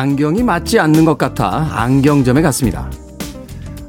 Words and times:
안경이 0.00 0.42
맞지 0.42 0.78
않는 0.78 1.04
것 1.04 1.18
같아 1.18 1.68
안경점에 1.74 2.40
갔습니다. 2.40 2.90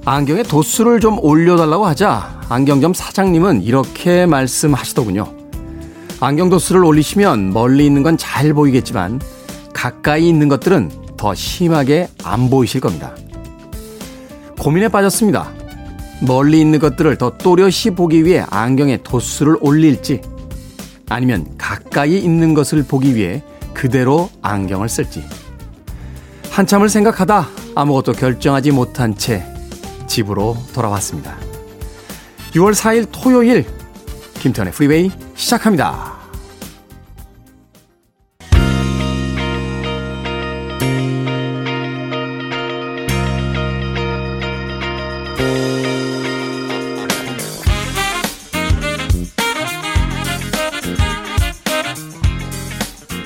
안경에 0.03 0.43
도수를 0.43 0.99
좀 0.99 1.17
올려달라고 1.17 1.85
하자 1.85 2.41
안경점 2.49 2.93
사장님은 2.93 3.61
이렇게 3.61 4.25
말씀하시더군요. 4.25 5.33
안경 6.19 6.49
도수를 6.49 6.83
올리시면 6.83 7.53
멀리 7.53 7.85
있는 7.85 8.03
건 8.03 8.17
잘 8.17 8.53
보이겠지만 8.53 9.21
가까이 9.73 10.27
있는 10.27 10.49
것들은 10.49 10.91
더 11.15 11.33
심하게 11.33 12.09
안 12.25 12.49
보이실 12.49 12.81
겁니다. 12.81 13.15
고민에 14.59 14.89
빠졌습니다. 14.89 15.49
멀리 16.27 16.59
있는 16.59 16.79
것들을 16.79 17.17
더 17.19 17.37
또렷이 17.37 17.91
보기 17.95 18.25
위해 18.25 18.43
안경에 18.49 18.97
도수를 18.97 19.55
올릴지 19.61 20.19
아니면 21.07 21.45
가까이 21.57 22.19
있는 22.19 22.53
것을 22.53 22.83
보기 22.83 23.15
위해 23.15 23.41
그대로 23.73 24.29
안경을 24.41 24.89
쓸지 24.89 25.23
한참을 26.51 26.89
생각하다 26.89 27.47
아무것도 27.75 28.11
결정하지 28.11 28.71
못한 28.71 29.15
채 29.15 29.45
집으로 30.05 30.57
돌아왔습니다. 30.73 31.37
6월 32.51 32.73
4일 32.73 33.07
토요일 33.09 33.65
김태현의 34.33 34.73
프리웨이 34.73 35.11
시작합니다. 35.35 36.20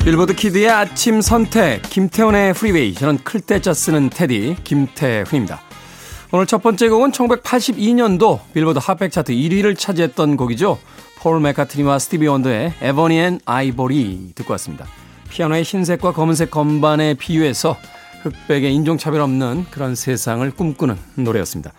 빌보드 0.05 0.35
kid의 0.35 0.69
아침 0.69 1.19
선택 1.19 1.81
김태훈의 1.81 2.53
프리웨이 2.53 2.93
저는 2.93 3.17
클 3.23 3.41
때 3.41 3.59
짜 3.59 3.73
쓰는 3.73 4.11
테디 4.11 4.57
김태훈입니다. 4.63 5.61
오늘 6.31 6.45
첫 6.45 6.61
번째 6.61 6.89
곡은 6.89 7.11
1982년도 7.11 8.39
빌보드 8.53 8.77
핫백 8.79 9.11
차트 9.11 9.33
1위를 9.33 9.75
차지했던 9.75 10.37
곡이죠. 10.37 10.77
폴 11.17 11.39
맥카트니와 11.39 11.97
스티비 11.97 12.27
원더의 12.27 12.73
Ebony 12.81 13.17
and 13.17 13.39
Ivory 13.45 14.33
듣고 14.35 14.53
왔습니다. 14.53 14.85
피아노의 15.29 15.63
흰색과 15.63 16.11
검은색 16.11 16.51
건반에 16.51 17.15
비유해서 17.15 17.75
흑백의 18.21 18.75
인종차별 18.75 19.21
없는 19.21 19.65
그런 19.71 19.95
세상을 19.95 20.49
꿈꾸는 20.51 20.97
노래였습니다. 21.15 21.73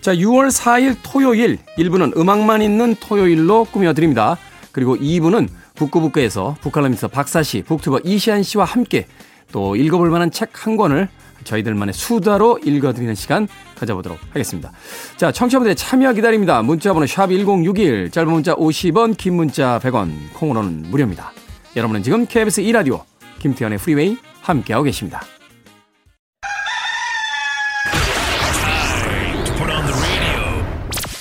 자, 0.00 0.12
6월 0.12 0.50
4일 0.50 0.96
토요일 1.04 1.58
1부는 1.78 2.16
음악만 2.16 2.62
있는 2.62 2.96
토요일로 2.96 3.66
꾸며드립니다. 3.66 4.38
그리고 4.72 4.96
2부는 4.96 5.48
북구북구에서 5.80 6.56
북칼럼니스트 6.60 7.08
박사씨, 7.08 7.62
북튜버 7.62 8.00
이시안 8.04 8.42
씨와 8.42 8.64
함께 8.64 9.06
또 9.50 9.76
읽어볼 9.76 10.10
만한 10.10 10.30
책 10.30 10.50
한 10.52 10.76
권을 10.76 11.08
저희들만의 11.44 11.94
수다로 11.94 12.58
읽어드리는 12.62 13.14
시간 13.14 13.48
가져보도록 13.76 14.18
하겠습니다. 14.30 14.72
자, 15.16 15.32
청취자분들의 15.32 15.74
참여 15.74 16.12
기다립니다. 16.12 16.60
문자번호 16.62 17.06
샵1061, 17.06 18.12
짧은 18.12 18.30
문자 18.30 18.54
50원, 18.54 19.16
긴 19.16 19.34
문자 19.34 19.78
100원, 19.82 20.12
콩으로는 20.34 20.90
무료입니다. 20.90 21.32
여러분은 21.76 22.02
지금 22.02 22.26
KBS 22.26 22.62
2라디오 22.62 23.02
김태훈의 23.38 23.78
프리웨이 23.78 24.18
함께하고 24.42 24.84
계십니다. 24.84 25.22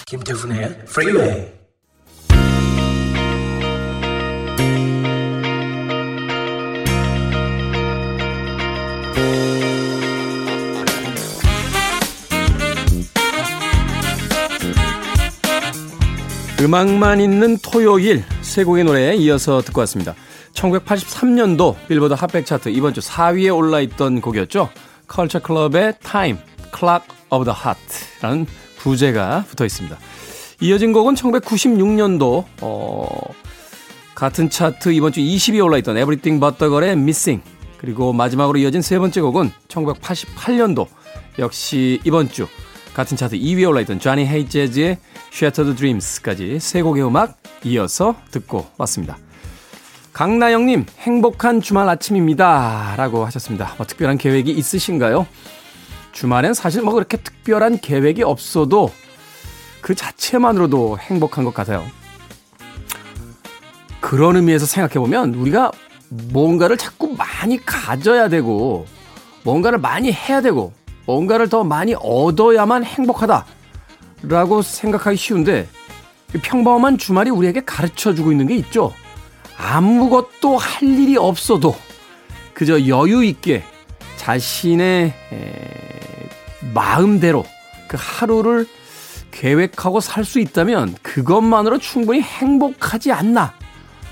김태훈의 0.05 0.85
프리웨이 0.85 1.58
음악만 16.61 17.21
있는 17.21 17.57
토요일 17.59 18.21
세 18.41 18.65
곡의 18.65 18.83
노래에 18.83 19.15
이어서 19.15 19.61
듣고 19.61 19.79
왔습니다. 19.81 20.13
1983년도 20.53 21.75
빌보드 21.87 22.13
핫백 22.15 22.45
차트 22.45 22.67
이번 22.69 22.93
주 22.93 22.99
4위에 22.99 23.55
올라있던 23.55 24.19
곡이었죠. 24.19 24.69
컬처 25.07 25.39
클럽의 25.39 25.93
Time, 26.03 26.37
Clock 26.77 27.07
of 27.29 27.45
the 27.45 27.57
Heart라는 27.57 28.45
부제가 28.77 29.45
붙어 29.47 29.65
있습니다. 29.65 29.97
이어진 30.59 30.91
곡은 30.91 31.15
1996년도 31.15 32.43
어, 32.61 33.07
같은 34.13 34.49
차트 34.49 34.91
이번 34.91 35.13
주 35.13 35.21
20위에 35.21 35.63
올라있던 35.63 35.95
Everything 35.95 36.41
But 36.41 36.57
the 36.57 36.69
Girl의 36.69 36.91
Missing 36.91 37.41
그리고 37.77 38.11
마지막으로 38.11 38.59
이어진 38.59 38.81
세 38.81 38.99
번째 38.99 39.21
곡은 39.21 39.51
1988년도 39.69 40.87
역시 41.39 42.01
이번 42.03 42.29
주 42.29 42.47
같은 42.99 43.15
차트 43.15 43.37
2위에 43.37 43.65
올라있던 43.69 43.97
쟈니 43.97 44.25
헤이제즈의 44.25 44.97
Shattered 45.31 45.77
Dreams까지 45.77 46.59
세 46.59 46.81
곡의 46.81 47.05
음악 47.05 47.37
이어서 47.63 48.17
듣고 48.29 48.67
왔습니다. 48.77 49.17
강나영님, 50.11 50.85
행복한 50.97 51.61
주말 51.61 51.87
아침입니다. 51.87 52.95
라고 52.97 53.25
하셨습니다. 53.25 53.73
뭐 53.77 53.85
특별한 53.85 54.17
계획이 54.17 54.51
있으신가요? 54.51 55.27
주말엔 56.11 56.53
사실 56.53 56.81
뭐 56.81 56.93
그렇게 56.93 57.15
특별한 57.15 57.79
계획이 57.79 58.23
없어도 58.23 58.91
그 59.79 59.95
자체만으로도 59.95 60.97
행복한 60.99 61.45
것 61.45 61.53
같아요. 61.53 61.85
그런 64.01 64.35
의미에서 64.35 64.65
생각해보면 64.65 65.35
우리가 65.35 65.71
뭔가를 66.33 66.75
자꾸 66.75 67.15
많이 67.17 67.65
가져야 67.65 68.27
되고 68.27 68.85
뭔가를 69.43 69.77
많이 69.77 70.11
해야 70.11 70.41
되고 70.41 70.73
뭔가를 71.09 71.49
더 71.49 71.63
많이 71.63 71.95
얻어야만 71.95 72.83
행복하다. 72.83 73.43
라고 74.23 74.61
생각하기 74.61 75.17
쉬운데 75.17 75.67
평범한 76.43 76.99
주말이 76.99 77.31
우리에게 77.31 77.61
가르쳐 77.65 78.13
주고 78.13 78.31
있는 78.31 78.45
게 78.45 78.55
있죠. 78.57 78.93
아무것도 79.57 80.55
할 80.57 80.83
일이 80.83 81.17
없어도 81.17 81.75
그저 82.53 82.85
여유 82.85 83.23
있게 83.23 83.63
자신의 84.17 85.13
마음대로 86.75 87.43
그 87.87 87.97
하루를 87.99 88.67
계획하고 89.31 90.01
살 90.01 90.23
수 90.23 90.39
있다면 90.39 90.95
그것만으로 91.01 91.79
충분히 91.79 92.21
행복하지 92.21 93.11
않나 93.11 93.53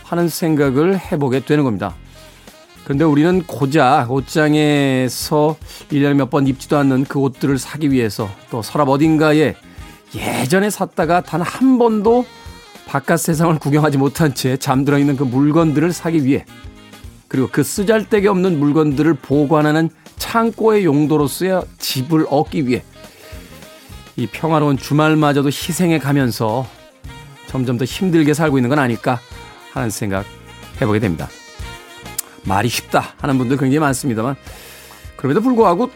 하는 0.03 0.29
생각을 0.29 0.97
해보게 0.97 1.41
되는 1.41 1.63
겁니다. 1.63 1.93
근데 2.87 3.03
우리는 3.03 3.43
고작 3.43 4.09
옷장에서 4.09 5.57
1년에 5.91 6.13
몇 6.13 6.29
번 6.29 6.47
입지도 6.47 6.77
않는 6.77 7.03
그 7.03 7.19
옷들을 7.19 7.57
사기 7.57 7.91
위해서 7.91 8.29
또 8.49 8.61
서랍 8.61 8.87
어딘가에 8.87 9.55
예전에 10.15 10.69
샀다가 10.69 11.21
단 11.21 11.41
한 11.41 11.77
번도 11.77 12.25
바깥 12.85 13.19
세상을 13.19 13.59
구경하지 13.59 13.97
못한 13.97 14.33
채 14.33 14.55
잠들어 14.55 14.97
있는 14.99 15.17
그 15.17 15.23
물건들을 15.23 15.91
사기 15.91 16.23
위해 16.23 16.45
그리고 17.27 17.49
그 17.51 17.61
쓰잘데기 17.61 18.27
없는 18.29 18.57
물건들을 18.57 19.15
보관하는 19.15 19.89
창고의 20.15 20.85
용도로서의 20.85 21.63
집을 21.79 22.25
얻기 22.29 22.67
위해 22.67 22.83
이 24.15 24.27
평화로운 24.27 24.77
주말마저도 24.77 25.49
희생해 25.49 25.99
가면서 25.99 26.65
점점 27.47 27.77
더 27.77 27.83
힘들게 27.83 28.33
살고 28.33 28.57
있는 28.57 28.69
건 28.69 28.79
아닐까 28.79 29.19
하는 29.73 29.89
생각 29.89 30.25
해보게 30.81 30.99
됩니다. 30.99 31.27
말이 32.47 32.69
쉽다 32.69 33.13
하는 33.19 33.37
분들 33.37 33.57
굉장히 33.57 33.79
많습니다만 33.79 34.35
그럼에도 35.17 35.41
불구하고 35.41 35.91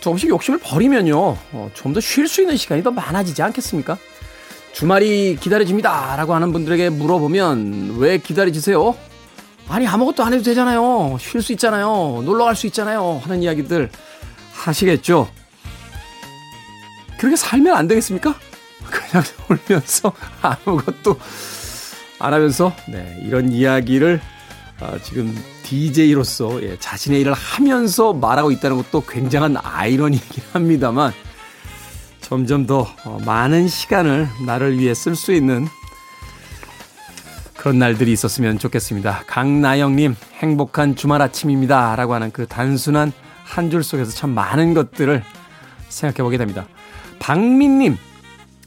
조금씩 0.00 0.28
욕심을 0.28 0.58
버리면요 0.58 1.18
어, 1.18 1.70
좀더 1.72 2.00
쉴 2.00 2.28
수 2.28 2.42
있는 2.42 2.56
시간이 2.56 2.82
더 2.82 2.90
많아지지 2.90 3.40
않겠습니까? 3.42 3.96
주말이 4.72 5.36
기다려집니다 5.40 6.16
라고 6.16 6.34
하는 6.34 6.52
분들에게 6.52 6.90
물어보면 6.90 7.96
왜 7.98 8.18
기다려지세요? 8.18 8.96
아니 9.68 9.86
아무것도 9.86 10.22
안 10.24 10.32
해도 10.32 10.42
되잖아요 10.42 11.16
쉴 11.20 11.40
수 11.40 11.52
있잖아요 11.52 12.22
놀러 12.24 12.44
갈 12.44 12.56
수 12.56 12.66
있잖아요 12.66 13.20
하는 13.22 13.42
이야기들 13.42 13.88
하시겠죠 14.52 15.30
그렇게 17.18 17.36
살면 17.36 17.74
안 17.76 17.86
되겠습니까? 17.86 18.34
그냥 18.84 19.24
놀면서 19.48 20.12
아무것도 20.42 21.18
안 22.18 22.34
하면서 22.34 22.74
네, 22.88 23.20
이런 23.22 23.50
이야기를 23.50 24.20
아, 24.80 24.98
지금 25.02 25.34
DJ로서 25.62 26.62
예, 26.62 26.76
자신의 26.78 27.20
일을 27.20 27.32
하면서 27.32 28.12
말하고 28.12 28.50
있다는 28.50 28.76
것도 28.78 29.04
굉장한 29.06 29.56
아이러니이긴 29.62 30.42
합니다만 30.52 31.12
점점 32.20 32.66
더 32.66 32.86
어, 33.04 33.18
많은 33.24 33.68
시간을 33.68 34.28
나를 34.46 34.78
위해 34.78 34.94
쓸 34.94 35.14
수 35.14 35.32
있는 35.32 35.66
그런 37.56 37.78
날들이 37.78 38.12
있었으면 38.12 38.58
좋겠습니다. 38.58 39.24
강나영님, 39.26 40.16
행복한 40.34 40.96
주말 40.96 41.22
아침입니다. 41.22 41.96
라고 41.96 42.14
하는 42.14 42.30
그 42.30 42.46
단순한 42.46 43.12
한 43.44 43.70
줄 43.70 43.84
속에서 43.84 44.10
참 44.10 44.30
많은 44.30 44.74
것들을 44.74 45.22
생각해 45.88 46.22
보게 46.24 46.36
됩니다. 46.38 46.66
박민님, 47.20 47.96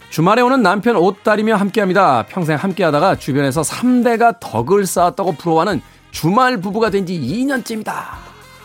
주말에 0.10 0.42
오는 0.42 0.62
남편 0.64 0.96
옷 0.96 1.24
다리며 1.24 1.56
함께 1.56 1.82
합니다. 1.82 2.26
평생 2.30 2.56
함께 2.56 2.84
하다가 2.86 3.18
주변에서 3.18 3.62
3대가 3.62 4.40
덕을 4.40 4.86
쌓았다고 4.86 5.34
부러워하는 5.34 5.82
주말 6.22 6.58
부부가 6.58 6.90
된 6.90 7.06
지 7.06 7.14
2년째입니다. 7.14 7.94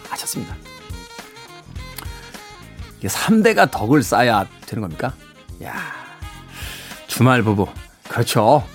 하셨습니다. 0.09 0.57
3대가 3.05 3.71
덕을 3.71 4.03
쌓아야 4.03 4.47
되는 4.65 4.81
겁니까? 4.81 5.13
야 5.63 5.75
주말 7.09 7.43
부부. 7.43 7.69
그렇죠. 8.09 8.67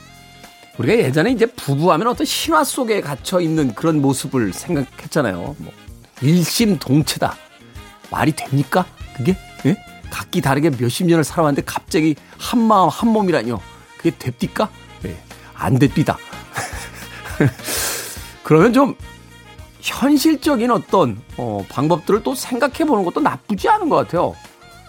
우리가 0.78 0.94
예전에 1.04 1.32
이제 1.32 1.48
부부하면 1.48 2.06
어떤 2.06 2.24
신화 2.28 2.64
속에 2.64 3.02
갇혀 3.02 3.42
있는 3.42 3.74
그런 3.74 4.00
모습을 4.00 4.54
생각했잖아요. 4.54 5.56
뭐 5.58 5.74
일심동체다. 6.22 7.36
말이 8.12 8.32
됩니까? 8.34 8.86
그게? 9.16 9.36
예? 9.66 9.76
각기 10.12 10.40
다르게 10.40 10.70
몇십 10.70 11.08
년을 11.08 11.24
살아왔는데 11.24 11.64
갑자기 11.66 12.16
한 12.38 12.62
마음 12.62 12.90
한 12.90 13.10
몸이라뇨. 13.10 13.60
그게 13.98 14.12
됩니까? 14.16 14.70
예. 15.06 15.18
안 15.56 15.80
됩니다. 15.80 16.16
그러면 18.48 18.72
좀 18.72 18.96
현실적인 19.82 20.72
어떤 20.72 21.22
어, 21.36 21.66
방법들을 21.68 22.24
또 22.24 22.34
생각해 22.34 22.86
보는 22.86 23.04
것도 23.04 23.20
나쁘지 23.20 23.68
않은 23.68 23.90
것 23.90 23.98
같아요. 23.98 24.34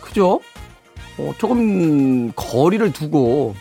그죠? 0.01 0.41
어, 1.19 1.33
조금 1.39 2.31
거리를 2.37 2.93
두고 2.93 3.57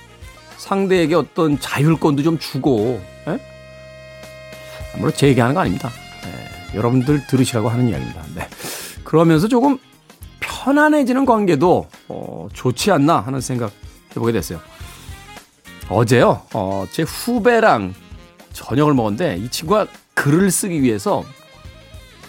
상대에게 0.57 1.15
어떤 1.15 1.59
자율권도 1.59 2.21
좀 2.21 2.37
주고 2.37 3.01
에? 3.27 3.39
아무래도 4.93 5.17
제 5.17 5.29
얘기하는 5.29 5.55
거 5.55 5.61
아닙니다. 5.61 5.89
네, 6.23 6.77
여러분들 6.77 7.25
들으시라고 7.25 7.67
하는 7.67 7.89
이야기입니다. 7.89 8.21
네. 8.35 8.47
그러면서 9.03 9.47
조금 9.47 9.79
편안해지는 10.41 11.25
관계도 11.25 11.87
어, 12.09 12.47
좋지 12.53 12.91
않나 12.91 13.21
하는 13.21 13.41
생각 13.41 13.71
해보게 14.11 14.31
됐어요. 14.31 14.59
어제요, 15.89 16.43
어, 16.53 16.85
제 16.91 17.01
후배랑 17.01 17.95
저녁을 18.57 18.95
먹었는데 18.95 19.37
이 19.37 19.49
친구가 19.49 19.85
글을 20.15 20.49
쓰기 20.49 20.81
위해서 20.81 21.23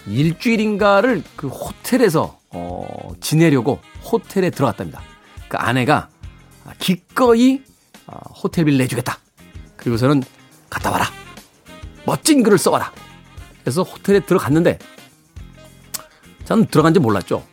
일주일인가를 0.05 1.23
그 1.35 1.47
호텔에서 1.47 2.39
어, 2.51 3.09
지내려고 3.19 3.79
호텔에 4.03 4.51
들어갔답니다. 4.51 5.01
그 5.47 5.57
아내가 5.57 6.09
기꺼이 6.77 7.63
어, 8.05 8.17
호텔비를 8.43 8.77
내주겠다. 8.77 9.17
그리고서는 9.75 10.23
갔다 10.69 10.91
와라. 10.91 11.07
멋진 12.05 12.43
글을 12.43 12.59
써와라. 12.59 12.91
그래서 13.61 13.81
호텔에 13.81 14.19
들어갔는데 14.19 14.77
저는 16.45 16.67
들어간 16.67 16.93
지 16.93 16.99
몰랐죠. 16.99 17.43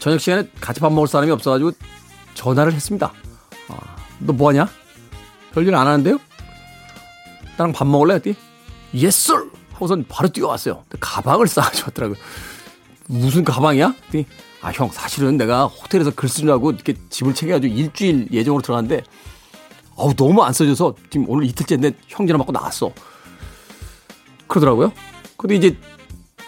저녁 0.00 0.20
시간에 0.20 0.48
같이 0.60 0.80
밥 0.80 0.90
먹을 0.92 1.06
사람이 1.06 1.30
없어가지고 1.32 1.72
전화를 2.34 2.72
했습니다. 2.72 3.12
아, 3.68 3.96
너 4.20 4.32
뭐하냐? 4.32 4.68
별일 5.52 5.74
안 5.74 5.86
하는데요? 5.86 6.18
나랑 7.56 7.72
밥 7.72 7.86
먹을래? 7.86 8.14
했더니 8.14 8.36
yes 8.94 9.30
sir 9.32 9.50
하고선 9.72 10.06
바로 10.08 10.28
뛰어왔어요. 10.28 10.84
가방을 11.00 11.46
싸가지고 11.48 11.88
왔더라고요. 11.88 12.16
무슨 13.08 13.44
가방이야? 13.44 13.94
했더니 14.06 14.26
아 14.62 14.70
형 14.72 14.90
사실은 14.90 15.36
내가 15.36 15.66
호텔에서 15.66 16.10
글 16.10 16.28
쓰느라고 16.28 16.72
이렇게 16.72 16.94
집을 17.10 17.34
챙겨가지고 17.34 17.72
일주일 17.74 18.28
예정으로 18.32 18.62
들어갔는데 18.62 19.04
어우 19.94 20.14
너무 20.14 20.42
안 20.42 20.52
써져서 20.52 20.94
지금 21.10 21.26
오늘 21.28 21.46
이틀째인데 21.46 21.92
형 22.08 22.26
전화 22.26 22.38
받고 22.38 22.52
나왔어. 22.52 22.90
그러더라고요. 24.48 24.92
근데 25.36 25.54
이제 25.56 25.76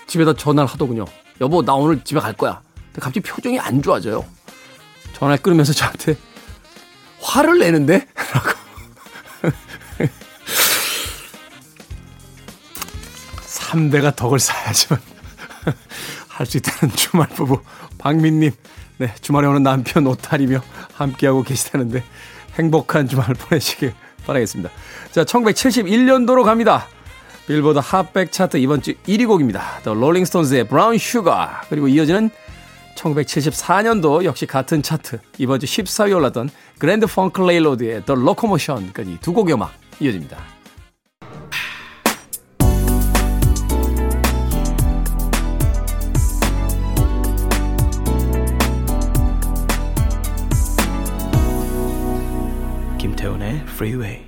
집에다 0.06 0.34
전화를 0.34 0.69
하더군요. 0.69 1.05
여보 1.40 1.62
나 1.62 1.75
오늘 1.75 2.02
집에 2.02 2.19
갈 2.20 2.32
거야. 2.32 2.60
근데 2.87 3.00
갑자기 3.00 3.20
표정이 3.20 3.58
안 3.60 3.82
좋아져요. 3.82 4.25
전화를 5.14 5.43
끊으면서 5.43 5.72
저한테 5.72 6.16
화를 7.20 7.58
내는데? 7.58 8.06
라고. 13.69 13.79
3대가 13.79 14.15
덕을 14.17 14.38
쌓아야지만 14.38 15.00
할 16.29 16.47
수 16.47 16.56
있다는 16.59 16.94
주말 16.94 17.29
부부 17.29 17.61
박민님 17.99 18.53
네 18.99 19.15
주말에 19.20 19.47
오는 19.47 19.62
남편 19.62 20.06
옷탈이며 20.06 20.62
함께하고 20.94 21.43
계시다는데 21.43 22.05
행복한 22.55 23.09
주말 23.09 23.35
보내시길 23.35 23.93
바라겠습니다. 24.26 24.70
자 25.11 25.25
1971년도로 25.25 26.44
갑니다. 26.44 26.87
빌보드 27.47 27.81
핫백 27.82 28.31
차트 28.31 28.59
이번 28.59 28.82
주 28.82 28.94
1위 29.06 29.26
곡입니다. 29.26 29.81
더 29.82 29.94
롤링스톤즈의 29.94 30.69
Brown 30.69 30.99
Sugar 30.99 31.62
그리고 31.69 31.88
이어지는 31.88 32.31
1974년도 32.97 34.25
역시 34.25 34.47
같은 34.47 34.82
차트 34.82 35.20
이번 35.38 35.61
주 35.61 35.67
14위 35.67 36.15
올랐던 36.15 36.50
그랜드 36.79 37.06
펑크 37.06 37.41
레일로드의 37.41 38.05
The 38.05 38.14
Loco-Motion까지 38.14 39.19
두 39.23 39.32
곡의 39.32 39.55
음악 39.55 39.73
이어집니다. 40.00 40.57
Freeway. 53.78 54.26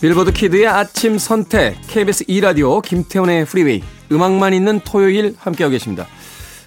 빌보드 0.00 0.32
kid의 0.32 0.66
아침 0.66 1.18
선택 1.18 1.76
KBS 1.86 2.24
2 2.26 2.40
라디오 2.40 2.80
김태훈의 2.80 3.44
프리웨이 3.44 3.82
음악만 4.10 4.54
있는 4.54 4.80
토요일 4.80 5.34
함께하고 5.38 5.72
계십니다. 5.72 6.06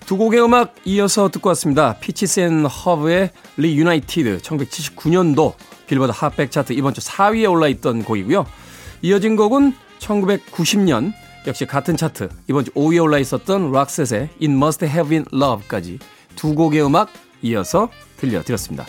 두 0.05 0.17
곡의 0.17 0.43
음악 0.43 0.75
이어서 0.85 1.29
듣고 1.29 1.49
왔습니다. 1.49 1.97
피치스 1.99 2.41
앤 2.41 2.65
허브의 2.65 3.31
Reunited 3.57 4.37
1979년도 4.37 5.55
빌보드 5.87 6.11
핫백 6.15 6.51
차트 6.51 6.73
이번 6.73 6.93
주 6.93 7.01
4위에 7.01 7.49
올라있던 7.49 8.03
곡이고요. 8.03 8.45
이어진 9.01 9.35
곡은 9.35 9.73
1990년 9.99 11.13
역시 11.47 11.65
같은 11.65 11.97
차트 11.97 12.29
이번 12.47 12.65
주 12.65 12.71
5위에 12.71 13.01
올라있었던 13.01 13.71
락셋의 13.71 14.29
It 14.41 14.45
Must 14.45 14.85
Have 14.85 15.09
Been 15.09 15.25
Love까지 15.33 15.99
두 16.35 16.55
곡의 16.55 16.85
음악 16.85 17.09
이어서 17.41 17.89
들려드렸습니다. 18.17 18.85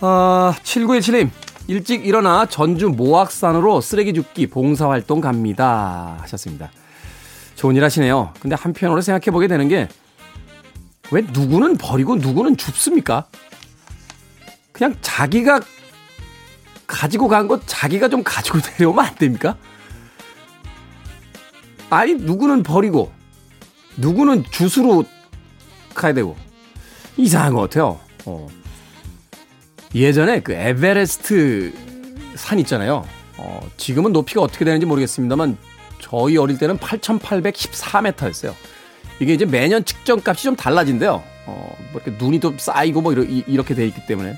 아, 0.00 0.54
7917님 0.62 1.30
일찍 1.66 2.06
일어나 2.06 2.46
전주 2.46 2.90
모악산으로 2.90 3.80
쓰레기 3.80 4.12
줍기 4.12 4.48
봉사활동 4.48 5.20
갑니다 5.20 6.18
하셨습니다. 6.20 6.70
좋은 7.54 7.76
일 7.76 7.84
하시네요. 7.84 8.34
근데 8.40 8.54
한편으로 8.56 9.00
생각해 9.00 9.32
보게 9.32 9.46
되는 9.48 9.68
게 9.68 9.88
왜 11.10 11.22
누구는 11.22 11.76
버리고 11.76 12.16
누구는 12.16 12.56
줍습니까? 12.56 13.26
그냥 14.72 14.96
자기가 15.00 15.60
가지고 16.86 17.28
간 17.28 17.48
것 17.48 17.62
자기가 17.66 18.08
좀 18.08 18.22
가지고 18.22 18.58
내려오면 18.78 19.04
안 19.04 19.14
됩니까? 19.16 19.56
아니, 21.90 22.14
누구는 22.14 22.62
버리고, 22.62 23.12
누구는 23.96 24.44
주스로 24.50 25.04
가야 25.94 26.12
되고, 26.12 26.36
이상한 27.16 27.54
것 27.54 27.60
같아요. 27.62 28.00
어. 28.24 28.48
예전에 29.94 30.40
그 30.40 30.52
에베레스트 30.52 31.72
산 32.34 32.58
있잖아요. 32.60 33.06
어, 33.36 33.60
지금은 33.76 34.12
높이가 34.12 34.40
어떻게 34.40 34.64
되는지 34.64 34.86
모르겠습니다만, 34.86 35.56
저희 36.00 36.36
어릴 36.36 36.58
때는 36.58 36.78
8,814m였어요. 36.78 38.54
이게 39.20 39.34
이제 39.34 39.44
매년 39.44 39.84
측정 39.84 40.20
값이 40.24 40.44
좀 40.44 40.56
달라진대요. 40.56 41.22
어, 41.46 41.76
뭐 41.92 42.02
이렇게 42.04 42.22
눈이 42.22 42.40
좀 42.40 42.58
쌓이고 42.58 43.00
뭐 43.00 43.12
이렇게 43.12 43.74
돼 43.74 43.86
있기 43.86 44.06
때문에. 44.06 44.36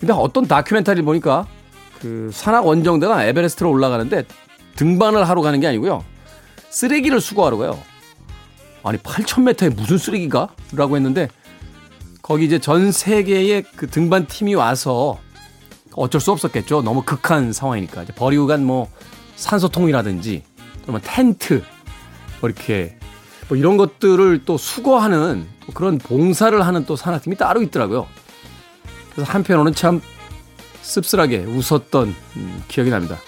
근데 0.00 0.12
어떤 0.12 0.46
다큐멘터리 0.46 1.02
보니까 1.02 1.46
그 2.00 2.30
산악 2.32 2.66
원정대가 2.66 3.24
에베레스트로 3.24 3.70
올라가는데 3.70 4.24
등반을 4.76 5.28
하러 5.28 5.42
가는 5.42 5.58
게 5.60 5.66
아니고요. 5.66 6.04
쓰레기를 6.70 7.20
수거하러 7.20 7.56
가요. 7.56 7.78
아니 8.84 8.98
8,000m에 8.98 9.74
무슨 9.74 9.98
쓰레기가? 9.98 10.48
라고 10.72 10.96
했는데 10.96 11.28
거기 12.22 12.44
이제 12.44 12.58
전 12.58 12.92
세계의 12.92 13.64
그 13.74 13.88
등반 13.88 14.26
팀이 14.26 14.54
와서 14.54 15.18
어쩔 15.94 16.20
수 16.20 16.30
없었겠죠. 16.30 16.82
너무 16.82 17.02
극한 17.02 17.52
상황이니까. 17.52 18.04
이제 18.04 18.12
버리고 18.12 18.46
간 18.46 18.62
뭐 18.62 18.88
산소통이라든지 19.36 20.42
또는 20.84 21.00
텐트 21.02 21.62
뭐 22.40 22.50
이렇게 22.50 22.98
뭐 23.48 23.56
이런 23.56 23.76
것들을 23.76 24.44
또 24.44 24.58
수거하는 24.58 25.46
또 25.66 25.72
그런 25.72 25.98
봉사를 25.98 26.60
하는 26.66 26.84
또 26.86 26.96
산악팀이 26.96 27.36
따로 27.36 27.62
있더라고요. 27.62 28.06
그래서 29.18 29.32
한편으로는 29.32 29.74
참 29.74 30.00
씁쓸하게 30.80 31.38
웃었던 31.38 32.14
음, 32.36 32.64
기억이 32.68 32.88
납니다. 32.88 33.18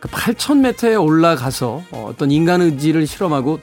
그 0.00 0.08
8,000m에 0.08 0.98
올라가서 0.98 1.82
어, 1.90 2.06
어떤 2.08 2.30
인간 2.30 2.62
의지를 2.62 3.06
실험하고 3.06 3.60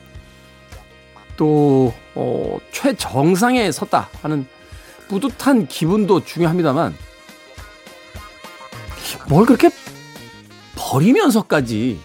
또 1.35 1.91
어, 2.13 2.59
최정상에 2.71 3.71
섰다 3.71 4.09
하는 4.21 4.45
뿌듯한 5.07 5.65
기분도 5.65 6.23
중요합니다만 6.23 6.95
뭘 9.27 9.47
그렇게 9.47 9.71
버리면서까지 10.75 11.99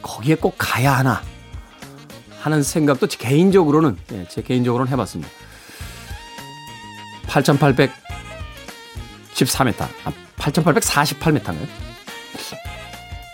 거기에 0.00 0.36
꼭 0.36 0.54
가야 0.58 0.96
하나 0.96 1.22
하는 2.38 2.62
생각도 2.62 3.08
제 3.08 3.18
개인적으로는, 3.18 3.96
예, 4.12 4.28
제 4.28 4.42
개인적으로는 4.42 4.92
해봤습니다. 4.92 5.28
8,814m. 9.44 9.82
아, 10.04 10.12
8,848m인가요? 10.36 11.66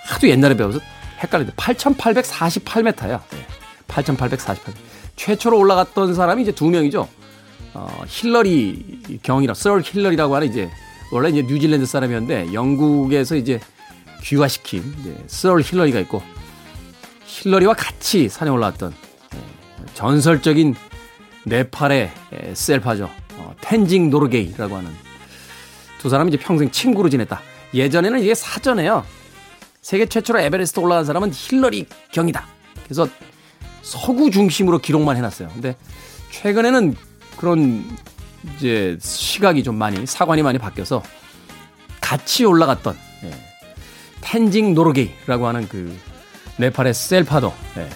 하도 0.07 0.29
옛날에 0.29 0.57
배워서 0.57 0.81
헷갈리는데 1.23 1.57
8,848m야. 1.57 3.21
네. 3.31 3.47
8,848m. 3.89 4.73
최초로 5.17 5.59
올라갔던 5.59 6.15
사람이 6.15 6.43
이제 6.43 6.53
두 6.53 6.67
명이죠. 6.71 7.09
어, 7.75 8.05
힐러리 8.07 9.19
경이라, 9.23 9.55
썰 9.55 9.83
힐러리라고 9.85 10.35
하는 10.35 10.49
이제 10.49 10.71
원래 11.13 11.29
이제 11.31 11.43
뉴질랜드 11.43 11.87
사람이었는데 11.87 12.53
영국에서 12.53 13.37
이제 13.37 13.61
귀화시킨 14.23 14.95
이제 15.01 15.17
Sir 15.27 15.61
힐러리가 15.61 16.01
있고 16.01 16.23
힐러리와 17.25 17.75
같이 17.75 18.29
산에 18.29 18.51
올라왔던 18.51 18.93
예, 19.35 19.95
전설적인 19.95 20.75
네팔의 21.45 22.11
예, 22.33 22.55
셀파죠. 22.55 23.11
어, 23.37 23.55
텐징 23.61 24.11
노르게이라고 24.11 24.77
하는 24.77 25.06
두 25.99 26.09
사람이 26.09 26.29
이제 26.31 26.39
평생 26.39 26.71
친구로 26.71 27.09
지냈다. 27.09 27.41
예전에는 27.75 28.21
이게 28.21 28.35
사전에요. 28.35 29.05
세계 29.83 30.07
최초로 30.07 30.41
에베레스트 30.41 30.81
올라간 30.81 31.05
사람은 31.05 31.33
힐러리 31.33 31.87
경이다. 32.13 32.45
그래서 32.85 33.09
서구 33.83 34.31
중심으로 34.31 34.79
기록만 34.79 35.17
해놨어요. 35.17 35.49
근데 35.49 35.77
최근에는 36.31 36.97
그런 37.37 37.85
이제 38.57 38.97
시각이 39.01 39.63
좀 39.63 39.77
많이 39.77 40.07
사관이 40.07 40.43
많이 40.43 40.59
바뀌어서 40.59 41.03
같이 42.01 42.45
올라갔던 42.45 42.97
예, 43.25 43.31
텐징 44.21 44.75
노르게이라고 44.75 45.47
하는 45.47 45.69
그 45.69 45.97
네팔의 46.59 46.95
셀파도 46.95 47.53
예, 47.79 47.89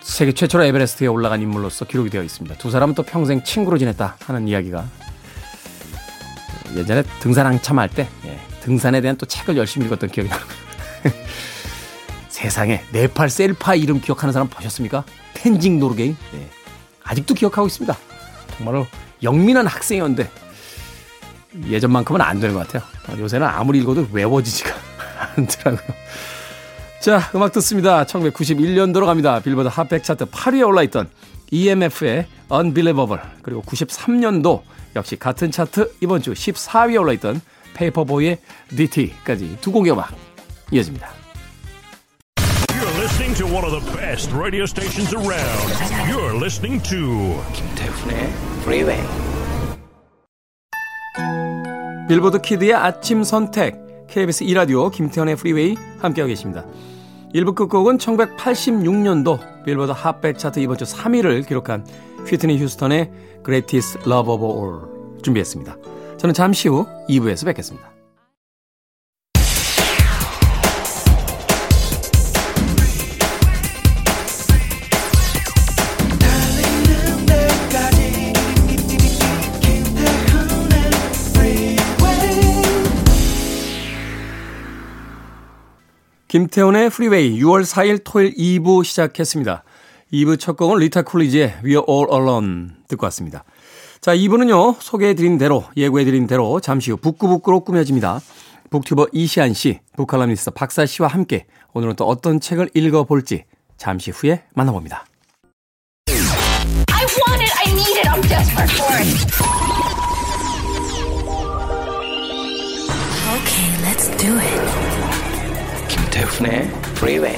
세계 0.00 0.32
최초로 0.32 0.64
에베레스트에 0.64 1.08
올라간 1.08 1.42
인물로서 1.42 1.84
기록이 1.84 2.10
되어 2.10 2.22
있습니다. 2.22 2.56
두 2.58 2.70
사람은 2.70 2.94
또 2.94 3.02
평생 3.02 3.42
친구로 3.42 3.78
지냈다 3.78 4.16
하는 4.20 4.48
이야기가 4.48 4.86
예전에 6.74 7.02
등산 7.20 7.46
한참 7.46 7.78
할때 7.78 8.08
예, 8.24 8.40
등산에 8.60 9.00
대한 9.00 9.16
또 9.16 9.26
책을 9.26 9.56
열심히 9.56 9.86
읽었던 9.86 10.10
기억이 10.10 10.28
나요. 10.28 10.40
세상에 12.28 12.82
네팔 12.92 13.30
셀파 13.30 13.74
이름 13.76 14.00
기억하는 14.00 14.32
사람 14.32 14.48
보셨습니까? 14.48 15.04
텐징 15.34 15.78
노르게이 15.78 16.16
예, 16.34 16.48
아직도 17.04 17.34
기억하고 17.34 17.66
있습니다. 17.66 17.96
정말로 18.56 18.86
영민한 19.22 19.66
학생이었는데 19.66 20.30
예전만큼은 21.68 22.20
안 22.20 22.40
되는 22.40 22.54
것 22.54 22.66
같아요. 22.68 22.82
요새는 23.18 23.46
아무리 23.46 23.78
읽어도 23.78 24.06
외워지지가 24.12 24.74
않더라고요. 25.36 25.96
자, 27.00 27.30
음악 27.34 27.52
듣습니다. 27.52 28.04
1991년도로 28.04 29.06
갑니다. 29.06 29.40
빌보드 29.40 29.68
핫백 29.68 30.02
차트 30.02 30.26
8위에 30.26 30.66
올라있던 30.66 31.08
EMF의 31.50 32.26
Unbelievable 32.52 33.22
그리고 33.42 33.62
93년도 33.62 34.62
역시 34.94 35.16
같은 35.16 35.50
차트 35.50 35.96
이번 36.00 36.22
주 36.22 36.32
14위에 36.32 37.00
올라있던 37.00 37.40
페이퍼보이의 37.74 38.38
Ditty까지 38.74 39.58
두 39.60 39.72
곡의 39.72 39.92
음악 39.92 40.14
이어집니다. 40.72 41.08
You're 42.70 42.98
listening 42.98 43.34
to 43.36 43.46
one 43.46 43.64
of 43.64 43.72
the 43.72 43.96
best 43.96 44.32
radio 44.34 44.64
stations 44.64 45.14
around. 45.14 45.72
You're 46.10 46.36
listening 46.36 46.82
to 46.88 47.42
김태훈의 47.52 48.32
Freeway. 48.62 49.02
빌보드 52.08 52.40
kid의 52.40 52.72
아침 52.72 53.24
선택 53.24 54.06
KBS 54.08 54.44
2라디오 54.44 54.92
김태훈의 54.92 55.36
프리웨이 55.36 55.76
함께하고 55.98 56.28
계십니다. 56.28 56.64
1부 57.34 57.54
끝곡은 57.54 57.98
1986년도 57.98 59.64
빌보드 59.64 59.92
핫백 59.92 60.38
차트 60.38 60.60
이번 60.60 60.78
주 60.78 60.84
3위를 60.84 61.46
기록한 61.46 61.86
휘트니 62.26 62.58
휴스턴의 62.58 63.10
Greatest 63.44 63.98
Love 64.06 64.32
of 64.32 64.44
All 64.44 65.22
준비했습니다. 65.22 65.76
저는 66.18 66.34
잠시 66.34 66.68
후 66.68 66.86
2부에서 67.08 67.44
뵙겠습니다. 67.46 67.95
김태훈의 86.28 86.90
프리웨이 86.90 87.40
6월 87.40 87.62
4일 87.62 88.00
토요일 88.04 88.34
2부 88.34 88.84
시작했습니다. 88.84 89.62
2부 90.12 90.38
첫 90.38 90.56
곡은 90.56 90.78
리타 90.78 91.02
쿨리지의 91.02 91.58
We're 91.62 91.88
All 91.88 92.08
Alone 92.12 92.68
듣고 92.88 93.06
왔습니다. 93.06 93.44
자, 94.00 94.14
2부는요, 94.14 94.76
소개해드린 94.80 95.38
대로, 95.38 95.64
예고해드린 95.76 96.26
대로 96.26 96.60
잠시 96.60 96.90
후 96.90 96.96
북구북구로 96.96 97.60
꾸며집니다. 97.60 98.20
북튜버 98.70 99.08
이시안 99.12 99.54
씨, 99.54 99.78
북칼럼니스트 99.96 100.50
박사 100.50 100.84
씨와 100.84 101.08
함께 101.08 101.46
오늘은 101.72 101.94
또 101.94 102.06
어떤 102.06 102.40
책을 102.40 102.70
읽어볼지 102.74 103.44
잠시 103.76 104.10
후에 104.10 104.42
만나봅니다. 104.54 105.06
I 106.08 107.04
want 107.04 107.42
it, 107.42 107.52
I 107.56 107.72
need 107.72 107.98
it, 107.98 108.08
I'm 108.08 108.22
desperate 108.22 108.72
for 108.72 108.96
it. 108.96 109.06
Okay, 113.36 113.68
let's 113.84 114.08
do 114.16 114.36
it. 114.38 115.05
김태훈의 116.16 116.70
Freeway. 116.96 117.36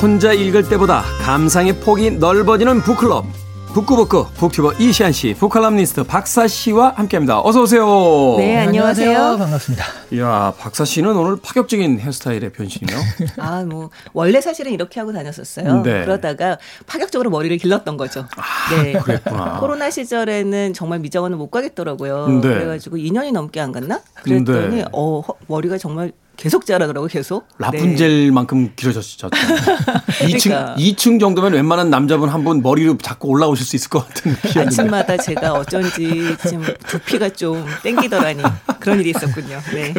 혼자 0.00 0.32
읽을 0.32 0.68
때보다 0.68 1.02
감상의 1.22 1.78
폭이 1.80 2.10
넓어지는 2.10 2.80
북클럽. 2.80 3.41
북구북구 3.74 4.26
북튜버 4.34 4.74
이시안 4.74 5.12
씨, 5.12 5.32
북칼럼니스트 5.32 6.02
박사 6.04 6.46
씨와 6.46 6.90
함께합니다. 6.90 7.40
어서 7.40 7.62
오세요. 7.62 8.34
네, 8.36 8.58
안녕하세요. 8.58 9.08
안녕하세요. 9.08 9.38
반갑습니다. 9.38 9.84
이야, 10.12 10.52
박사 10.58 10.84
씨는 10.84 11.16
오늘 11.16 11.36
파격적인 11.40 11.98
헤어스타일의 11.98 12.52
변신이요. 12.52 12.98
아, 13.40 13.64
뭐 13.64 13.88
원래 14.12 14.42
사실은 14.42 14.72
이렇게 14.72 15.00
하고 15.00 15.14
다녔었어요. 15.14 15.80
네. 15.84 16.04
그러다가 16.04 16.58
파격적으로 16.86 17.30
머리를 17.30 17.56
길렀던 17.56 17.96
거죠. 17.96 18.26
아, 18.36 18.74
네. 18.74 18.92
그랬구나. 18.92 19.58
코로나 19.58 19.88
시절에는 19.90 20.74
정말 20.74 20.98
미장원을 20.98 21.38
못 21.38 21.50
가겠더라고요. 21.50 22.28
네. 22.28 22.40
그래가지고 22.42 22.98
2년이 22.98 23.32
넘게 23.32 23.58
안 23.58 23.72
갔나? 23.72 24.02
그랬더니 24.22 24.76
네. 24.76 24.84
어 24.92 25.22
머리가 25.46 25.78
정말 25.78 26.12
계속 26.36 26.66
자라더라고 26.66 27.06
계속. 27.06 27.46
라푼젤만큼 27.58 28.64
네. 28.64 28.72
길어졌죠. 28.74 29.28
2층 29.30 30.42
그러니까. 30.50 30.74
2층 30.76 31.20
정도면 31.20 31.52
웬만한 31.52 31.90
남자분 31.90 32.28
한 32.28 32.42
분 32.42 32.62
머리를 32.62 32.98
잡고 33.00 33.28
올라오실 33.28 33.64
수 33.64 33.76
있을 33.76 33.88
것 33.90 34.08
같은. 34.08 34.34
아침마다 34.60 35.16
제가 35.22 35.52
어쩐지 35.52 36.34
지금 36.42 36.64
두피가 36.88 37.28
좀 37.30 37.64
땡기더라니 37.84 38.42
그런 38.80 38.98
일이 39.00 39.10
있었군요. 39.10 39.60
네. 39.72 39.94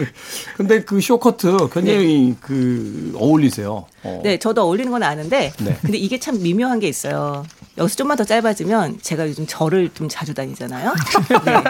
근데 0.57 0.83
그 0.83 0.99
쇼커트 0.99 1.69
굉장히 1.71 2.31
네. 2.31 2.35
그 2.41 3.13
어울리세요. 3.15 3.85
어. 4.03 4.21
네, 4.23 4.37
저도 4.37 4.63
어울리는 4.63 4.91
건 4.91 5.03
아는데 5.03 5.53
네. 5.59 5.77
근데 5.81 5.97
이게 5.97 6.19
참 6.19 6.41
미묘한 6.43 6.79
게 6.79 6.89
있어요. 6.89 7.45
여기서 7.77 7.95
좀만 7.95 8.17
더 8.17 8.23
짧아지면 8.23 8.99
제가 9.01 9.27
요즘 9.27 9.47
절을 9.47 9.89
좀 9.95 10.07
자주 10.07 10.33
다니잖아요. 10.33 10.93
네. 11.45 11.63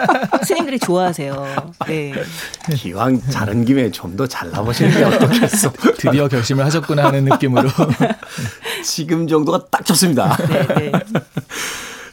스님들이 0.44 0.78
좋아하세요. 0.78 1.72
네. 1.86 2.12
기왕 2.76 3.20
자른 3.30 3.64
김에 3.64 3.90
좀 3.90 4.14
더 4.14 4.26
잘라보시는 4.26 4.92
게 4.92 5.02
어떻겠어. 5.02 5.72
드디어 5.98 6.28
결심을 6.28 6.64
하셨구나 6.64 7.06
하는 7.06 7.24
느낌으로. 7.24 7.68
지금 8.84 9.26
정도가 9.26 9.64
딱 9.70 9.84
좋습니다. 9.84 10.36
네, 10.46 10.66
네. 10.66 10.92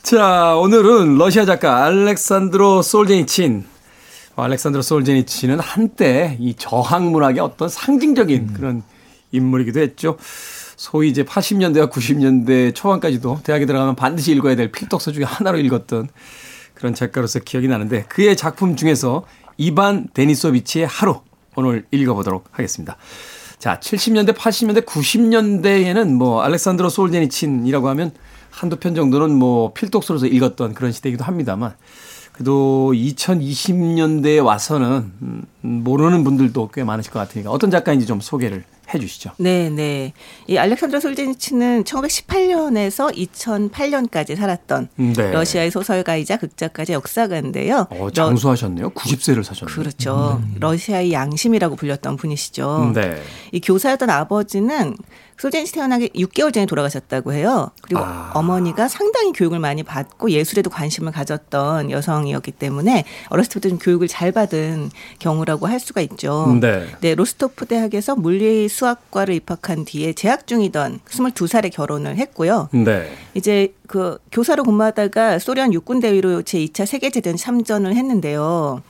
자, 0.01 0.55
오늘은 0.55 1.17
러시아 1.17 1.45
작가 1.45 1.86
알렉산드로 1.86 2.81
솔제니친. 2.81 3.65
알렉산드로 4.36 4.81
솔제니친은 4.81 5.60
한때 5.60 6.38
이 6.39 6.55
저항 6.57 7.12
문학의 7.12 7.39
어떤 7.41 7.69
상징적인 7.69 8.39
음. 8.39 8.53
그런 8.55 8.83
인물이기도 9.31 9.79
했죠. 9.79 10.17
소위 10.81 11.09
이제 11.09 11.23
80년대와 11.23 11.91
90년대 11.91 12.73
초반까지도 12.73 13.41
대학에 13.43 13.67
들어가면 13.67 13.95
반드시 13.95 14.31
읽어야 14.31 14.55
될 14.55 14.71
필독서 14.71 15.11
중에 15.11 15.23
하나로 15.23 15.59
읽었던 15.59 16.09
그런 16.73 16.95
작가로서 16.95 17.38
기억이 17.38 17.67
나는데 17.67 18.05
그의 18.09 18.35
작품 18.35 18.75
중에서 18.75 19.23
이반 19.57 20.07
데니소비치의 20.15 20.88
하루 20.88 21.21
오늘 21.55 21.85
읽어보도록 21.91 22.45
하겠습니다. 22.50 22.97
자, 23.59 23.79
70년대, 23.79 24.33
80년대, 24.33 24.88
90년대에는 24.88 26.15
뭐 26.15 26.41
알렉산드로 26.41 26.89
솔제니친이라고 26.89 27.88
하면 27.89 28.11
한두 28.50 28.77
편 28.77 28.95
정도는 28.95 29.35
뭐 29.35 29.73
필독서로서 29.73 30.25
읽었던 30.25 30.73
그런 30.73 30.91
시대이기도 30.91 31.23
합니다만 31.23 31.75
그래도 32.31 32.91
2020년대에 32.95 34.43
와서는 34.43 35.11
음, 35.21 35.45
모르는 35.61 36.23
분들도 36.23 36.71
꽤 36.73 36.83
많으실 36.83 37.11
것 37.11 37.19
같으니까 37.19 37.51
어떤 37.51 37.69
작가인지 37.69 38.07
좀 38.07 38.19
소개를 38.19 38.63
해주시죠. 38.93 39.31
네, 39.38 39.69
네. 39.69 40.13
이 40.48 40.57
알렉산드로 40.57 41.00
솔제니치는 41.00 41.83
1918년에서 41.83 43.15
2008년까지 43.15 44.36
살았던 44.36 44.89
네. 44.95 45.31
러시아의 45.31 45.71
소설가이자 45.71 46.38
극작가자 46.38 46.93
역사가인데요. 46.93 47.88
어, 47.89 48.10
장수하셨네요. 48.12 48.91
90세를 48.91 49.43
사셨네요. 49.43 49.75
그렇죠. 49.75 50.41
음. 50.43 50.55
러시아의 50.60 51.12
양심이라고 51.13 51.75
불렸던 51.75 52.17
분이시죠. 52.17 52.91
네. 52.95 53.21
이 53.51 53.60
교사였던 53.60 54.10
아버지는 54.10 54.95
솔제니치 55.41 55.74
태어나기 55.74 56.10
6개월 56.10 56.53
전에 56.53 56.67
돌아가셨다고 56.67 57.33
해요. 57.33 57.71
그리고 57.81 58.01
아. 58.03 58.29
어머니가 58.36 58.88
상당히 58.88 59.31
교육을 59.31 59.57
많이 59.57 59.81
받고 59.81 60.29
예술에도 60.29 60.69
관심을 60.69 61.12
가졌던 61.12 61.89
여성이었기 61.89 62.51
때문에 62.51 63.05
어렸을 63.29 63.53
때부터 63.53 63.69
좀 63.69 63.79
교육을 63.79 64.07
잘 64.07 64.31
받은 64.31 64.91
경우라고 65.17 65.65
할 65.65 65.79
수가 65.79 66.01
있죠. 66.01 66.55
네. 66.62 66.86
네 67.00 67.15
로스토프 67.15 67.65
대학에서 67.65 68.15
물리 68.15 68.69
수학과를 68.69 69.33
입학한 69.33 69.86
뒤에 69.86 70.13
재학 70.13 70.45
중이던 70.45 71.00
22살에 71.10 71.74
결혼을 71.74 72.17
했고요. 72.17 72.69
네. 72.71 73.12
이제 73.33 73.74
그 73.88 74.19
교사로 74.31 74.63
근무하다가 74.63 75.39
소련 75.39 75.74
육군 75.74 76.01
대위로 76.01 76.43
제 76.43 76.60
2차 76.60 76.86
세계대전 76.86 77.36
참전을 77.36 77.95
했는데요. 77.95 78.83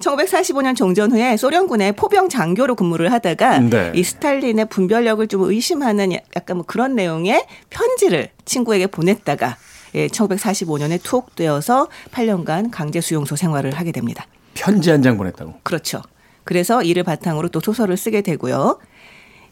1945년 0.00 0.76
종전 0.76 1.12
후에 1.12 1.36
소련군의 1.36 1.92
포병 1.92 2.28
장교로 2.28 2.74
근무를 2.74 3.12
하다가 3.12 3.58
네. 3.60 3.92
이 3.94 4.02
스탈린의 4.02 4.66
분별력을 4.66 5.26
좀 5.28 5.42
의심하는 5.42 6.12
약간 6.36 6.56
뭐 6.58 6.66
그런 6.66 6.94
내용의 6.94 7.44
편지를 7.70 8.28
친구에게 8.44 8.86
보냈다가 8.86 9.56
예, 9.94 10.08
1945년에 10.08 11.00
투옥되어서 11.02 11.88
8년간 12.12 12.70
강제 12.72 13.00
수용소 13.00 13.36
생활을 13.36 13.72
하게 13.72 13.92
됩니다. 13.92 14.26
편지 14.54 14.90
한 14.90 15.02
장 15.02 15.16
보냈다고? 15.16 15.54
그렇죠. 15.62 16.02
그래서 16.44 16.82
이를 16.82 17.04
바탕으로 17.04 17.48
또 17.48 17.60
소설을 17.60 17.96
쓰게 17.96 18.20
되고요. 18.22 18.78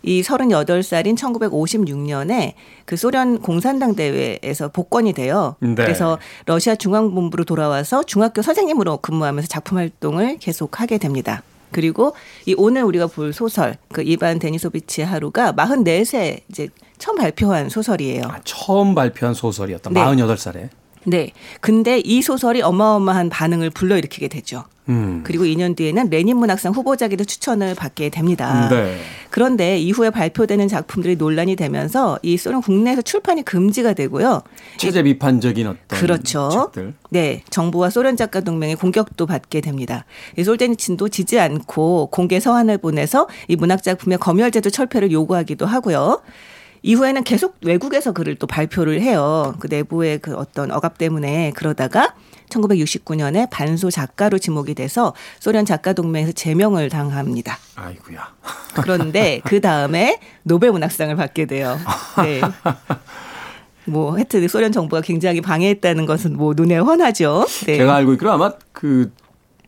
이 0.03 0.23
38살인 0.23 1.17
1956년에 1.17 2.55
그 2.85 2.97
소련 2.97 3.41
공산당 3.41 3.95
대회에서 3.95 4.69
복권이 4.69 5.13
돼요. 5.13 5.57
네. 5.61 5.75
그래서 5.75 6.19
러시아 6.47 6.75
중앙본부로 6.75 7.45
돌아와서 7.45 8.03
중학교 8.03 8.43
선생님으로 8.43 8.99
근무하면서 8.99 9.49
작품 9.49 9.79
활동을 9.79 10.39
계속하게 10.39 10.99
됩니다. 10.99 11.43
그리고 11.71 12.15
이 12.47 12.55
오늘 12.57 12.83
우리가 12.83 13.07
볼 13.07 13.33
소설 13.33 13.77
그 13.93 14.03
이반 14.03 14.39
데니소비치의 14.39 15.07
하루가 15.07 15.53
44세 15.53 16.41
이제 16.49 16.69
처음 16.99 17.17
발표한 17.17 17.69
소설이에요. 17.69 18.23
아, 18.27 18.41
처음 18.45 18.95
발표한 18.95 19.35
소설이었다. 19.35 19.91
네. 19.91 20.01
48살에. 20.01 20.69
네. 21.05 21.33
근데 21.61 21.99
이 21.99 22.23
소설이 22.23 22.63
어마어마한 22.63 23.29
반응을 23.29 23.71
불러일으키게 23.71 24.29
되죠. 24.29 24.65
음. 24.89 25.21
그리고 25.25 25.45
2년 25.45 25.77
뒤에는 25.77 26.11
레닌 26.11 26.37
문학상 26.39 26.73
후보작에도 26.73 27.25
추천을 27.25 27.75
받게 27.75 28.09
됩니다. 28.09 28.69
네. 28.69 28.97
그런데 29.31 29.79
이후에 29.79 30.11
발표되는 30.11 30.67
작품들이 30.69 31.17
논란이 31.17 31.57
되면서 31.57 32.19
이 32.23 32.37
소련 32.37 32.61
국내에서 32.61 33.03
출판이 33.03 33.45
금지가 33.45 33.95
되고요. 33.95 34.43
체제 34.77 35.03
비판적인 35.03 35.67
어떤 35.67 35.87
그렇죠. 35.87 36.51
책들. 36.73 36.95
네, 37.11 37.43
정부와 37.49 37.91
소련 37.91 38.17
작가 38.17 38.41
동맹의 38.41 38.77
공격도 38.77 39.27
받게 39.27 39.61
됩니다. 39.61 40.05
이 40.37 40.43
솔제니친도 40.43 41.09
지지 41.09 41.39
않고 41.39 42.09
공개 42.11 42.41
서한을 42.41 42.79
보내서 42.79 43.29
이 43.49 43.57
문학 43.57 43.83
작품의 43.83 44.19
검열제도 44.19 44.69
철폐를 44.69 45.13
요구하기도 45.13 45.65
하고요. 45.65 46.21
이후에는 46.83 47.25
계속 47.25 47.57
외국에서 47.63 48.13
글을 48.13 48.37
또 48.37 48.47
발표를 48.47 49.01
해요. 49.01 49.55
그 49.61 49.69
내부의 49.71 50.19
그 50.19 50.35
어떤 50.35 50.71
억압 50.71 50.99
때문에 50.99 51.53
그러다가 51.55 52.15
1969년에 52.49 53.49
반소 53.51 53.91
작가로 53.91 54.39
지목이 54.39 54.75
돼서 54.75 55.15
소련 55.41 55.65
작가 55.65 55.93
동맹에서 55.93 56.33
제명을 56.33 56.89
당합니다. 56.89 57.57
아이구야. 57.77 58.35
그런데 58.75 59.41
그 59.45 59.61
다음에 59.61 60.19
노벨 60.43 60.73
문학상을 60.73 61.15
받게 61.17 61.47
돼요. 61.47 61.79
네. 62.23 62.41
뭐 63.85 64.15
하여튼 64.15 64.47
소련 64.49 64.71
정부가 64.71 65.03
굉장히 65.03 65.41
방해했다는 65.41 66.07
것은 66.07 66.37
뭐 66.37 66.53
눈에 66.55 66.79
훤하죠. 66.79 67.47
네. 67.67 67.79
제가 67.79 67.97
알고 67.97 68.13
있기로 68.15 68.33
아마 68.33 68.53
그 68.73 69.13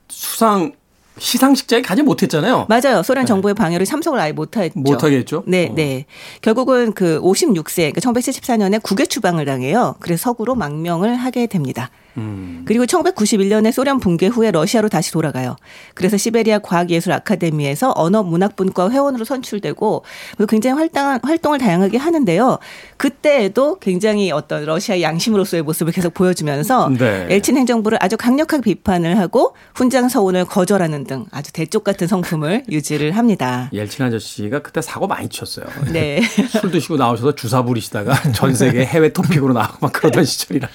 수상 0.09 0.73
시상식장에 1.19 1.83
가지 1.83 2.03
못했잖아요. 2.03 2.67
맞아요. 2.69 3.03
소련 3.03 3.25
네. 3.25 3.29
정부의 3.29 3.55
방해로 3.55 3.85
참석을 3.85 4.19
아예 4.19 4.33
못했죠. 4.33 4.73
못하겠죠. 4.75 5.45
네, 5.47 5.69
어. 5.71 5.75
네. 5.75 6.07
결국은 6.43 6.93
그 6.93 7.21
56세, 7.21 7.93
그러니까 7.93 8.01
1974년에 8.01 8.83
국외 8.83 9.07
추방을 9.07 9.45
당해요. 9.45 9.95
그래서 10.01 10.25
서구로 10.25 10.55
망명을 10.55 11.15
하게 11.17 11.47
됩니다. 11.47 11.91
음. 12.17 12.54
그리고 12.65 12.85
1991년에 12.87 13.73
소련 13.73 14.01
붕괴 14.01 14.27
후에 14.27 14.51
러시아로 14.51 14.89
다시 14.89 15.13
돌아가요. 15.13 15.57
그래서 15.95 16.17
시베리아 16.17 16.61
과학예술 16.61 17.13
아카데미에서 17.13 17.93
언어문학분과 17.95 18.91
회원으로 18.91 19.25
선출되고 19.25 20.05
굉장히 20.49 20.77
활동한 20.77 21.21
활동을 21.23 21.59
다양하게 21.59 21.99
하는데요. 21.99 22.59
그때에도 22.97 23.79
굉장히 23.79 24.31
어떤 24.31 24.65
러시아 24.65 25.01
양심으로서의 25.01 25.63
모습을 25.63 25.93
계속 25.93 26.15
보여주면서 26.15 26.91
네. 26.99 27.27
엘친 27.29 27.57
행정부를 27.57 27.99
아주 28.01 28.17
강력하게 28.17 28.63
비판을 28.63 29.19
하고 29.19 29.55
훈장 29.75 30.09
서운을 30.09 30.45
거절하는 30.47 31.05
등 31.05 31.27
아주 31.31 31.53
대쪽 31.53 31.85
같은 31.85 32.07
성품을 32.07 32.65
유지를 32.71 33.13
합니다. 33.13 33.71
엘친 33.75 34.05
아저씨가 34.07 34.61
그때 34.63 34.81
사고 34.81 35.07
많이 35.07 35.29
쳤어요. 35.29 35.67
네. 35.93 36.21
술 36.49 36.71
드시고 36.71 36.97
나오셔서 36.97 37.35
주사 37.35 37.63
부리시다가 37.63 38.33
전 38.33 38.55
세계 38.55 38.85
해외 38.85 39.13
토픽으로 39.13 39.53
나오고 39.53 39.77
막 39.81 39.93
그러던 39.93 40.25
시절이라. 40.25 40.69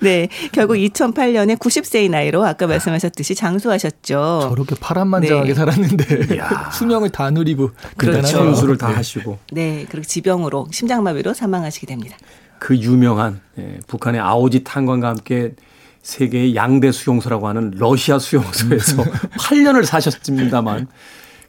네. 0.00 0.28
결국 0.52 0.76
2008 0.76 1.25
년에 1.32 1.56
90세의 1.56 2.10
나이로 2.10 2.44
아까 2.44 2.66
말씀하셨듯이 2.66 3.34
장수하셨죠. 3.34 4.48
저렇게 4.50 4.74
파란만장하게 4.80 5.48
네. 5.48 5.54
살았는데 5.54 6.38
수명을 6.72 7.10
다 7.10 7.30
누리고 7.30 7.70
그렇죠. 7.96 8.26
선수를 8.26 8.78
다 8.78 8.88
하시고. 8.88 9.38
네, 9.52 9.86
그리고 9.90 10.06
지병으로 10.06 10.68
심장마비로 10.70 11.34
사망하시게 11.34 11.86
됩니다. 11.86 12.16
그 12.58 12.76
유명한 12.76 13.40
예, 13.58 13.78
북한의 13.86 14.20
아오지 14.20 14.64
탄광과 14.64 15.08
함께 15.08 15.54
세계의 16.02 16.54
양대 16.54 16.92
수용소라고 16.92 17.48
하는 17.48 17.72
러시아 17.76 18.18
수용소에서 18.18 19.02
8년을 19.38 19.84
사셨습니다만 19.84 20.86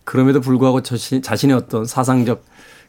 그럼에도 0.04 0.42
불구하고 0.42 0.82
자신, 0.82 1.22
자신의 1.22 1.56
어떤 1.56 1.86
사상적 1.86 2.44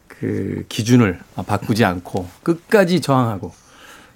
그 0.07 0.65
기준을 0.67 1.19
바꾸지 1.45 1.85
않고 1.85 2.27
끝까지 2.43 3.01
저항하고 3.01 3.53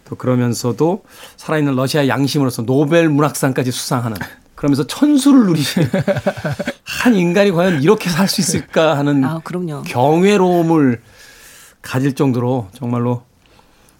또 0.05 0.15
그러면서도 0.15 1.03
살아있는 1.37 1.75
러시아 1.75 2.07
양심으로서 2.07 2.63
노벨 2.63 3.09
문학상까지 3.09 3.71
수상하는 3.71 4.17
그러면서 4.55 4.85
천수를 4.87 5.45
누리시는 5.47 5.89
한 6.85 7.15
인간이 7.15 7.51
과연 7.51 7.81
이렇게 7.81 8.09
살 8.09 8.27
수 8.27 8.41
있을까 8.41 8.97
하는 8.97 9.23
아, 9.23 9.41
경외로움을 9.85 11.01
가질 11.81 12.13
정도로 12.15 12.67
정말로 12.73 13.23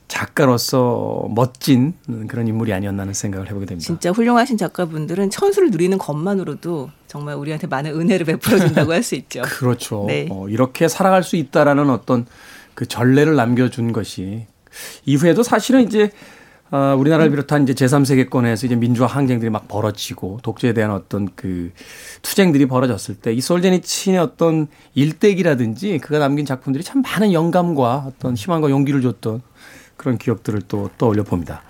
작가로서 0.08 1.28
멋진 1.34 1.94
그런 2.28 2.48
인물이 2.48 2.72
아니었나 2.72 3.02
하는 3.02 3.14
생각을 3.14 3.48
해보게 3.50 3.66
됩니다. 3.66 3.86
진짜 3.86 4.12
훌륭하신 4.12 4.58
작가분들은 4.58 5.30
천수를 5.32 5.72
누리는 5.72 5.98
것만으로도 5.98 6.92
정말 7.08 7.36
우리한테 7.36 7.68
많은 7.68 8.00
은혜를 8.00 8.26
베풀어 8.26 8.60
준다고 8.60 8.94
할 8.94 9.04
수 9.04 9.16
있죠. 9.16 9.42
그렇죠. 9.42 10.06
네. 10.08 10.28
어, 10.30 10.48
이렇게 10.50 10.88
살아갈 10.88 11.24
수 11.24 11.36
있다라는 11.36 11.90
어떤 11.90 12.26
그 12.76 12.86
전례를 12.86 13.36
남겨준 13.36 13.92
것이 13.92 14.46
이후에도 15.06 15.44
사실은 15.44 15.82
이제 15.82 16.12
어, 16.72 16.96
우리나라를 16.98 17.30
비롯한 17.30 17.64
이제 17.64 17.74
제3세계권에서 17.74 18.66
이제 18.66 18.76
민주화 18.76 19.06
항쟁들이 19.06 19.52
막 19.52 19.68
벌어지고 19.68 20.40
독재에 20.42 20.74
대한 20.74 20.90
어떤 20.90 21.30
그 21.36 21.72
투쟁들이 22.24 22.66
벌어졌을 22.66 23.14
때 23.16 23.32
이 23.32 23.42
솔제니친의 23.42 24.20
어떤 24.20 24.68
일대기라든지 24.96 26.00
그가 26.00 26.18
남긴 26.18 26.46
작품들이 26.48 26.84
참 26.84 27.04
많은 27.04 27.32
영감과 27.32 28.06
어떤 28.08 28.36
희망과 28.36 28.72
용기를 28.72 29.02
줬던 29.02 29.42
그런 29.98 30.18
기억들을 30.18 30.64
또 30.68 30.90
떠올려 30.98 31.24
봅니다. 31.24 31.62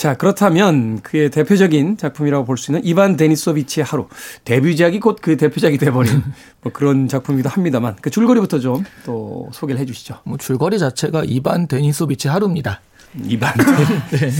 자, 0.00 0.14
그렇다면 0.16 1.02
그의 1.02 1.28
대표적인 1.30 1.98
작품이라고 1.98 2.46
볼 2.46 2.56
수 2.56 2.70
있는 2.70 2.82
이반 2.86 3.18
데니소비치의 3.18 3.84
하루. 3.84 4.08
데뷔작이 4.46 4.98
곧 4.98 5.20
그 5.20 5.36
대표작이 5.36 5.76
돼버린 5.76 6.22
뭐 6.62 6.72
그런 6.72 7.06
작품이기도 7.06 7.50
합니다만 7.50 7.96
그 8.00 8.08
줄거리부터 8.08 8.60
좀 8.60 8.82
또 9.04 9.50
소개를 9.52 9.78
해 9.78 9.84
주시죠. 9.84 10.20
뭐 10.24 10.38
줄거리 10.38 10.78
자체가 10.78 11.24
이반 11.26 11.66
데니소비치 11.68 12.28
하루입니다. 12.28 12.80
이반. 13.26 13.52
네. 14.10 14.30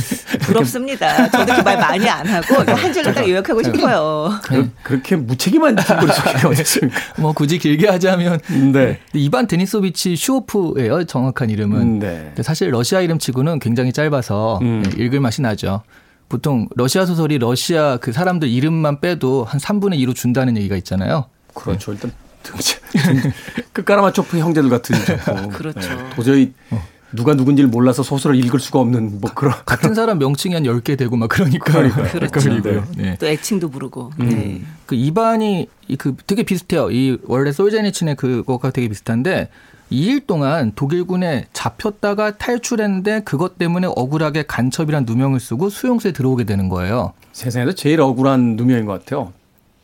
부럽습니다. 0.41 1.29
저도 1.31 1.55
그 1.57 1.63
말 1.63 1.77
많이 1.79 2.09
안 2.09 2.27
하고 2.27 2.63
네. 2.65 2.73
한 2.73 2.93
줄로 2.93 3.13
딱 3.13 3.29
요약하고 3.29 3.63
싶어요. 3.63 4.31
그, 4.43 4.71
그렇게 4.83 5.17
무책임한 5.17 5.77
줄거리 5.77 6.13
소개가 6.13 6.49
어딨습니까? 6.49 7.01
뭐 7.19 7.33
굳이 7.33 7.59
길게 7.59 7.89
하자면 7.89 8.39
네. 8.73 9.01
이반 9.13 9.47
데니소비치 9.47 10.15
슈오프예요. 10.17 11.05
정확한 11.05 11.51
이름은. 11.51 11.99
네. 11.99 12.33
사실 12.43 12.71
러시아 12.71 13.01
이름치고는 13.01 13.59
굉장히 13.59 13.93
짧아서 13.93 14.59
음. 14.63 14.83
네, 14.85 15.05
읽을 15.05 15.19
맛이 15.21 15.43
나죠. 15.43 15.83
보통 16.29 16.69
러시아 16.77 17.07
소설이 17.07 17.39
러시아 17.39 17.97
그 17.97 18.13
사람들 18.13 18.49
이름만 18.49 19.01
빼도 19.01 19.45
한 19.45 19.59
3분의 19.59 19.95
2로 20.07 20.15
준다는 20.15 20.57
얘기가 20.57 20.77
있잖아요. 20.77 21.27
그렇죠. 21.55 21.93
일단 21.93 22.13
끝까라마초프 23.73 24.39
형제들 24.39 24.71
같은 24.71 24.97
작품. 25.05 25.49
그렇죠. 25.51 25.81
네. 25.81 26.11
도저히 26.15 26.53
어. 26.71 26.81
누가 27.12 27.35
누군지를 27.35 27.68
몰라서 27.68 28.03
소설을 28.03 28.37
읽을 28.44 28.61
수가 28.61 28.81
없는 28.81 29.20
뭐 29.20 29.31
그런 29.35 29.55
같은 29.66 29.94
사람 29.94 30.18
명칭이 30.18 30.55
한 30.55 30.64
10개 30.64 30.96
되고 30.96 31.16
막 31.16 31.29
그러니까 31.29 31.73
그러니까 31.73 32.03
그렇죠. 32.11 32.61
네. 32.61 32.81
네. 32.96 33.16
또 33.18 33.27
애칭도 33.27 33.70
부르고. 33.70 34.12
음. 34.20 34.29
네. 34.29 34.62
그 34.87 34.94
이반이 34.94 35.68
그 35.99 36.14
되게 36.27 36.42
비슷해요. 36.42 36.90
이 36.90 37.18
원래 37.25 37.53
솔제니친의 37.53 38.16
그거가 38.16 38.70
되게 38.70 38.88
비슷한데 38.88 39.49
2일 39.90 40.27
동안 40.27 40.73
독일군에 40.75 41.46
잡혔다가 41.53 42.38
탈출했는데 42.38 43.23
그것 43.25 43.59
때문에 43.59 43.88
억울하게 43.96 44.44
간첩이란 44.44 45.05
누명을 45.05 45.40
쓰고 45.40 45.68
수용소에 45.68 46.12
들어오게 46.12 46.44
되는 46.44 46.68
거예요. 46.68 47.12
세상에서 47.33 47.73
제일 47.73 48.01
억울한 48.01 48.57
누명인 48.57 48.87
것 48.87 48.92
같아요. 49.01 49.33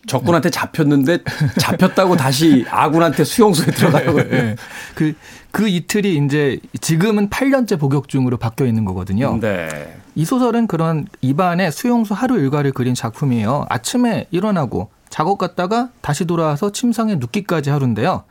적군한테 0.06 0.50
잡혔는데 0.50 1.18
잡혔다고 1.58 2.16
다시 2.16 2.64
아군한테 2.70 3.24
수용소에 3.24 3.66
들어가고 3.66 4.22
네. 4.22 4.56
그, 4.94 5.14
그 5.50 5.68
이틀이 5.68 6.16
이제 6.24 6.58
지금은 6.80 7.30
8년째 7.30 7.78
복역 7.78 8.08
중으로 8.08 8.36
바뀌어 8.36 8.66
있는 8.66 8.84
거거든요. 8.84 9.38
네. 9.40 9.68
이 10.14 10.24
소설은 10.24 10.66
그런 10.66 11.06
입안의 11.20 11.72
수용소 11.72 12.14
하루 12.14 12.38
일과를 12.38 12.72
그린 12.72 12.94
작품이에요. 12.94 13.66
아침에 13.68 14.26
일어나고 14.30 14.90
작업 15.10 15.38
갔다가 15.38 15.90
다시 16.00 16.24
돌아와서 16.24 16.72
침상에 16.72 17.16
눕기까지 17.16 17.70
하루인데요. 17.70 18.24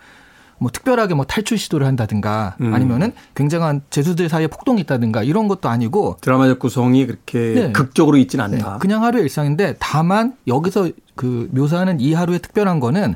뭐 0.57 0.71
특별하게 0.71 1.13
뭐 1.15 1.25
탈출 1.25 1.57
시도를 1.57 1.85
한다든가 1.85 2.55
음. 2.61 2.73
아니면은 2.73 3.11
굉장한 3.35 3.81
재수들 3.89 4.29
사이에 4.29 4.47
폭동이 4.47 4.81
있다든가 4.81 5.23
이런 5.23 5.47
것도 5.47 5.69
아니고 5.69 6.17
드라마적 6.21 6.59
구성이 6.59 7.05
그렇게 7.05 7.39
네. 7.39 7.71
극적으로 7.71 8.17
있진 8.17 8.39
않다. 8.39 8.73
네. 8.73 8.79
그냥 8.79 9.03
하루의 9.03 9.23
일상인데 9.23 9.75
다만 9.79 10.35
여기서 10.47 10.89
그 11.15 11.49
묘사하는 11.51 11.99
이 11.99 12.13
하루의 12.13 12.39
특별한 12.39 12.79
거는 12.79 13.15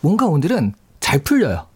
뭔가 0.00 0.26
오늘은 0.26 0.74
잘 1.00 1.18
풀려요. 1.20 1.66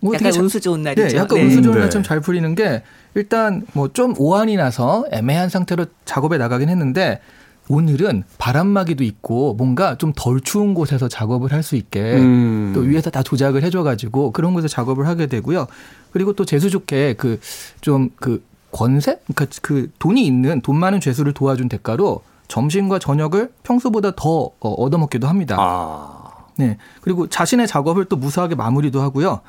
뭐 0.00 0.14
약간 0.14 0.32
운수 0.34 0.60
좋은 0.60 0.82
날이죠. 0.82 1.06
네, 1.08 1.16
약간 1.16 1.38
네. 1.38 1.44
운수 1.44 1.62
좋은 1.62 1.78
날처럼 1.78 2.02
네. 2.02 2.08
잘 2.08 2.20
풀리는 2.20 2.54
게 2.56 2.82
일단 3.14 3.64
뭐 3.72 3.88
좀 3.92 4.14
오한이 4.18 4.56
나서 4.56 5.04
애매한 5.12 5.48
상태로 5.48 5.86
작업에 6.04 6.38
나가긴 6.38 6.68
했는데 6.68 7.20
오늘은 7.68 8.24
바람막이도 8.38 9.04
있고 9.04 9.54
뭔가 9.54 9.96
좀 9.96 10.12
덜 10.16 10.40
추운 10.40 10.74
곳에서 10.74 11.08
작업을 11.08 11.52
할 11.52 11.62
수 11.62 11.76
있게 11.76 12.16
음. 12.16 12.72
또 12.74 12.80
위에서 12.80 13.10
다 13.10 13.22
조작을 13.22 13.62
해줘가지고 13.62 14.32
그런 14.32 14.52
곳에서 14.52 14.68
작업을 14.68 15.06
하게 15.06 15.26
되고요. 15.26 15.66
그리고 16.12 16.32
또 16.32 16.44
재수 16.44 16.70
좋게 16.70 17.14
그 17.14 17.38
좀그 17.80 18.14
그 18.18 18.42
권세, 18.72 19.18
그러니까 19.26 19.46
그 19.62 19.90
돈이 19.98 20.26
있는 20.26 20.60
돈 20.60 20.76
많은 20.76 21.00
죄수를 21.00 21.32
도와준 21.32 21.68
대가로 21.68 22.22
점심과 22.48 22.98
저녁을 22.98 23.52
평소보다 23.62 24.12
더 24.16 24.50
어, 24.60 24.68
얻어먹기도 24.70 25.28
합니다. 25.28 25.56
아. 25.58 26.30
네. 26.56 26.76
그리고 27.00 27.28
자신의 27.28 27.66
작업을 27.66 28.06
또 28.06 28.16
무사하게 28.16 28.54
마무리도 28.56 29.00
하고요. 29.00 29.40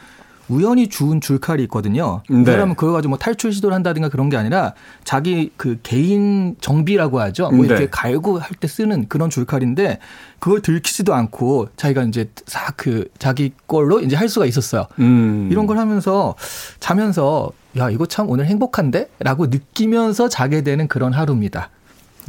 우연히 0.54 0.88
주운 0.88 1.20
줄칼이 1.22 1.64
있거든요. 1.64 2.22
네. 2.30 2.44
그러면 2.44 2.76
그거 2.76 2.92
가지고 2.94 3.10
뭐 3.10 3.18
탈출 3.18 3.52
시도를 3.52 3.74
한다든가 3.74 4.10
그런 4.10 4.30
게 4.30 4.38
아니라 4.38 4.74
자기 5.04 5.52
그 5.58 5.80
개인 5.84 6.56
정비라고 6.62 7.20
하죠. 7.22 7.50
뭐 7.52 7.66
이렇게 7.66 7.86
네. 7.86 7.88
갈고 7.90 8.40
할 8.40 8.54
때 8.60 8.68
쓰는 8.68 9.08
그런 9.08 9.30
줄칼인데 9.30 10.00
그걸 10.40 10.62
들키지도 10.62 11.14
않고 11.14 11.70
자기가 11.76 12.04
이제 12.04 12.30
싹 12.46 12.74
그 12.78 13.06
자기 13.20 13.54
걸로 13.68 14.00
이제 14.02 14.16
할 14.16 14.28
수가 14.30 14.46
있었어요. 14.46 14.88
음. 15.00 15.48
이런 15.52 15.68
걸 15.68 15.78
하면서 15.78 16.36
자면서 16.80 17.52
야 17.78 17.90
이거 17.90 18.06
참 18.06 18.30
오늘 18.30 18.46
행복한데라고 18.48 19.48
느끼면서 19.48 20.28
자게 20.30 20.62
되는 20.64 20.88
그런 20.88 21.14
하루입니다. 21.14 21.70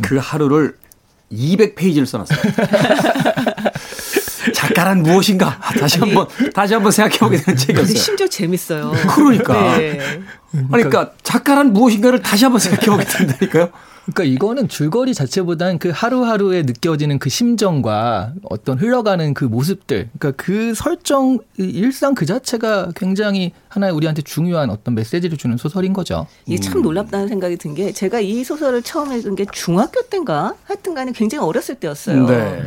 그 0.03 0.17
하루를 0.21 0.77
200페이지를 1.33 2.07
써놨어요. 2.07 2.39
작가란 4.75 5.03
무엇인가? 5.03 5.59
다시 5.79 5.99
한번 5.99 6.27
다시 6.53 6.75
한번 6.75 6.93
생각해 6.93 7.19
보게 7.19 7.37
되는 7.37 7.57
책이었어요. 7.57 7.97
심지어 7.97 8.27
재밌어요. 8.27 8.93
그러니까. 9.15 9.79
네. 9.79 9.99
그러니까 10.71 11.13
작가란 11.23 11.73
무엇인가를 11.73 12.23
다시 12.23 12.45
한번 12.45 12.61
생각해 12.61 12.87
보게 12.87 13.05
된다니까요. 13.05 13.71
그러니까 14.05 14.25
이거는 14.25 14.69
줄거리 14.69 15.15
자체보다는 15.15 15.79
그 15.79 15.89
하루하루에 15.89 16.63
느껴지는 16.63 17.19
그 17.19 17.31
심정과 17.31 18.35
어떤 18.51 18.79
흘러가는 18.79 19.33
그 19.33 19.47
모습들, 19.47 20.11
그러니까 20.19 20.45
그 20.45 20.75
설정, 20.75 21.39
일상 21.57 22.15
그 22.15 22.27
자체가 22.27 22.91
굉장히 22.95 23.53
하나의 23.69 23.95
우리한테 23.95 24.21
중요한 24.21 24.69
어떤 24.69 24.95
메시지를 24.95 25.39
주는 25.39 25.57
소설인 25.57 25.95
거죠. 25.95 26.27
이게 26.47 26.61
참 26.61 26.83
놀랍다는 26.83 27.29
생각이 27.29 27.57
든 27.57 27.75
게 27.75 27.93
제가 27.93 28.21
이 28.21 28.45
소설을 28.45 28.83
처음 28.83 29.11
읽은 29.13 29.37
게 29.37 29.47
중학교 29.51 30.03
때인가 30.03 30.55
하여튼간에 30.65 31.13
굉장히 31.13 31.43
어렸을 31.43 31.75
때였어요. 31.77 32.27
네. 32.27 32.63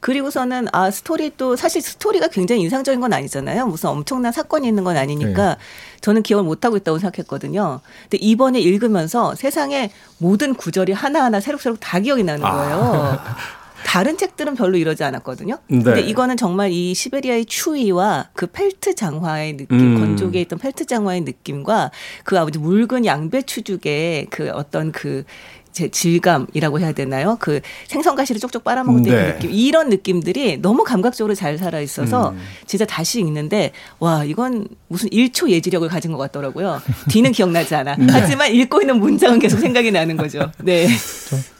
그리고서는 0.00 0.68
아 0.72 0.90
스토리 0.90 1.30
또 1.36 1.56
사실 1.56 1.82
스토리가 1.82 2.28
굉장히 2.28 2.62
인상적인 2.62 3.00
건 3.00 3.12
아니잖아요. 3.12 3.66
무슨 3.66 3.90
엄청난 3.90 4.32
사건이 4.32 4.66
있는 4.66 4.82
건 4.82 4.96
아니니까 4.96 5.54
네. 5.54 5.60
저는 6.00 6.22
기억을 6.22 6.44
못 6.44 6.64
하고 6.64 6.76
있다고 6.76 6.98
생각했거든요. 6.98 7.80
근데 8.02 8.16
이번에 8.18 8.60
읽으면서 8.60 9.34
세상에 9.34 9.90
모든 10.18 10.54
구절이 10.54 10.92
하나하나 10.92 11.40
새록새록 11.40 11.78
다 11.80 12.00
기억이 12.00 12.24
나는 12.24 12.44
아. 12.44 12.52
거예요. 12.52 13.20
아. 13.24 13.36
다른 13.84 14.16
책들은 14.16 14.54
별로 14.54 14.76
이러지 14.76 15.02
않았거든요. 15.04 15.58
네. 15.68 15.82
근데 15.82 16.00
이거는 16.02 16.36
정말 16.36 16.70
이 16.70 16.94
시베리아의 16.94 17.46
추위와 17.46 18.28
그 18.34 18.46
펠트 18.46 18.94
장화의 18.94 19.56
느낌, 19.56 19.78
음. 19.78 19.98
건조기에 19.98 20.42
있던 20.42 20.58
펠트 20.58 20.86
장화의 20.86 21.22
느낌과 21.22 21.90
그 22.24 22.38
아버지 22.38 22.58
묽은 22.58 23.04
양배추죽의 23.04 24.28
그 24.30 24.50
어떤 24.50 24.92
그 24.92 25.24
제 25.72 25.88
질감이라고 25.88 26.80
해야 26.80 26.92
되나요? 26.92 27.36
그 27.40 27.60
생선 27.86 28.16
가시를 28.16 28.40
쪽쪽 28.40 28.64
빨아먹을 28.64 29.02
때 29.02 29.10
네. 29.10 29.32
느낌 29.34 29.50
이런 29.50 29.88
느낌들이 29.88 30.58
너무 30.62 30.84
감각적으로 30.84 31.34
잘 31.34 31.58
살아 31.58 31.80
있어서 31.80 32.30
음. 32.30 32.38
진짜 32.66 32.84
다시 32.84 33.20
읽는데 33.20 33.72
와 33.98 34.24
이건 34.24 34.66
무슨 34.88 35.08
1초 35.10 35.50
예지력을 35.50 35.86
가진 35.88 36.12
것 36.12 36.18
같더라고요. 36.18 36.80
뒤는 37.10 37.32
기억나지 37.32 37.74
않아. 37.74 37.96
네. 37.96 38.06
하지만 38.10 38.52
읽고 38.52 38.80
있는 38.80 38.98
문장은 38.98 39.38
계속 39.38 39.58
생각이 39.58 39.90
나는 39.90 40.16
거죠. 40.16 40.50
네. 40.58 40.88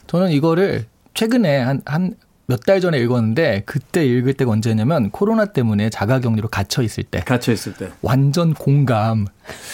저, 0.07 0.19
는 0.19 0.31
이거를 0.31 0.87
최근에 1.15 1.59
한 1.59 1.81
한 1.85 2.15
몇 2.51 2.61
달 2.67 2.81
전에 2.81 2.99
읽었는데 2.99 3.63
그때 3.65 4.05
읽을 4.05 4.35
때가 4.35 4.51
언제냐면 4.51 5.11
코로나 5.11 5.47
때문에 5.47 5.89
자가격리로 5.89 6.49
갇혀 6.49 6.83
있을 6.83 7.05
때. 7.05 7.21
갇혀 7.21 7.53
있을 7.53 7.73
때. 7.75 7.89
완전 8.03 8.53
공감. 8.55 9.27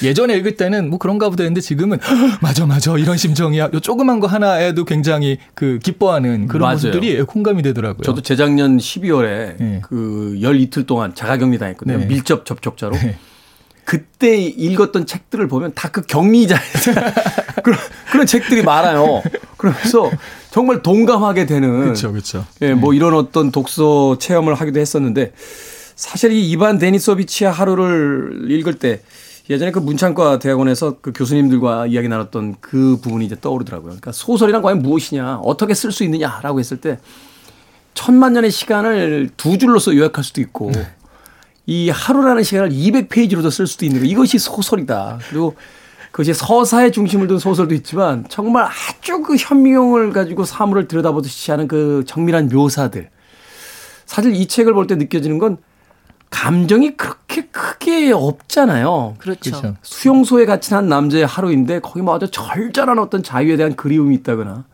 예전에 0.02 0.34
읽을 0.36 0.56
때는 0.56 0.88
뭐 0.90 0.98
그런가 0.98 1.28
보다 1.30 1.42
했는데 1.42 1.60
지금은 1.60 1.98
맞아 2.40 2.66
맞아 2.66 2.96
이런 2.98 3.16
심정이야. 3.16 3.70
요 3.74 3.80
조그만 3.80 4.20
거 4.20 4.26
하나에도 4.26 4.84
굉장히 4.84 5.38
그 5.54 5.78
기뻐하는 5.82 6.46
그런 6.48 6.60
맞아요. 6.62 6.74
모습들이 6.74 7.22
공감이 7.22 7.62
되더라고요. 7.62 8.02
저도 8.02 8.20
재작년 8.22 8.76
12월에 8.78 9.56
네. 9.58 9.80
그열 9.82 10.60
이틀 10.60 10.84
동안 10.86 11.14
자가격리 11.14 11.58
당했거든요. 11.58 11.98
네. 11.98 12.06
밀접 12.06 12.44
접촉자로. 12.46 12.94
네. 12.96 13.16
그때 13.84 14.36
읽었던 14.38 15.06
책들을 15.06 15.46
보면 15.48 15.72
다 15.74 15.88
그 15.90 16.02
격리자 16.02 16.56
그런 17.62 17.78
그런 18.10 18.26
책들이 18.26 18.62
많아요. 18.62 19.22
그러면서 19.56 20.10
정말 20.56 20.80
동감하게 20.80 21.44
되는 21.44 21.82
그렇죠, 21.82 22.10
그렇죠. 22.12 22.46
예, 22.62 22.72
뭐 22.72 22.94
이런 22.94 23.12
어떤 23.12 23.52
독서 23.52 24.16
체험을 24.16 24.54
하기도 24.54 24.80
했었는데 24.80 25.34
사실 25.96 26.32
이 26.32 26.50
이반 26.50 26.78
데니소비치의 26.78 27.52
하루를 27.52 28.46
읽을 28.48 28.78
때 28.78 29.02
예전에 29.50 29.70
그 29.70 29.80
문창과 29.80 30.38
대학원에서 30.38 30.96
그 31.02 31.12
교수님들과 31.12 31.88
이야기 31.88 32.08
나눴던 32.08 32.56
그 32.60 32.96
부분이 33.02 33.26
이제 33.26 33.36
떠오르더라고요. 33.38 33.90
그러니까 33.90 34.12
소설이란 34.12 34.62
과연 34.62 34.80
무엇이냐, 34.80 35.40
어떻게 35.44 35.74
쓸 35.74 35.92
수 35.92 36.04
있느냐라고 36.04 36.58
했을 36.58 36.78
때 36.78 37.00
천만 37.92 38.32
년의 38.32 38.50
시간을 38.50 39.28
두 39.36 39.58
줄로서 39.58 39.94
요약할 39.94 40.24
수도 40.24 40.40
있고 40.40 40.70
네. 40.72 40.86
이 41.66 41.90
하루라는 41.90 42.42
시간을 42.42 42.70
200페이지로도 42.70 43.50
쓸 43.50 43.66
수도 43.66 43.84
있는 43.84 44.00
거 44.00 44.06
이것이 44.06 44.38
소설이다. 44.38 45.18
그리고 45.28 45.54
그것이 46.16 46.32
서사의 46.32 46.92
중심을 46.92 47.26
둔 47.26 47.38
소설도 47.38 47.74
있지만 47.74 48.24
정말 48.30 48.64
아주 48.64 49.20
그 49.22 49.36
현미경을 49.36 50.14
가지고 50.14 50.46
사물을 50.46 50.88
들여다보듯이 50.88 51.50
하는 51.50 51.68
그 51.68 52.04
정밀한 52.06 52.48
묘사들. 52.48 53.10
사실 54.06 54.34
이 54.34 54.46
책을 54.46 54.72
볼 54.72 54.86
때 54.86 54.94
느껴지는 54.94 55.38
건 55.38 55.58
감정이 56.30 56.96
그렇게 56.96 57.48
크게 57.48 58.12
없잖아요. 58.12 59.16
그렇죠. 59.18 59.50
그렇죠. 59.50 59.76
수용소에 59.82 60.46
갇힌 60.46 60.78
한 60.78 60.88
남자의 60.88 61.26
하루인데 61.26 61.80
거기 61.80 62.00
뭐 62.00 62.14
아주 62.14 62.30
절절한 62.30 62.98
어떤 62.98 63.22
자유에 63.22 63.58
대한 63.58 63.76
그리움이 63.76 64.14
있다거나 64.14 64.64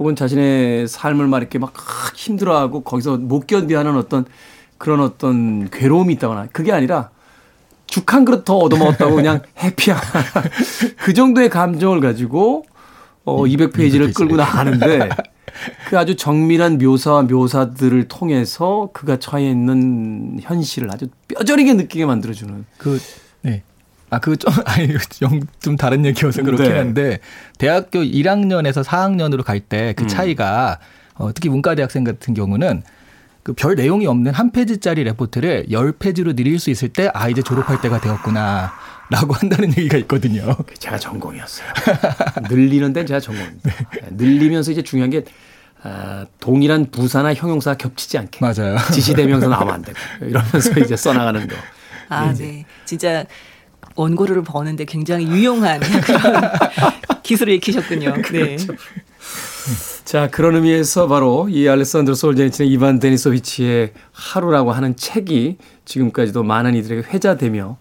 혹은 0.00 0.16
자신의 0.16 0.88
삶을 0.88 1.28
막 1.28 1.38
이렇게 1.38 1.60
막 1.60 1.74
힘들어하고 2.16 2.80
거기서 2.80 3.18
못 3.18 3.46
견디하는 3.46 3.96
어떤 3.96 4.24
그런 4.78 4.98
어떤 4.98 5.70
괴로움이 5.70 6.14
있다거나 6.14 6.48
그게 6.50 6.72
아니라 6.72 7.10
죽 7.88 8.14
한 8.14 8.24
그릇 8.24 8.44
더 8.44 8.56
얻어먹었다고 8.56 9.16
그냥 9.16 9.40
해피한 9.58 10.00
그 10.98 11.12
정도의 11.12 11.50
감정을 11.50 12.00
가지고 12.00 12.64
어 13.24 13.42
200페이지를 13.42 14.02
음, 14.02 14.12
끌고 14.14 14.36
나가는데 14.36 15.08
그 15.88 15.98
아주 15.98 16.16
정밀한 16.16 16.78
묘사와 16.78 17.22
묘사들을 17.22 18.08
통해서 18.08 18.90
그가 18.92 19.18
처해 19.18 19.50
있는 19.50 20.38
현실을 20.40 20.90
아주 20.92 21.08
뼈저리게 21.28 21.74
느끼게 21.74 22.06
만들어주는 22.06 22.64
그 22.76 23.00
네. 23.42 23.62
아, 24.10 24.18
그 24.20 24.36
좀, 24.36 24.52
아니, 24.64 24.88
좀, 25.10 25.40
좀 25.60 25.76
다른 25.76 26.06
얘기여서 26.06 26.42
그렇긴 26.42 26.70
네. 26.70 26.78
한데, 26.78 27.18
대학교 27.58 28.00
1학년에서 28.00 28.82
4학년으로 28.82 29.44
갈 29.44 29.60
때그 29.60 30.04
음. 30.04 30.08
차이가, 30.08 30.78
음. 30.80 31.22
어, 31.22 31.34
특히 31.34 31.50
문과대학생 31.50 32.04
같은 32.04 32.32
경우는 32.32 32.82
그 33.42 33.52
별 33.54 33.74
내용이 33.76 34.06
없는 34.06 34.34
한 34.34 34.50
페이지짜리 34.52 35.04
레포트를 35.04 35.66
열 35.70 35.92
페이지로 35.92 36.34
늘릴 36.34 36.58
수 36.58 36.70
있을 36.70 36.88
때 36.90 37.10
아 37.14 37.28
이제 37.28 37.42
졸업할 37.42 37.80
때가 37.80 38.00
되었구나. 38.00 38.72
라고 39.10 39.32
한다는 39.32 39.70
얘기가 39.70 39.96
있거든요. 39.98 40.54
제가 40.78 40.98
전공이었어요. 40.98 41.66
늘리는 42.50 42.92
데는 42.92 43.06
제가 43.06 43.20
전공입니다. 43.20 43.70
네. 43.70 44.08
늘리면서 44.10 44.70
이제 44.72 44.82
중요한 44.82 45.08
게 45.08 45.24
아, 45.82 46.26
동일한 46.40 46.90
부사나 46.90 47.32
형용사 47.32 47.72
겹치지 47.74 48.18
않게. 48.18 48.40
맞아요. 48.42 48.76
지시대명사 48.92 49.48
나오면 49.48 49.74
안 49.74 49.80
되고. 49.82 49.96
이러면서 50.20 50.78
이제 50.80 50.94
써나가는 50.94 51.46
거. 51.48 51.56
아, 52.10 52.34
네. 52.34 52.66
진짜 52.84 53.24
원고료를 53.94 54.42
버는데 54.42 54.84
굉장히 54.84 55.26
유용한 55.26 55.80
그런 55.80 56.20
기술을 57.22 57.54
익히셨군요. 57.54 58.12
네. 58.14 58.20
그렇죠. 58.20 58.74
자, 60.04 60.28
그런 60.28 60.54
의미에서 60.56 61.06
바로 61.08 61.48
이 61.48 61.68
알레산드로 61.68 62.14
솔제니치의 62.14 62.70
이반 62.70 62.98
데니소비치의 62.98 63.92
하루라고 64.12 64.72
하는 64.72 64.96
책이 64.96 65.58
지금까지도 65.84 66.42
많은 66.42 66.74
이들에게 66.74 67.08
회자되며 67.08 67.76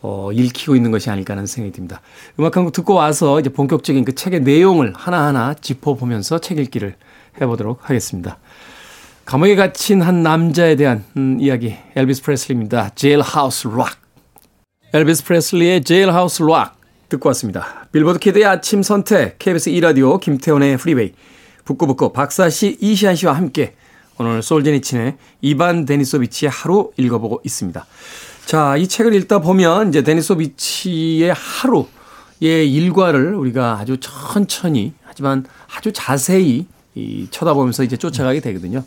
어, 0.00 0.30
읽히고 0.32 0.76
있는 0.76 0.90
것이 0.92 1.10
아닐까 1.10 1.32
하는 1.32 1.46
생각이 1.46 1.72
듭니다. 1.72 2.00
음악 2.38 2.56
한 2.56 2.64
곡 2.64 2.72
듣고 2.72 2.94
와서 2.94 3.40
이제 3.40 3.48
본격적인 3.50 4.04
그 4.04 4.14
책의 4.14 4.40
내용을 4.42 4.92
하나하나 4.96 5.54
짚어보면서 5.54 6.38
책 6.38 6.58
읽기를 6.58 6.94
해보도록 7.40 7.80
하겠습니다. 7.88 8.38
감옥에 9.24 9.56
갇힌 9.56 10.00
한 10.00 10.22
남자에 10.22 10.76
대한 10.76 11.04
음, 11.16 11.38
이야기 11.40 11.76
엘비스 11.96 12.22
프레슬리입니다. 12.22 12.90
Jailhouse 12.94 13.68
Rock. 13.68 13.98
엘비스 14.94 15.24
프레슬리의 15.24 15.82
Jailhouse 15.84 16.42
Rock 16.44 16.77
듣고 17.08 17.28
왔습니다. 17.30 17.86
빌보드 17.92 18.18
키드의 18.18 18.44
아침 18.44 18.82
선택 18.82 19.38
KBS 19.38 19.70
2라디오 19.70 20.20
김태훈의 20.20 20.76
프리웨이 20.76 21.12
북구북구 21.64 22.12
박사 22.12 22.50
씨 22.50 22.76
이시안 22.80 23.14
씨와 23.14 23.32
함께 23.32 23.74
오늘 24.18 24.42
솔제니친의 24.42 25.16
이반 25.42 25.84
데니소비치의 25.84 26.50
하루 26.50 26.90
읽어보고 26.96 27.40
있습니다. 27.44 27.86
자, 28.46 28.76
이 28.76 28.88
책을 28.88 29.14
읽다 29.14 29.40
보면 29.40 29.90
이제 29.90 30.02
데니소비치의 30.02 31.32
하루의 31.34 32.72
일과를 32.72 33.34
우리가 33.34 33.78
아주 33.78 33.98
천천히 34.00 34.92
하지만 35.02 35.44
아주 35.74 35.92
자세히 35.92 36.66
이 36.94 37.28
쳐다보면서 37.30 37.84
이제 37.84 37.96
쫓아가게 37.96 38.40
되거든요. 38.40 38.82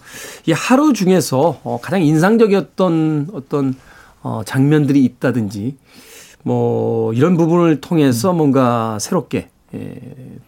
이 0.45 0.51
하루 0.51 0.93
중에서 0.93 1.62
어 1.63 1.79
가장 1.81 2.01
인상적이었던 2.01 3.29
어떤 3.34 3.75
어 4.21 4.41
장면들이 4.45 5.03
있다든지 5.05 5.77
뭐 6.43 7.13
이런 7.13 7.38
부분을 7.38 7.82
통해서 7.82 8.34
뭔가 8.34 8.97
새롭게 8.99 9.49
예, 9.73 9.95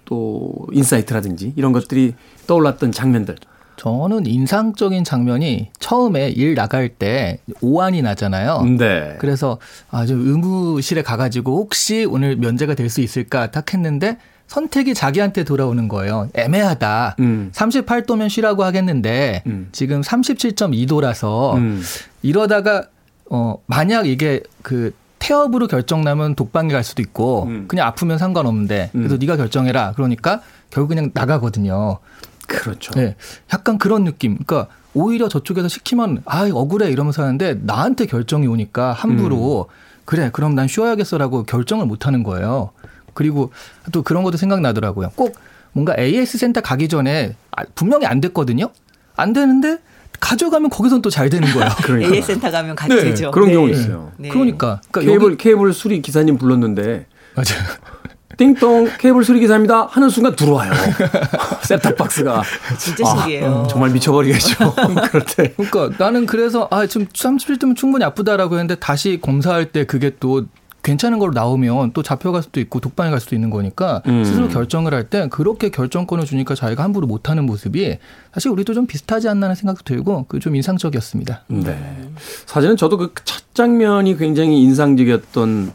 또 0.06 0.53
insight라든지 0.71 1.53
이런 1.56 1.71
것들이 1.71 2.13
떠올랐던 2.47 2.91
장면들 2.91 3.36
저는 3.77 4.25
인상적인 4.27 5.03
장면이 5.03 5.71
처음에 5.79 6.29
일 6.29 6.56
나갈 6.56 6.89
때 6.89 7.39
오한이 7.62 8.01
나잖아요. 8.01 8.63
네. 8.77 9.15
그래서 9.19 9.58
아주 9.89 10.13
의무실에 10.13 11.01
가가지고 11.01 11.58
혹시 11.58 12.06
오늘 12.10 12.36
면제가 12.36 12.75
될 12.75 12.89
수 12.89 13.01
있을까 13.01 13.49
딱 13.51 13.73
했는데 13.73 14.17
선택이 14.47 14.93
자기한테 14.93 15.43
돌아오는 15.43 15.88
거예요. 15.88 16.29
애매하다. 16.36 17.15
음. 17.19 17.49
38도면 17.53 18.29
쉬라고 18.29 18.63
하겠는데 18.63 19.41
음. 19.47 19.69
지금 19.71 20.01
37.2도라서 20.01 21.56
음. 21.56 21.82
이러다가 22.21 22.84
어 23.29 23.56
만약 23.65 24.08
이게 24.08 24.41
그 24.62 24.93
태업으로 25.23 25.67
결정 25.67 26.01
나면 26.01 26.36
독방에 26.36 26.73
갈 26.73 26.83
수도 26.83 27.01
있고 27.01 27.45
음. 27.45 27.65
그냥 27.69 27.88
아프면 27.88 28.17
상관없는데 28.17 28.89
그래서 28.91 29.15
음. 29.15 29.19
네가 29.19 29.38
결정해라. 29.38 29.93
그러니까 29.93 30.41
결국 30.69 30.89
그냥 30.89 31.12
나가거든요. 31.13 31.99
그렇죠. 32.45 32.91
네. 32.91 33.15
약간 33.53 33.77
그런 33.77 34.03
느낌. 34.03 34.38
그러니까 34.38 34.67
오히려 34.93 35.29
저쪽에서 35.29 35.69
시키면 35.69 36.23
아 36.25 36.49
억울해 36.51 36.89
이러면서 36.91 37.23
하는데 37.23 37.53
나한테 37.62 38.05
결정이 38.05 38.47
오니까 38.47 38.91
함부로 38.91 39.69
음. 39.69 39.73
그래 40.03 40.29
그럼 40.33 40.55
난 40.55 40.67
쉬어야겠어라고 40.67 41.43
결정을 41.43 41.86
못 41.86 42.05
하는 42.05 42.23
거예요. 42.23 42.71
그리고 43.13 43.53
또 43.93 44.03
그런 44.03 44.23
것도 44.23 44.36
생각나더라고요. 44.36 45.12
꼭 45.15 45.38
뭔가 45.71 45.95
AS 45.97 46.38
센터 46.38 46.59
가기 46.59 46.89
전에 46.89 47.33
아, 47.51 47.63
분명히 47.75 48.05
안 48.07 48.19
됐거든요. 48.19 48.69
안 49.15 49.31
되는데 49.31 49.77
가져가면 50.23 50.69
거기선 50.69 51.01
또 51.01 51.09
잘 51.09 51.29
되는 51.29 51.51
거야. 51.53 51.69
그러니까. 51.83 52.15
AS 52.15 52.27
센터 52.27 52.49
가면 52.49 52.75
같이 52.75 52.95
네. 52.95 53.03
되죠. 53.03 53.29
그런 53.31 53.49
네. 53.49 53.53
경우 53.53 53.69
있어요. 53.69 54.12
네. 54.17 54.29
그러니까, 54.29 54.79
그러니까 54.89 55.12
케이블 55.12 55.38
케이블 55.38 55.73
수리 55.73 56.01
기사님 56.01 56.38
불렀는데 56.38 57.05
맞아요. 57.36 57.63
띵동 58.38 58.89
케이블 58.97 59.23
수리 59.23 59.39
기사입니다 59.41 59.86
하는 59.91 60.09
순간 60.09 60.36
들어와요. 60.36 60.71
셋탑 61.62 61.95
박스가. 61.97 62.41
진짜 62.79 63.05
신기해요. 63.05 63.45
아, 63.45 63.62
음, 63.62 63.67
정말 63.69 63.91
미쳐버리겠죠. 63.91 64.73
그럴 65.12 65.25
때. 65.25 65.53
그러니까 65.55 66.03
나는 66.03 66.25
그래서 66.25 66.67
아 66.71 66.88
지금 66.88 67.05
37도면 67.07 67.75
충분히 67.75 68.03
아프다라고 68.05 68.55
했는데 68.55 68.73
다시 68.75 69.19
검사할 69.21 69.71
때 69.71 69.86
그게 69.86 70.13
또 70.19 70.45
괜찮은 70.83 71.17
걸로 71.17 71.31
나오면 71.33 71.93
또 71.93 72.03
잡혀갈 72.03 72.43
수도 72.43 72.59
있고 72.59 72.79
독방에 72.79 73.09
갈 73.09 73.19
수도 73.19 73.35
있는 73.35 73.49
거니까 73.49 74.01
음. 74.05 74.23
스스로 74.23 74.49
결정을 74.49 74.93
할 74.93 75.09
때 75.09 75.27
그렇게 75.29 75.69
결정권을 75.69 76.25
주니까 76.25 76.55
자기가 76.55 76.83
함부로 76.83 77.07
못하는 77.07 77.45
모습이 77.45 77.97
사실 78.33 78.51
우리도 78.51 78.73
좀 78.73 78.85
비슷하지 78.85 79.27
않나 79.29 79.45
하는 79.47 79.55
생각도 79.55 79.83
들고 79.83 80.25
그 80.27 80.39
좀 80.39 80.55
인상적이었습니다. 80.55 81.43
네. 81.47 82.09
사실은 82.45 82.75
저도 82.77 82.97
그 82.97 83.13
첫 83.23 83.55
장면이 83.55 84.17
굉장히 84.17 84.61
인상적이었던 84.63 85.71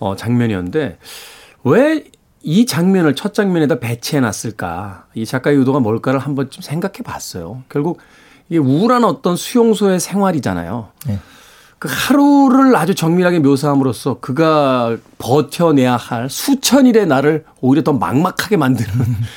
어, 0.00 0.16
장면이었는데 0.16 0.98
왜 1.64 2.04
이 2.40 2.66
장면을 2.66 3.16
첫 3.16 3.34
장면에다 3.34 3.80
배치해 3.80 4.20
놨을까? 4.20 5.06
이 5.14 5.26
작가의 5.26 5.56
의도가 5.58 5.80
뭘까를 5.80 6.20
한번 6.20 6.48
좀 6.50 6.62
생각해 6.62 6.98
봤어요. 7.04 7.64
결국 7.68 7.98
이게 8.48 8.58
우울한 8.58 9.04
어떤 9.04 9.34
수용소의 9.36 9.98
생활이잖아요. 9.98 10.88
네. 11.08 11.18
그 11.78 11.88
하루를 11.90 12.74
아주 12.74 12.94
정밀하게 12.94 13.38
묘사함으로써 13.38 14.18
그가 14.20 14.96
버텨내야 15.18 15.96
할 15.96 16.28
수천일의 16.28 17.06
나를 17.06 17.44
오히려 17.60 17.84
더 17.84 17.92
막막하게 17.92 18.56
만드는 18.56 18.90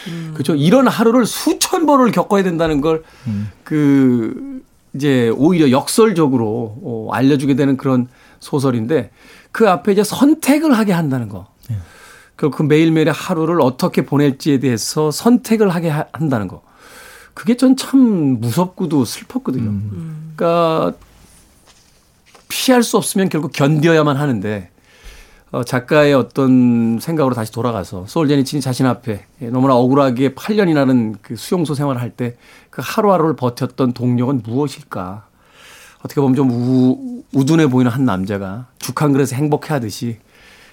음. 0.07 0.31
그렇죠. 0.33 0.55
이런 0.55 0.87
하루를 0.87 1.25
수천 1.25 1.85
번을 1.85 2.11
겪어야 2.11 2.41
된다는 2.43 2.81
걸그 2.81 3.03
음. 3.67 4.63
이제 4.93 5.29
오히려 5.35 5.69
역설적으로 5.71 6.77
어, 6.83 7.09
알려주게 7.13 7.55
되는 7.55 7.77
그런 7.77 8.07
소설인데 8.39 9.11
그 9.51 9.69
앞에 9.69 9.91
이제 9.91 10.03
선택을 10.03 10.73
하게 10.77 10.93
한다는 10.93 11.29
거. 11.29 11.47
결국 12.37 12.57
그 12.57 12.63
매일매일의 12.63 13.13
하루를 13.13 13.61
어떻게 13.61 14.03
보낼지에 14.03 14.59
대해서 14.59 15.11
선택을 15.11 15.69
하게 15.69 15.89
한다는 16.11 16.47
거. 16.47 16.63
그게 17.35 17.55
전 17.55 17.75
참 17.75 18.39
무섭고도 18.41 19.05
슬펐거든요. 19.05 19.69
음. 19.69 20.33
그러니까 20.35 20.97
피할 22.51 22.83
수 22.83 22.97
없으면 22.97 23.29
결국 23.29 23.53
견뎌야만 23.53 24.17
하는데 24.17 24.69
어, 25.51 25.63
작가의 25.63 26.13
어떤 26.13 26.99
생각으로 26.99 27.33
다시 27.35 27.51
돌아가서 27.51 28.05
소울제니친이 28.07 28.61
자신 28.61 28.85
앞에 28.85 29.25
너무나 29.51 29.75
억울하게 29.75 30.33
8년이라는 30.33 31.15
그 31.21 31.35
수용소 31.35 31.73
생활을 31.75 32.01
할 32.01 32.11
때 32.11 32.35
그 32.69 32.81
하루하루를 32.83 33.35
버텼던 33.35 33.91
동력은 33.93 34.43
무엇일까? 34.43 35.25
어떻게 35.99 36.21
보면 36.21 36.35
좀 36.35 36.49
우, 36.51 37.23
우둔해 37.33 37.67
보이는 37.67 37.91
한 37.91 38.05
남자가 38.05 38.67
죽 38.79 39.01
한 39.01 39.11
그릇에 39.11 39.33
행복해 39.33 39.73
하듯이 39.73 40.17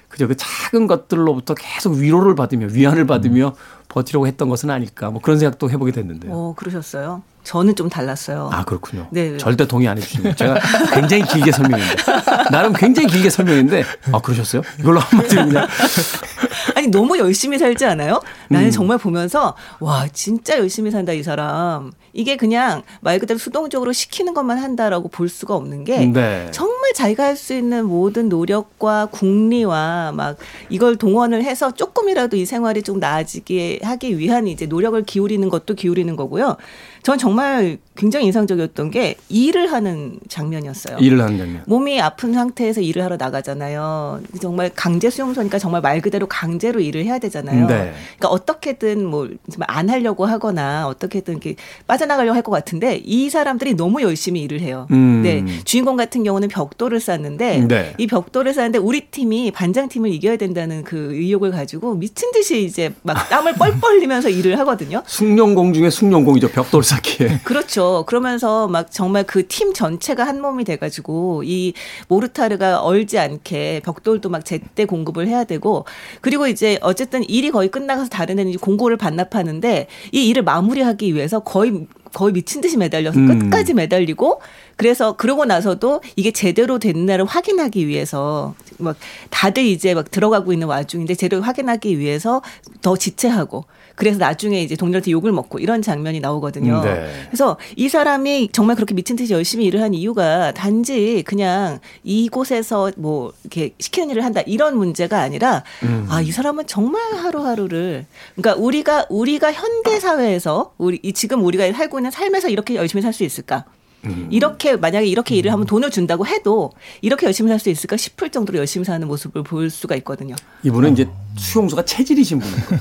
그저 0.08 0.26
그 0.26 0.36
작은 0.36 0.86
것들로부터 0.86 1.54
계속 1.54 1.94
위로를 1.94 2.34
받으며 2.34 2.68
위안을 2.70 3.06
받으며 3.06 3.48
음. 3.48 3.77
버티려고 3.88 4.26
했던 4.26 4.48
것은 4.48 4.70
아닐까 4.70 5.10
뭐 5.10 5.20
그런 5.20 5.38
생각도 5.38 5.70
해보게 5.70 5.92
됐는데요. 5.92 6.32
어, 6.32 6.54
그러셨어요? 6.56 7.22
저는 7.44 7.76
좀 7.76 7.88
달랐어요. 7.88 8.50
아 8.52 8.62
그렇군요. 8.64 9.06
네. 9.10 9.38
절대 9.38 9.66
동의 9.66 9.88
안 9.88 9.96
해주시고 9.96 10.34
제가 10.34 10.58
굉장히 10.92 11.22
길게 11.24 11.50
설명했는데 11.50 12.02
나름 12.50 12.74
굉장히 12.74 13.08
길게 13.08 13.30
설명했는데 13.30 13.84
아 14.12 14.20
그러셨어요? 14.20 14.60
이걸로 14.78 15.00
한마디로 15.00 15.46
그냥 15.46 15.66
아니 16.76 16.88
너무 16.88 17.16
열심히 17.18 17.56
살지 17.58 17.86
않아요? 17.86 18.20
나는 18.50 18.66
음. 18.68 18.70
정말 18.70 18.98
보면서 18.98 19.54
와 19.80 20.06
진짜 20.12 20.58
열심히 20.58 20.90
산다 20.90 21.12
이 21.12 21.22
사람. 21.22 21.90
이게 22.12 22.36
그냥 22.36 22.82
말 23.00 23.18
그대로 23.18 23.38
수동적으로 23.38 23.92
시키는 23.92 24.34
것만 24.34 24.58
한다라고 24.58 25.08
볼 25.08 25.28
수가 25.28 25.54
없는 25.54 25.84
게 25.84 26.04
네. 26.06 26.48
정말 26.50 26.92
자기가 26.94 27.24
할 27.24 27.38
수 27.38 27.54
있는 27.54 27.84
모든 27.84 28.28
노력과 28.28 29.06
궁리와 29.12 30.10
막 30.12 30.36
이걸 30.70 30.96
동원을 30.96 31.44
해서 31.44 31.70
조금이라도 31.70 32.36
이 32.36 32.44
생활이 32.44 32.82
좀 32.82 32.98
나아지게 32.98 33.77
하기 33.82 34.18
위한 34.18 34.46
이제 34.46 34.66
노력을 34.66 35.00
기울이는 35.02 35.48
것도 35.48 35.74
기울이는 35.74 36.16
거고요. 36.16 36.56
전 37.02 37.18
정말 37.18 37.78
굉장히 37.98 38.26
인상적이었던 38.26 38.90
게 38.90 39.16
일을 39.28 39.70
하는 39.72 40.18
장면이었어요. 40.28 40.96
일을 40.98 41.20
하는 41.20 41.36
장면. 41.38 41.62
몸이 41.66 42.00
아픈 42.00 42.32
상태에서 42.32 42.80
일을 42.80 43.02
하러 43.04 43.16
나가잖아요. 43.16 44.20
정말 44.40 44.70
강제 44.74 45.10
수용소니까 45.10 45.58
정말 45.58 45.80
말 45.82 46.00
그대로 46.00 46.26
강 46.26 46.48
강제로 46.48 46.80
일을 46.80 47.04
해야 47.04 47.18
되잖아요. 47.18 47.66
네. 47.66 47.92
그러니까 48.16 48.28
어떻게든 48.28 49.04
뭐 49.04 49.28
안 49.66 49.90
하려고 49.90 50.24
하거나 50.24 50.86
어떻게든 50.88 51.34
이렇게 51.34 51.56
빠져나가려고 51.86 52.34
할 52.34 52.42
것 52.42 52.52
같은데 52.52 53.02
이 53.04 53.28
사람들이 53.28 53.74
너무 53.74 54.00
열심히 54.00 54.40
일을 54.42 54.60
해요. 54.60 54.86
음. 54.92 55.20
네. 55.22 55.44
주인공 55.64 55.96
같은 55.96 56.22
경우는 56.24 56.48
벽돌을 56.48 57.00
쌓는데 57.00 57.66
네. 57.68 57.94
이 57.98 58.06
벽돌을 58.06 58.54
쌓는데 58.54 58.78
우리 58.78 59.02
팀이 59.02 59.50
반장 59.50 59.88
팀을 59.88 60.10
이겨야 60.12 60.36
된다는 60.36 60.84
그 60.84 61.12
의욕을 61.12 61.50
가지고 61.50 61.94
미친 61.96 62.30
듯이 62.32 62.62
이제 62.64 62.94
막 63.02 63.28
땀을 63.28 63.54
뻘뻘 63.58 63.96
흘리면서 63.96 64.30
일을 64.30 64.58
하거든요. 64.60 65.02
숙련공 65.06 65.72
중에 65.74 65.90
숙련공이죠. 65.90 66.48
벽돌 66.50 66.82
쌓기에. 66.84 67.40
그렇죠. 67.44 67.87
그러면서 68.06 68.68
막 68.68 68.90
정말 68.90 69.24
그 69.24 69.48
팀 69.48 69.72
전체가 69.72 70.26
한 70.26 70.40
몸이 70.40 70.64
돼가지고 70.64 71.42
이 71.44 71.72
모르타르가 72.08 72.82
얼지 72.82 73.18
않게 73.18 73.80
벽돌도 73.84 74.28
막 74.28 74.44
제때 74.44 74.84
공급을 74.84 75.26
해야 75.26 75.44
되고 75.44 75.84
그리고 76.20 76.46
이제 76.46 76.78
어쨌든 76.82 77.22
일이 77.28 77.50
거의 77.50 77.70
끝나가서 77.70 78.08
다른 78.10 78.36
데는 78.36 78.52
공고를 78.58 78.96
반납하는데 78.96 79.86
이 80.12 80.28
일을 80.28 80.42
마무리하기 80.42 81.14
위해서 81.14 81.40
거의 81.40 81.86
거의 82.12 82.32
미친 82.32 82.60
듯이 82.60 82.76
매달려서 82.76 83.18
음. 83.18 83.50
끝까지 83.50 83.74
매달리고 83.74 84.40
그래서 84.76 85.16
그러고 85.16 85.44
나서도 85.44 86.02
이게 86.16 86.30
제대로 86.30 86.78
됐나를 86.78 87.24
확인하기 87.24 87.86
위해서 87.86 88.54
막 88.78 88.96
다들 89.30 89.64
이제 89.64 89.94
막 89.94 90.10
들어가고 90.10 90.52
있는 90.52 90.68
와중인데 90.68 91.14
제대로 91.16 91.42
확인하기 91.42 91.98
위해서 91.98 92.42
더 92.80 92.96
지체하고 92.96 93.64
그래서 93.98 94.18
나중에 94.18 94.62
이제 94.62 94.76
동료한테 94.76 95.10
욕을 95.10 95.32
먹고 95.32 95.58
이런 95.58 95.82
장면이 95.82 96.20
나오거든요. 96.20 96.80
네. 96.82 97.10
그래서 97.26 97.58
이 97.76 97.88
사람이 97.88 98.50
정말 98.52 98.76
그렇게 98.76 98.94
미친 98.94 99.16
듯이 99.16 99.32
열심히 99.32 99.64
일을 99.66 99.82
한 99.82 99.92
이유가 99.92 100.52
단지 100.52 101.22
그냥 101.26 101.80
이곳에서 102.04 102.92
뭐 102.96 103.32
이렇게 103.42 103.74
시키는 103.78 104.10
일을 104.10 104.24
한다 104.24 104.40
이런 104.46 104.76
문제가 104.78 105.20
아니라 105.20 105.64
음. 105.82 106.06
아이 106.08 106.30
사람은 106.30 106.66
정말 106.68 107.02
하루하루를 107.16 108.06
그러니까 108.36 108.62
우리가 108.62 109.06
우리가 109.10 109.52
현대 109.52 109.98
사회에서 109.98 110.72
우리 110.78 111.00
지금 111.12 111.44
우리가 111.44 111.70
살고 111.72 111.98
있는 111.98 112.10
삶에서 112.10 112.48
이렇게 112.48 112.76
열심히 112.76 113.02
살 113.02 113.12
수 113.12 113.24
있을까? 113.24 113.64
음. 114.04 114.28
이렇게 114.30 114.76
만약에 114.76 115.06
이렇게 115.06 115.34
일을 115.34 115.52
하면 115.52 115.66
돈을 115.66 115.90
준다고 115.90 116.26
해도 116.26 116.72
이렇게 117.00 117.26
열심히 117.26 117.48
살 117.50 117.58
수 117.58 117.68
있을까 117.70 117.96
싶을 117.96 118.30
정도로 118.30 118.58
열심히 118.58 118.84
사는 118.84 119.04
모습을 119.06 119.42
볼 119.42 119.68
수가 119.70 119.96
있거든요. 119.96 120.36
이분은 120.62 120.90
어. 120.90 120.92
이제 120.92 121.08
수용소가 121.36 121.84
체질이신 121.84 122.38
분이에요. 122.38 122.80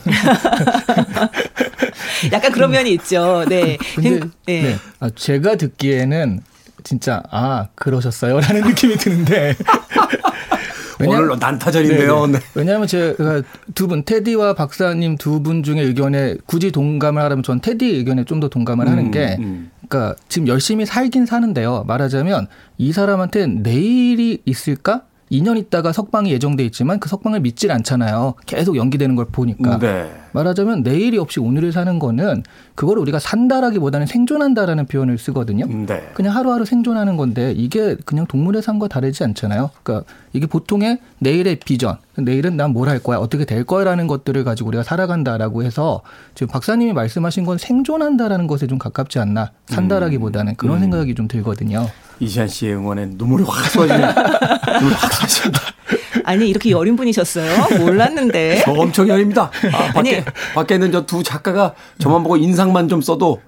약간 2.32 2.52
그런 2.52 2.72
면이 2.72 2.92
있죠. 2.94 3.46
네. 3.48 3.78
근데 3.96 4.20
네. 4.46 4.62
네. 4.62 4.76
아, 5.00 5.10
제가 5.10 5.56
듣기에는 5.56 6.42
진짜 6.84 7.22
아 7.32 7.68
그러셨어요라는 7.76 8.62
느낌이 8.70 8.96
드는데 8.98 9.56
왜냐하면 11.00 11.26
오늘 11.30 11.40
난타전인데요. 11.40 12.28
네. 12.28 12.40
왜냐하면 12.56 12.88
제가 12.88 13.42
두 13.76 13.88
분 13.88 14.04
테디와 14.04 14.54
박사님 14.54 15.18
두 15.18 15.42
분 15.42 15.64
중에 15.64 15.82
의견에 15.82 16.36
굳이 16.46 16.72
동감을 16.72 17.22
하려면 17.22 17.44
전 17.44 17.60
테디 17.62 17.86
의견에 17.88 18.24
좀 18.24 18.40
더 18.40 18.48
동감을 18.50 18.86
음, 18.88 18.92
하는 18.92 19.12
게 19.12 19.36
음. 19.40 19.72
그러니까 19.88 20.16
지금 20.28 20.48
열심히 20.48 20.86
살긴 20.86 21.26
사는데요. 21.26 21.84
말하자면 21.88 22.48
이 22.78 22.92
사람한테 22.92 23.48
내일이 23.48 24.42
있을까? 24.46 25.04
2년 25.32 25.58
있다가 25.58 25.92
석방이 25.92 26.32
예정돼 26.32 26.64
있지만 26.66 27.00
그 27.00 27.10
석방을 27.10 27.42
믿질 27.42 27.72
않잖아요. 27.72 28.36
계속 28.46 28.78
연기되는 28.78 29.16
걸 29.16 29.26
보니까. 29.26 29.78
네. 29.80 30.10
말하자면 30.32 30.84
내일이 30.84 31.18
없이 31.18 31.40
오늘을 31.40 31.72
사는 31.72 32.00
거는 32.00 32.44
그걸 32.76 32.98
우리가 33.00 33.20
산다라기보다는 33.20 34.06
생존한다라는 34.08 34.86
표현을 34.86 35.18
쓰거든요. 35.18 35.66
네. 35.68 36.10
그냥 36.14 36.36
하루하루 36.36 36.66
생존하는 36.66 37.18
건데 37.18 37.54
이게 37.56 37.96
그냥 38.06 38.26
동물의 38.28 38.62
삶과 38.62 38.88
다르지 38.88 39.24
않잖아요. 39.24 39.72
그러니까 39.84 40.12
이게 40.34 40.46
보통의 40.48 41.00
내일의 41.20 41.60
비전, 41.66 41.98
내일은 42.16 42.56
난 42.58 42.72
뭘 42.74 42.88
할 42.90 43.00
거야, 43.00 43.18
어떻게 43.18 43.46
될 43.46 43.64
거야라는 43.64 44.08
것들을 44.08 44.44
가지고 44.44 44.70
우리가 44.70 44.84
살아간다라고 44.84 45.64
해서 45.64 46.02
지금 46.36 46.52
박사님이 46.52 46.94
말씀하신 46.94 47.46
건 47.46 47.58
생존한다라는 47.58 48.48
것에 48.48 48.68
좀 48.68 48.78
가깝지 48.78 49.20
않나 49.20 49.52
산다라기보다는 49.68 50.56
그런 50.56 50.78
음. 50.78 50.82
생각이 50.82 51.16
좀 51.16 51.28
들거든요. 51.28 51.88
이시안 52.20 52.48
씨의 52.48 52.76
응원에 52.76 53.06
눈물이 53.14 53.44
확 53.44 53.66
쏟아지네. 53.66 54.08
눈물이 54.80 54.96
확 54.96 55.14
쏟아진다. 55.14 55.60
아니 56.24 56.50
이렇게 56.50 56.70
여린 56.72 56.96
분이셨어요? 56.96 57.80
몰랐는데. 57.80 58.62
저 58.66 58.72
엄청 58.72 59.08
여립니다. 59.08 59.50
아, 59.74 59.92
밖에, 59.94 60.18
아니. 60.18 60.26
밖에 60.54 60.76
있는 60.76 60.92
저 60.92 61.08
두 61.08 61.24
작가가 61.24 61.74
저만 62.00 62.22
보고 62.24 62.36
인상만 62.38 62.90
좀 62.90 63.02
써도 63.02 63.40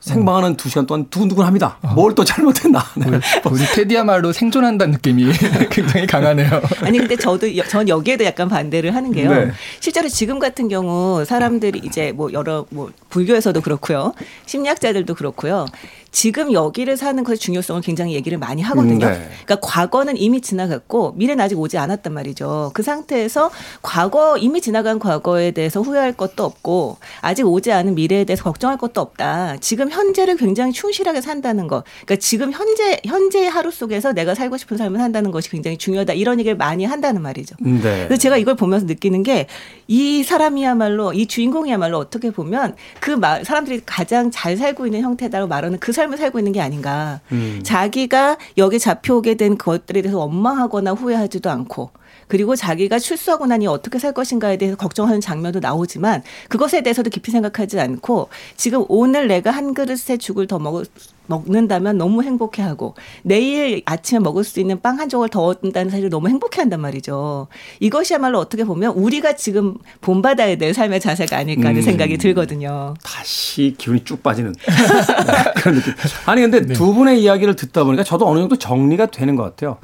생방하는 0.00 0.56
두 0.56 0.68
시간 0.68 0.86
동안 0.86 1.06
두근두근합니다. 1.10 1.78
어. 1.82 1.88
뭘또 1.94 2.22
잘못했나. 2.24 2.84
네. 2.96 3.06
우리, 3.50 3.64
테디야말로 3.74 4.32
생존한다는 4.32 4.92
느낌이 4.92 5.24
굉장히 5.70 6.06
강하네요. 6.06 6.48
아니 6.82 6.98
근데 6.98 7.16
저도 7.16 7.48
전 7.68 7.88
여기에도 7.88 8.24
약간 8.24 8.48
반대를 8.48 8.94
하는 8.94 9.10
게요. 9.10 9.34
네. 9.34 9.50
실제로 9.80 10.08
지금 10.08 10.38
같은 10.38 10.68
경우 10.68 11.24
사람들이 11.24 11.80
이제 11.82 12.12
뭐 12.12 12.32
여러 12.32 12.64
뭐 12.70 12.92
불교에서도 13.08 13.60
그렇고요, 13.60 14.14
심리학자들도 14.46 15.14
그렇고요. 15.14 15.66
지금 16.10 16.52
여기를 16.52 16.96
사는 16.96 17.22
것의 17.22 17.38
중요성을 17.38 17.82
굉장히 17.82 18.14
얘기를 18.14 18.38
많이 18.38 18.62
하거든요. 18.62 19.06
음, 19.06 19.12
네. 19.12 19.28
그러니까 19.44 19.56
과거는 19.60 20.16
이미 20.16 20.40
지나갔고 20.40 21.12
미래는 21.16 21.44
아직 21.44 21.58
오지 21.58 21.76
않았단 21.78 22.12
말이죠. 22.12 22.70
그 22.74 22.82
상태에서 22.82 23.50
과거 23.82 24.38
이미 24.38 24.60
지나간 24.60 24.98
과거에 24.98 25.50
대해서 25.50 25.80
후회할 25.80 26.14
것도 26.14 26.44
없고 26.44 26.96
아직 27.20 27.46
오지 27.46 27.72
않은 27.72 27.94
미래에 27.94 28.24
대해서 28.24 28.42
걱정할 28.42 28.78
것도 28.78 29.00
없다. 29.00 29.58
지금 29.60 29.90
현재를 29.90 30.36
굉장히 30.36 30.72
충실하게 30.72 31.20
산다는 31.20 31.68
것. 31.68 31.84
그러니까 32.04 32.16
지금 32.16 32.52
현재 32.52 33.00
현재의 33.04 33.50
하루 33.50 33.70
속에서 33.70 34.12
내가 34.12 34.34
살고 34.34 34.56
싶은 34.56 34.76
삶을 34.76 34.98
산다는 34.98 35.30
것이 35.30 35.50
굉장히 35.50 35.76
중요하다. 35.76 36.14
이런 36.14 36.40
얘기를 36.40 36.56
많이 36.56 36.84
한다는 36.84 37.20
말이죠. 37.22 37.54
음, 37.66 37.80
네. 37.82 38.06
그래서 38.06 38.20
제가 38.20 38.38
이걸 38.38 38.54
보면서 38.54 38.86
느끼는 38.86 39.22
게 39.22 39.46
이 39.88 40.22
사람이야말로 40.22 41.14
이 41.14 41.26
주인공이야말로 41.26 41.96
어떻게 41.96 42.30
보면 42.30 42.76
그 43.00 43.18
사람들이 43.44 43.82
가장 43.84 44.30
잘 44.30 44.56
살고 44.56 44.86
있는 44.86 45.02
형태다라고 45.02 45.48
말하는 45.48 45.78
그 45.78 45.92
삶을 45.92 46.18
살고 46.18 46.38
있는 46.38 46.52
게 46.52 46.60
아닌가. 46.60 47.20
음. 47.32 47.60
자기가 47.62 48.38
여기 48.56 48.78
잡혀오게 48.78 49.34
된 49.34 49.58
것들에 49.58 50.02
대해서 50.02 50.18
원망하거나 50.18 50.92
후회하지도 50.92 51.50
않고 51.50 51.90
그리고 52.26 52.56
자기가 52.56 52.98
출소하고 52.98 53.46
나니 53.46 53.66
어떻게 53.66 53.98
살 53.98 54.12
것인가에 54.12 54.56
대해서 54.56 54.76
걱정하는 54.76 55.20
장면도 55.20 55.60
나오지만 55.60 56.22
그것에 56.48 56.82
대해서도 56.82 57.10
깊이 57.10 57.30
생각하지 57.30 57.80
않고 57.80 58.28
지금 58.56 58.84
오늘 58.88 59.28
내가 59.28 59.50
한 59.50 59.74
그릇의 59.74 60.18
죽을 60.18 60.46
더 60.46 60.58
먹을 60.58 60.84
먹는다면 61.28 61.98
너무 61.98 62.22
행복해하고 62.22 62.94
내일 63.22 63.82
아침에 63.84 64.18
먹을 64.18 64.44
수 64.44 64.60
있는 64.60 64.80
빵 64.80 64.98
한 64.98 65.08
조각 65.08 65.30
더 65.30 65.44
얻는다는 65.44 65.90
사실을 65.90 66.10
너무 66.10 66.28
행복해한단 66.28 66.80
말이죠. 66.80 67.46
이것이야말로 67.78 68.40
어떻게 68.40 68.64
보면 68.64 68.94
우리가 68.94 69.36
지금 69.36 69.76
본받아야 70.00 70.56
될 70.56 70.74
삶의 70.74 70.98
자세가 70.98 71.36
아닐까 71.36 71.68
하는 71.68 71.80
음. 71.80 71.82
생각이 71.82 72.18
들거든요. 72.18 72.94
다시 73.04 73.76
기운이 73.78 74.02
쭉 74.02 74.20
빠지는 74.22 74.54
그런 75.54 75.76
느낌. 75.76 75.94
아니 76.26 76.40
근데 76.40 76.66
네. 76.66 76.74
두 76.74 76.94
분의 76.94 77.22
이야기를 77.22 77.54
듣다 77.54 77.84
보니까 77.84 78.02
저도 78.02 78.26
어느 78.26 78.40
정도 78.40 78.56
정리가 78.56 79.06
되는 79.06 79.36
것 79.36 79.44
같아요. 79.44 79.78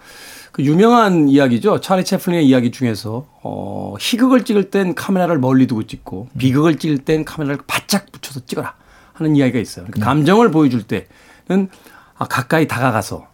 그 0.55 0.63
유명한 0.63 1.29
이야기죠. 1.29 1.81
차리 1.81 2.05
채플린의 2.05 2.47
이야기 2.47 2.71
중에서 2.71 3.27
어, 3.43 3.97
희극을 3.99 4.45
찍을 4.45 4.71
땐 4.71 4.95
카메라를 4.95 5.41
멀리 5.41 5.67
두고 5.67 5.83
찍고 5.83 6.29
비극을 6.39 6.79
찍을 6.79 6.99
땐 6.99 7.25
카메라를 7.25 7.59
바짝 7.67 8.13
붙여서 8.13 8.47
찍어라 8.47 8.75
하는 9.15 9.35
이야기가 9.35 9.59
있어요. 9.59 9.85
그러니까 9.87 10.07
감정을 10.07 10.53
보여줄 10.53 10.85
때는 10.85 11.69
아, 12.17 12.27
가까이 12.27 12.69
다가가서 12.69 13.27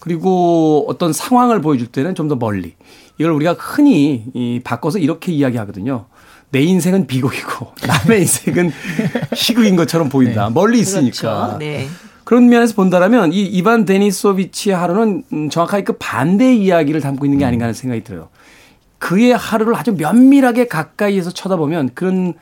그리고 0.00 0.84
어떤 0.88 1.12
상황을 1.12 1.60
보여줄 1.60 1.86
때는 1.86 2.16
좀 2.16 2.26
더 2.28 2.34
멀리 2.34 2.74
이걸 3.18 3.30
우리가 3.30 3.52
흔히 3.52 4.24
이 4.34 4.60
바꿔서 4.64 4.98
이렇게 4.98 5.30
이야기하거든요. 5.30 6.06
내 6.50 6.60
인생은 6.60 7.06
비극이고 7.06 7.72
남의 7.86 8.22
인생은 8.22 8.72
희극인 9.32 9.76
것처럼 9.76 10.08
보인다. 10.08 10.48
네. 10.48 10.52
멀리 10.52 10.80
있으니까. 10.80 11.46
그렇죠. 11.46 11.58
네. 11.58 11.86
그런 12.24 12.48
면에서 12.48 12.74
본다라면 12.74 13.32
이 13.32 13.42
이반 13.42 13.84
데니소비치의 13.84 14.74
하루는 14.74 15.24
음, 15.32 15.50
정확하게 15.50 15.84
그 15.84 15.92
반대의 15.98 16.58
이야기를 16.62 17.00
담고 17.00 17.26
있는 17.26 17.38
게 17.38 17.44
아닌가 17.44 17.64
하는 17.64 17.74
생각이 17.74 18.02
들어요. 18.02 18.28
그의 18.98 19.36
하루를 19.36 19.76
아주 19.76 19.92
면밀하게 19.92 20.66
가까이에서 20.66 21.30
쳐다보면 21.30 21.90
그런 21.94 22.34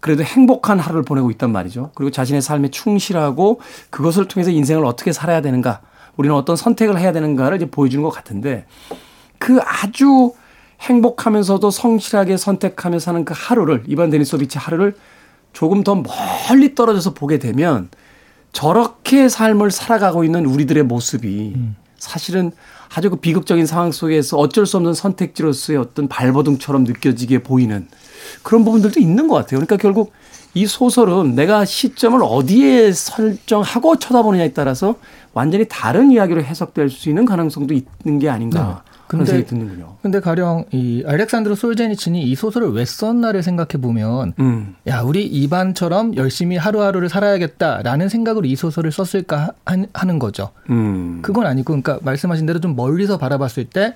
그래도 0.00 0.22
행복한 0.22 0.78
하루를 0.78 1.02
보내고 1.02 1.30
있단 1.30 1.50
말이죠. 1.50 1.90
그리고 1.94 2.10
자신의 2.10 2.42
삶에 2.42 2.68
충실하고 2.68 3.62
그것을 3.88 4.28
통해서 4.28 4.50
인생을 4.50 4.84
어떻게 4.84 5.12
살아야 5.12 5.40
되는가, 5.40 5.80
우리는 6.16 6.36
어떤 6.36 6.56
선택을 6.56 6.98
해야 6.98 7.12
되는가를 7.12 7.56
이제 7.56 7.66
보여주는 7.70 8.02
것 8.04 8.10
같은데 8.10 8.66
그 9.38 9.60
아주 9.64 10.34
행복하면서도 10.80 11.70
성실하게 11.70 12.36
선택하며 12.36 12.98
사는 12.98 13.24
그 13.24 13.32
하루를 13.34 13.84
이반 13.86 14.10
데니소비치 14.10 14.58
하루를 14.58 14.94
조금 15.54 15.82
더 15.82 15.94
멀리 15.94 16.74
떨어져서 16.74 17.14
보게 17.14 17.38
되면 17.38 17.88
저렇게 18.54 19.28
삶을 19.28 19.70
살아가고 19.70 20.24
있는 20.24 20.46
우리들의 20.46 20.84
모습이 20.84 21.52
음. 21.56 21.76
사실은 21.98 22.52
아주 22.94 23.10
그 23.10 23.16
비극적인 23.16 23.66
상황 23.66 23.90
속에서 23.90 24.38
어쩔 24.38 24.64
수 24.64 24.76
없는 24.76 24.94
선택지로서의 24.94 25.78
어떤 25.78 26.06
발버둥처럼 26.06 26.84
느껴지게 26.84 27.42
보이는 27.42 27.88
그런 28.42 28.64
부분들도 28.64 29.00
있는 29.00 29.26
것 29.26 29.34
같아요. 29.34 29.58
그러니까 29.58 29.76
결국 29.76 30.12
이 30.54 30.66
소설은 30.66 31.34
내가 31.34 31.64
시점을 31.64 32.20
어디에 32.22 32.92
설정하고 32.92 33.96
쳐다보느냐에 33.96 34.52
따라서 34.52 34.94
완전히 35.32 35.66
다른 35.68 36.12
이야기로 36.12 36.42
해석될 36.44 36.90
수 36.90 37.08
있는 37.08 37.24
가능성도 37.24 37.74
있는 37.74 38.18
게 38.20 38.28
아닌가. 38.28 38.84
네. 39.04 39.18
근데, 39.18 39.24
생각이 39.26 39.46
드는군요. 39.46 39.96
근데 40.02 40.20
가령 40.20 40.64
이 40.72 41.04
알렉산드로 41.06 41.54
솔제니친이 41.54 42.22
이 42.22 42.34
소설을 42.34 42.72
왜 42.72 42.84
썼나를 42.84 43.42
생각해 43.42 43.80
보면 43.80 44.32
음. 44.38 44.74
야 44.86 45.02
우리 45.02 45.24
이반처럼 45.26 46.16
열심히 46.16 46.56
하루하루를 46.56 47.08
살아야겠다라는 47.08 48.08
생각으로 48.08 48.46
이 48.46 48.56
소설을 48.56 48.90
썼을까 48.92 49.52
하 49.64 50.04
는 50.04 50.18
거죠. 50.18 50.50
음. 50.70 51.20
그건 51.22 51.46
아니고 51.46 51.66
그러니까 51.80 51.98
말씀하신 52.02 52.46
대로 52.46 52.60
좀 52.60 52.76
멀리서 52.76 53.16
바라봤을 53.18 53.64
때 53.66 53.94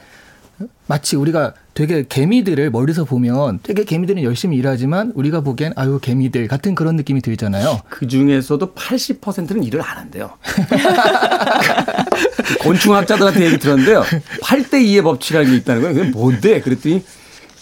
마치 0.86 1.16
우리가 1.16 1.54
되게 1.74 2.04
개미들을 2.09 2.70
멀리서 2.70 3.04
보면 3.04 3.61
되게 3.62 3.84
개미들은 3.84 4.22
열심히 4.22 4.56
일하지만 4.56 5.12
우리가 5.14 5.42
보기엔 5.42 5.72
아유 5.76 5.98
개미들 6.00 6.48
같은 6.48 6.74
그런 6.74 6.96
느낌이 6.96 7.20
들잖아요. 7.20 7.80
그 7.88 8.06
중에서도 8.06 8.74
80%는 8.74 9.62
일을 9.62 9.82
안 9.82 9.98
한대요. 9.98 10.30
곤충학자들한테 12.61 13.46
얘기 13.46 13.59
들었는데요. 13.59 14.02
8대 14.42 14.72
2의 14.72 15.04
법칙이라는 15.04 15.50
게 15.50 15.56
있다는 15.59 15.82
거예요. 15.82 15.94
그게 15.94 16.11
뭔데? 16.11 16.61
그랬더니 16.61 17.04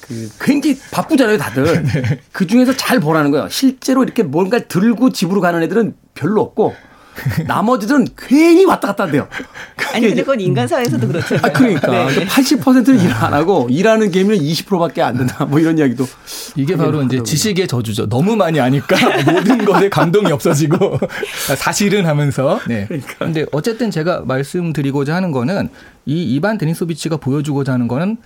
그 0.01 0.30
굉장히 0.40 0.78
바쁘잖아요, 0.90 1.36
다들. 1.36 1.82
네. 1.82 2.20
그 2.32 2.47
중에서 2.47 2.74
잘 2.76 3.01
보라는 3.01 3.32
거예요. 3.32 3.49
실제로 3.49 4.05
이렇게 4.05 4.22
뭔가를 4.22 4.68
들고 4.68 5.11
집으로 5.11 5.40
가는 5.40 5.62
애들은 5.62 5.94
별로 6.14 6.40
없고 6.42 6.74
나머지들은 7.46 8.08
괜히 8.16 8.64
왔다 8.64 8.88
갔다 8.88 9.04
한대요. 9.04 9.26
아니, 9.94 10.08
근데 10.08 10.22
그건 10.22 10.40
인간 10.40 10.66
사회에서도 10.68 11.06
그렇잖아요. 11.08 11.40
아, 11.44 11.52
그러니까. 11.52 12.06
네. 12.08 12.26
80%는 12.26 13.00
일 13.00 13.10
안 13.16 13.32
하고 13.32 13.66
일하는 13.70 14.10
개미는 14.10 14.36
20%밖에 14.44 15.00
안 15.02 15.16
된다. 15.16 15.44
뭐 15.46 15.58
이런 15.58 15.78
이야기도. 15.78 16.04
이게 16.54 16.76
바로 16.76 17.02
이제 17.02 17.22
지식의 17.22 17.66
저주죠. 17.66 18.08
너무 18.08 18.36
많이 18.36 18.60
아니까 18.60 18.96
모든 19.32 19.64
것에 19.64 19.88
감동이 19.88 20.30
없어지고 20.32 20.98
사실은 21.56 22.06
하면서. 22.06 22.60
네. 22.68 22.84
그러니까. 22.86 23.14
근데 23.18 23.46
어쨌든 23.52 23.90
제가 23.90 24.22
말씀드리고자 24.26 25.14
하는 25.14 25.32
거는 25.32 25.70
이 26.04 26.22
이반 26.34 26.58
데니소비치가 26.58 27.16
보여주고자 27.16 27.72
하는 27.72 27.88
거는 27.88 28.18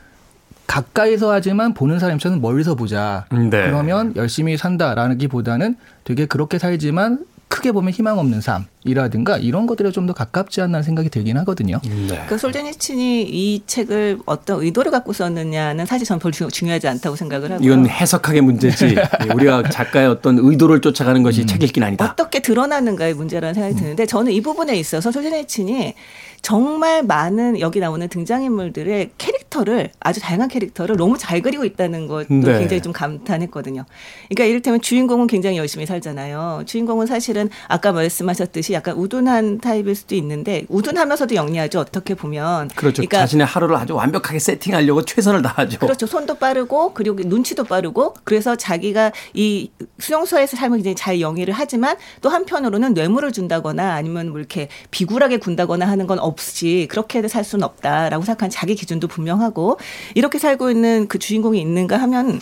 가까이서 0.66 1.32
하지만 1.32 1.74
보는 1.74 1.98
사람 1.98 2.16
입장은 2.16 2.40
멀리서 2.40 2.74
보자. 2.74 3.26
네. 3.32 3.48
그러면 3.50 4.12
열심히 4.16 4.56
산다라기보다는 4.56 5.76
되게 6.04 6.26
그렇게 6.26 6.58
살지만 6.58 7.24
크게 7.50 7.72
보면 7.72 7.92
희망 7.92 8.18
없는 8.18 8.40
삶이라든가 8.40 9.36
이런 9.38 9.66
것들에 9.66 9.90
좀 9.90 10.06
더 10.06 10.14
가깝지 10.14 10.62
않나 10.62 10.80
생각이 10.82 11.10
들긴 11.10 11.36
하거든요. 11.38 11.78
네. 11.84 12.06
그러니까 12.06 12.38
솔제니친이 12.38 13.22
이 13.28 13.62
책을 13.66 14.20
어떤 14.24 14.62
의도를 14.62 14.90
갖고 14.90 15.12
썼느냐는 15.12 15.84
사실 15.84 16.06
저는 16.06 16.18
별 16.20 16.32
중요하지 16.32 16.88
않다고 16.88 17.16
생각을 17.16 17.52
하고요. 17.52 17.66
이건 17.66 17.86
해석학의 17.86 18.40
문제지 18.40 18.94
예, 18.96 19.32
우리가 19.34 19.68
작가의 19.68 20.06
어떤 20.08 20.38
의도를 20.38 20.80
쫓아가는 20.80 21.22
것이 21.22 21.42
음. 21.42 21.46
책 21.46 21.62
읽기는 21.62 21.86
아니다. 21.86 22.06
어떻게 22.06 22.40
드러나는가의 22.40 23.12
문제라는 23.12 23.52
생각이 23.52 23.74
드는데 23.76 24.06
저는 24.06 24.32
이 24.32 24.40
부분에 24.40 24.74
있어서 24.76 25.12
솔제니친이 25.12 25.94
정말 26.42 27.02
많은 27.02 27.60
여기 27.60 27.80
나오는 27.80 28.08
등장인물들의 28.08 29.10
캐릭터를 29.18 29.90
아주 30.00 30.20
다양한 30.20 30.48
캐릭터를 30.48 30.96
너무 30.96 31.18
잘 31.18 31.42
그리고 31.42 31.64
있다는 31.64 32.06
것도 32.06 32.26
네. 32.28 32.58
굉장히 32.58 32.80
좀 32.80 32.92
감탄했거든요. 32.92 33.84
그러니까 34.28 34.44
이를테면 34.44 34.80
주인공은 34.80 35.26
굉장히 35.26 35.58
열심히 35.58 35.86
살잖아요. 35.86 36.62
주인공은 36.66 37.06
사실은 37.06 37.50
아까 37.68 37.92
말씀하셨듯이 37.92 38.72
약간 38.72 38.96
우둔한 38.96 39.58
타입일 39.60 39.94
수도 39.94 40.14
있는데 40.14 40.64
우둔하면서도 40.68 41.34
영리하죠. 41.34 41.80
어떻게 41.80 42.14
보면. 42.14 42.68
그렇죠. 42.68 42.96
그러니까 42.96 43.18
자신의 43.18 43.46
하루를 43.46 43.76
아주 43.76 43.94
완벽하게 43.94 44.38
세팅하려고 44.38 45.04
최선을 45.04 45.42
다하죠. 45.42 45.78
그렇죠. 45.78 46.06
손도 46.06 46.36
빠르고 46.36 46.94
그리고 46.94 47.16
눈치도 47.24 47.64
빠르고 47.64 48.14
그래서 48.24 48.56
자기가 48.56 49.12
이 49.34 49.70
수용소에서 49.98 50.56
삶을 50.56 50.78
굉장히 50.78 50.94
잘 50.94 51.20
영위를 51.20 51.52
하지만 51.54 51.96
또 52.20 52.28
한편으로는 52.28 52.94
뇌물을 52.94 53.32
준다거나 53.32 53.94
아니면 53.94 54.30
뭐 54.30 54.38
이렇게 54.38 54.68
비굴하게 54.90 55.38
군다거나 55.38 55.86
하는 55.86 56.06
건 56.06 56.18
없이 56.30 56.86
그렇게 56.90 57.26
살 57.28 57.44
수는 57.44 57.64
없다라고 57.64 58.24
생각하는 58.24 58.50
자기 58.50 58.74
기준도 58.74 59.08
분명하고 59.08 59.78
이렇게 60.14 60.38
살고 60.38 60.70
있는 60.70 61.06
그 61.08 61.18
주인공이 61.18 61.60
있는가 61.60 61.98
하면 61.98 62.40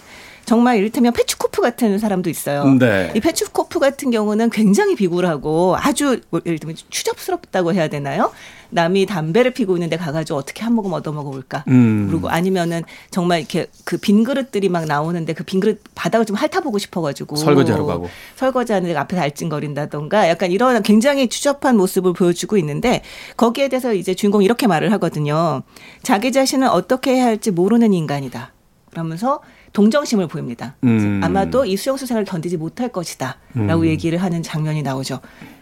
정말 0.49 0.79
이를테면 0.79 1.13
페츠코프 1.13 1.61
같은 1.61 1.99
사람도 1.99 2.31
있어요. 2.31 2.65
네. 2.65 3.13
이 3.15 3.21
페츠코프 3.21 3.79
같은 3.79 4.11
경우는 4.11 4.49
굉장히 4.49 4.97
비굴하고 4.97 5.77
아주 5.79 6.21
뭐 6.31 6.41
예를 6.47 6.59
들면 6.59 6.75
추접스럽다고 6.89 7.75
해야 7.75 7.89
되나요? 7.89 8.33
남이 8.71 9.05
담배를 9.05 9.53
피고 9.53 9.77
있는데 9.77 9.99
가가지고 9.99 10.39
어떻게 10.39 10.63
한 10.65 10.73
모금 10.73 10.95
얻어 10.95 11.13
먹어볼까? 11.13 11.65
음. 11.69 12.07
그리고 12.11 12.31
아니면은 12.31 12.83
정말 13.11 13.41
이렇게 13.41 13.67
그 13.85 13.99
빈 13.99 14.25
그릇들이 14.25 14.71
막 14.71 14.87
나오는데 14.87 15.35
그 15.35 15.45
빈 15.45 15.61
그릇 15.61 15.83
바닥을 15.95 16.25
좀 16.25 16.35
핥아보고 16.37 16.79
싶어가지고 16.79 17.37
설거지하러 17.37 17.85
가고 17.85 18.09
설거지하는 18.37 18.89
데 18.91 18.97
앞에서 18.97 19.21
알찡거린다던가 19.21 20.31
약간 20.31 20.51
이런 20.51 20.83
굉장히 20.83 21.29
추접한 21.29 21.77
모습을 21.77 22.15
보여주고 22.15 22.57
있는데 22.57 23.03
거기에 23.37 23.69
대해서 23.69 23.93
이제 23.93 24.15
주인공이 24.15 24.47
이렇게 24.47 24.67
말을 24.67 24.93
하거든요. 24.93 25.63
자기 26.03 26.33
자신을 26.33 26.69
어떻게 26.69 27.17
해야 27.17 27.27
할지 27.27 27.51
모르는 27.51 27.93
인간이다. 27.93 28.53
그러면서 28.91 29.41
동정심을 29.79 30.27
보입니다. 30.27 30.75
음. 30.83 31.21
아마도 31.23 31.65
이 31.65 31.77
수용소 31.77 32.05
생활을 32.05 32.25
견디지 32.25 32.57
못할 32.57 32.89
것이다. 32.89 33.37
라고 33.55 33.83
음. 33.83 33.87
얘기를 33.87 34.21
하는 34.21 34.43
장면이 34.43 34.83
나오죠. 34.83 35.21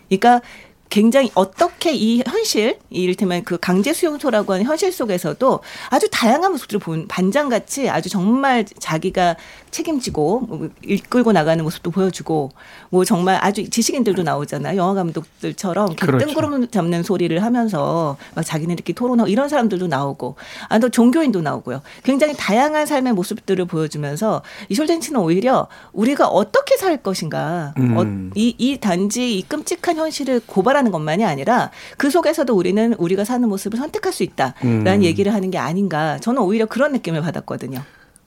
그러니까 0.08 0.40
굉장히 0.88 1.30
어떻게 1.34 1.92
이 1.92 2.22
현실, 2.24 2.78
이를테면 2.90 3.42
그 3.44 3.58
강제 3.58 3.92
수용소라고 3.92 4.52
하는 4.52 4.64
현실 4.64 4.92
속에서도 4.92 5.60
아주 5.90 6.08
다양한 6.10 6.52
모습들을 6.52 6.80
본 6.80 7.08
반장같이 7.08 7.90
아주 7.90 8.08
정말 8.08 8.64
자기가 8.64 9.36
책임지고 9.70 10.40
뭐 10.40 10.68
이끌고 10.84 11.32
나가는 11.32 11.62
모습도 11.62 11.90
보여주고 11.90 12.50
뭐 12.90 13.04
정말 13.04 13.38
아주 13.42 13.68
지식인들도 13.68 14.22
나오잖아요. 14.22 14.76
영화 14.78 14.94
감독들처럼 14.94 15.96
그렇죠. 15.96 16.24
뜬구름 16.24 16.68
잡는 16.68 17.02
소리를 17.02 17.42
하면서 17.42 18.16
막 18.34 18.42
자기네들끼리 18.42 18.94
토론하고 18.94 19.28
이런 19.28 19.48
사람들도 19.48 19.88
나오고 19.88 20.36
아, 20.68 20.78
또 20.78 20.88
종교인도 20.88 21.42
나오고요. 21.42 21.82
굉장히 22.04 22.34
다양한 22.34 22.86
삶의 22.86 23.12
모습들을 23.12 23.64
보여주면서 23.66 24.42
이 24.68 24.74
솔젠치는 24.74 25.20
오히려 25.20 25.66
우리가 25.92 26.28
어떻게 26.28 26.76
살 26.76 26.96
것인가 26.96 27.74
음. 27.78 27.96
어, 27.96 28.32
이, 28.34 28.54
이 28.58 28.78
단지 28.78 29.36
이 29.36 29.42
끔찍한 29.42 29.96
현실을 29.96 30.40
고발 30.46 30.75
하는 30.76 30.90
것만이 30.90 31.24
아니라 31.24 31.70
그 31.96 32.10
속에서도 32.10 32.54
우리는 32.54 32.94
우리가 32.94 33.24
사는 33.24 33.48
모습을 33.48 33.78
선택할 33.78 34.12
수 34.12 34.22
있다라는 34.22 34.86
음. 34.86 35.02
얘기를 35.02 35.32
하는 35.32 35.50
게 35.50 35.58
아닌가 35.58 36.18
저는 36.18 36.42
오히려 36.42 36.66
그런 36.66 36.92
느낌을 36.92 37.20
받았거든요. 37.22 37.82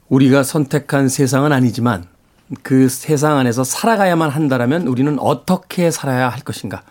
우리가 0.08 0.42
선택한 0.42 1.08
세상은 1.08 1.52
아니지만 1.52 2.06
그 2.62 2.88
세상 2.88 3.38
안에서 3.38 3.64
살아가야만 3.64 4.30
한다라면 4.30 4.86
우리는 4.86 5.18
어떻게 5.20 5.90
살아야 5.90 6.28
할 6.28 6.40
것인가. 6.40 6.82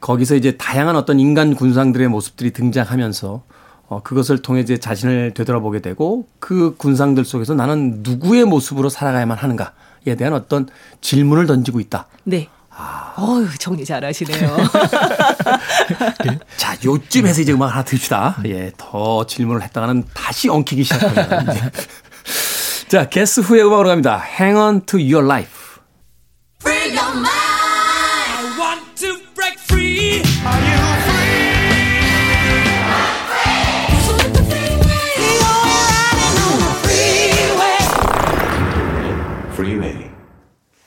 거기서 0.00 0.34
이제 0.34 0.56
다양한 0.56 0.96
어떤 0.96 1.20
인간 1.20 1.54
군상들의 1.54 2.08
모습들이 2.08 2.52
등장하면서 2.52 3.42
어, 3.88 4.02
그것을 4.02 4.40
통해 4.40 4.60
이제 4.60 4.78
자신을 4.78 5.34
되돌아보게 5.34 5.80
되고 5.80 6.26
그 6.38 6.76
군상들 6.76 7.24
속에서 7.24 7.54
나는 7.54 8.00
누구의 8.02 8.44
모습으로 8.44 8.88
살아가야만 8.88 9.36
하는가에 9.36 10.14
대한 10.16 10.32
어떤 10.32 10.68
질문을 11.00 11.46
던지고 11.46 11.80
있다. 11.80 12.06
네. 12.24 12.48
아. 12.80 13.12
어휴, 13.16 13.46
정리 13.58 13.84
잘 13.84 14.02
하시네요. 14.04 14.56
자, 16.56 16.76
요쯤에서 16.84 17.42
이제 17.42 17.52
음악 17.52 17.72
하나 17.72 17.84
듭시다. 17.84 18.38
예, 18.46 18.72
더 18.76 19.26
질문을 19.26 19.62
했다가는 19.62 20.04
다시 20.14 20.48
엉키기 20.48 20.84
시작합니다. 20.84 21.70
자, 22.88 23.08
게스 23.08 23.40
후의 23.40 23.66
음악으로 23.66 23.88
갑니다. 23.88 24.22
Hang 24.24 24.58
on 24.58 24.86
to 24.86 24.98
your 24.98 25.24
life. 25.24 25.59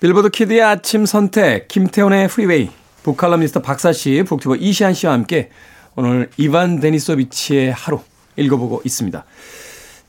빌보드 0.03 0.31
키드의 0.31 0.61
아침 0.61 1.05
선택 1.05 1.69
김태훈의 1.69 2.27
프리웨이 2.27 2.69
북칼럼니스트 3.03 3.61
박사 3.61 3.93
씨, 3.93 4.21
북튜버 4.27 4.57
이시안 4.57 4.93
씨와 4.93 5.13
함께 5.13 5.49
오늘 5.95 6.29
이반 6.35 6.81
데니소비치의 6.81 7.71
하루 7.71 8.01
읽어보고 8.35 8.81
있습니다. 8.83 9.23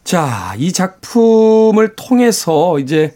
자, 0.02 0.54
이 0.58 0.72
작품을 0.72 1.94
통해서 1.94 2.80
이제 2.80 3.14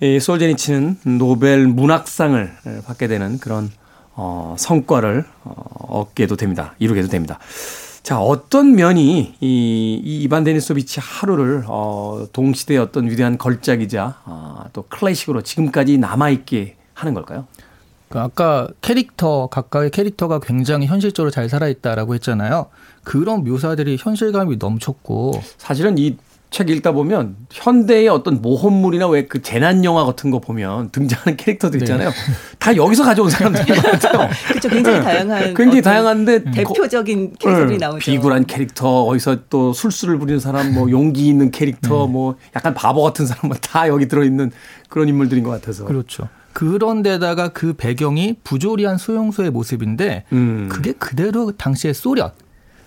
이 0.00 0.18
솔제니친은 0.18 1.18
노벨 1.18 1.66
문학상을 1.66 2.52
받게 2.86 3.06
되는 3.06 3.38
그런 3.38 3.70
어, 4.14 4.56
성과를 4.58 5.26
어, 5.44 5.52
얻게도 5.88 6.36
됩니다. 6.36 6.74
이루게도 6.78 7.08
됩니다. 7.08 7.38
자, 8.08 8.18
어떤 8.22 8.74
면이 8.74 9.34
이, 9.38 10.00
이 10.02 10.22
이반 10.22 10.42
데니소비치 10.42 10.98
하루를 10.98 11.64
어, 11.66 12.26
동시대의 12.32 12.80
어떤 12.80 13.06
위대한 13.10 13.36
걸작이자 13.36 14.22
어, 14.24 14.64
또 14.72 14.86
클래식으로 14.88 15.42
지금까지 15.42 15.98
남아있게 15.98 16.76
하는 16.94 17.12
걸까요? 17.12 17.46
그 18.08 18.18
아까 18.18 18.66
캐릭터 18.80 19.48
각각의 19.48 19.90
캐릭터가 19.90 20.40
굉장히 20.40 20.86
현실적으로 20.86 21.30
잘 21.30 21.50
살아있다라고 21.50 22.14
했잖아요. 22.14 22.68
그런 23.04 23.44
묘사들이 23.44 23.98
현실감이 24.00 24.56
넘쳤고 24.56 25.42
사실은 25.58 25.98
이 25.98 26.16
책 26.50 26.70
읽다 26.70 26.92
보면 26.92 27.36
현대의 27.50 28.08
어떤 28.08 28.40
모험물이나 28.40 29.06
왜 29.08 29.28
그 29.28 29.42
재난 29.42 29.84
영화 29.84 30.04
같은 30.04 30.30
거 30.30 30.38
보면 30.38 30.90
등장하는 30.90 31.36
캐릭터들 31.36 31.80
네. 31.80 31.84
있잖아요. 31.84 32.08
네. 32.08 32.14
다 32.58 32.74
여기서 32.74 33.04
가져온 33.04 33.28
사람들인 33.28 33.66
것 33.66 33.82
같아요. 33.82 34.28
그렇죠. 34.48 34.68
굉장히 34.70 34.98
네. 35.00 35.04
다양한 35.04 35.54
굉장히 35.54 35.82
다양한데 35.82 36.44
대표적인 36.52 37.34
캐릭터들이 37.38 37.78
네. 37.78 37.86
나오죠. 37.86 37.98
비굴한 38.10 38.46
캐릭터, 38.46 39.02
어디서 39.04 39.38
또 39.50 39.72
술수를 39.74 40.18
부리는 40.18 40.40
사람, 40.40 40.72
뭐 40.72 40.90
용기 40.90 41.28
있는 41.28 41.50
캐릭터, 41.50 42.06
네. 42.06 42.12
뭐 42.12 42.36
약간 42.56 42.72
바보 42.72 43.02
같은 43.02 43.26
사람 43.26 43.52
다 43.60 43.88
여기 43.88 44.08
들어 44.08 44.24
있는 44.24 44.50
그런 44.88 45.08
인물들인 45.08 45.44
것 45.44 45.50
같아서. 45.50 45.84
그렇죠. 45.84 46.28
그런데다가 46.54 47.48
그 47.48 47.74
배경이 47.74 48.36
부조리한 48.42 48.96
수용소의 48.98 49.50
모습인데 49.50 50.24
음. 50.32 50.68
그게 50.70 50.92
그대로 50.92 51.52
당시의 51.52 51.94
소련 51.94 52.30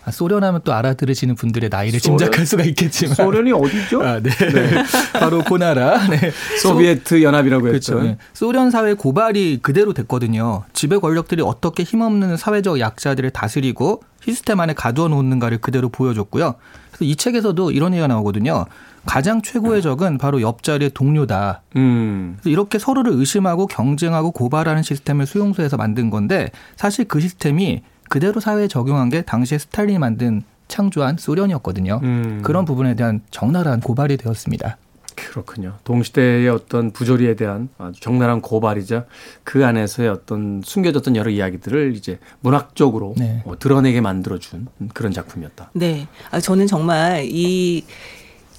아, 0.04 0.12
소련 0.12 0.44
하면 0.44 0.62
또 0.64 0.74
알아들으시는 0.74 1.36
분들의 1.36 1.70
나이를 1.70 2.00
소련? 2.00 2.18
짐작할 2.18 2.46
수가 2.46 2.64
있겠지만 2.64 3.16
소련이 3.16 3.52
어디죠? 3.52 4.02
아, 4.02 4.20
네. 4.20 4.30
네. 4.32 4.84
바로 5.14 5.44
그 5.44 5.56
나라. 5.56 6.08
네. 6.08 6.32
소비에트 6.62 7.22
연합이라고 7.22 7.68
했죠. 7.68 7.94
그렇죠. 7.94 8.08
네. 8.08 8.18
소련 8.34 8.72
사회 8.72 8.94
고발이 8.94 9.60
그대로 9.62 9.94
됐거든요. 9.94 10.64
지배 10.74 10.98
권력들이 10.98 11.44
어떻게 11.44 11.84
힘없는 11.84 12.38
사회적 12.38 12.80
약자들을 12.80 13.30
다스리고 13.30 14.02
시스템 14.24 14.60
안에 14.60 14.74
가두어 14.74 15.08
놓는가를 15.08 15.60
그대로 15.60 15.90
보여줬고요. 15.90 16.56
그래서 16.92 17.06
이 17.06 17.16
책에서도 17.16 17.72
이런 17.72 17.94
얘기가 17.94 18.08
나오거든요. 18.08 18.66
가장 19.06 19.42
최고의 19.42 19.82
적은 19.82 20.20
바로 20.20 20.42
옆자리의 20.42 20.92
동료다. 20.94 21.64
음. 21.76 22.38
이렇게 22.46 22.78
서로를 22.78 23.14
의심하고 23.14 23.66
경쟁하고 23.68 24.32
고발하는 24.32 24.84
시스템을 24.84 25.26
수용소에서 25.26 25.78
만든 25.78 26.12
건데 26.12 26.52
사실 26.76 27.06
그 27.06 27.20
시스템이 27.20 27.82
그대로 28.12 28.40
사회에 28.42 28.68
적용한 28.68 29.10
게 29.10 29.22
당시에 29.22 29.58
스탈린이 29.58 29.98
만든 29.98 30.44
창조한 30.68 31.18
소련이었거든요. 31.18 32.02
음. 32.04 32.42
그런 32.44 32.66
부분에 32.66 32.96
대한 32.96 33.22
적나라한 33.32 33.80
고발이 33.80 34.18
되었습니다. 34.18 34.78
그렇군요. 35.16 35.76
동시대의 35.84 36.50
어떤 36.50 36.92
부조리에 36.92 37.36
대한 37.36 37.70
아주 37.78 38.02
적나라한 38.02 38.42
고발이자 38.42 39.06
그 39.44 39.66
안에서의 39.66 40.10
어떤 40.10 40.62
숨겨졌던 40.64 41.16
여러 41.16 41.30
이야기들을 41.30 41.96
이제 41.96 42.20
문학적으로 42.42 43.16
네. 43.18 43.44
어, 43.46 43.58
드러내게 43.58 44.02
만들어준 44.02 44.68
그런 44.94 45.14
작품이었다. 45.14 45.72
네. 45.74 46.08
아, 46.32 46.40
저는 46.40 46.68
정말 46.68 47.26
이 47.26 47.86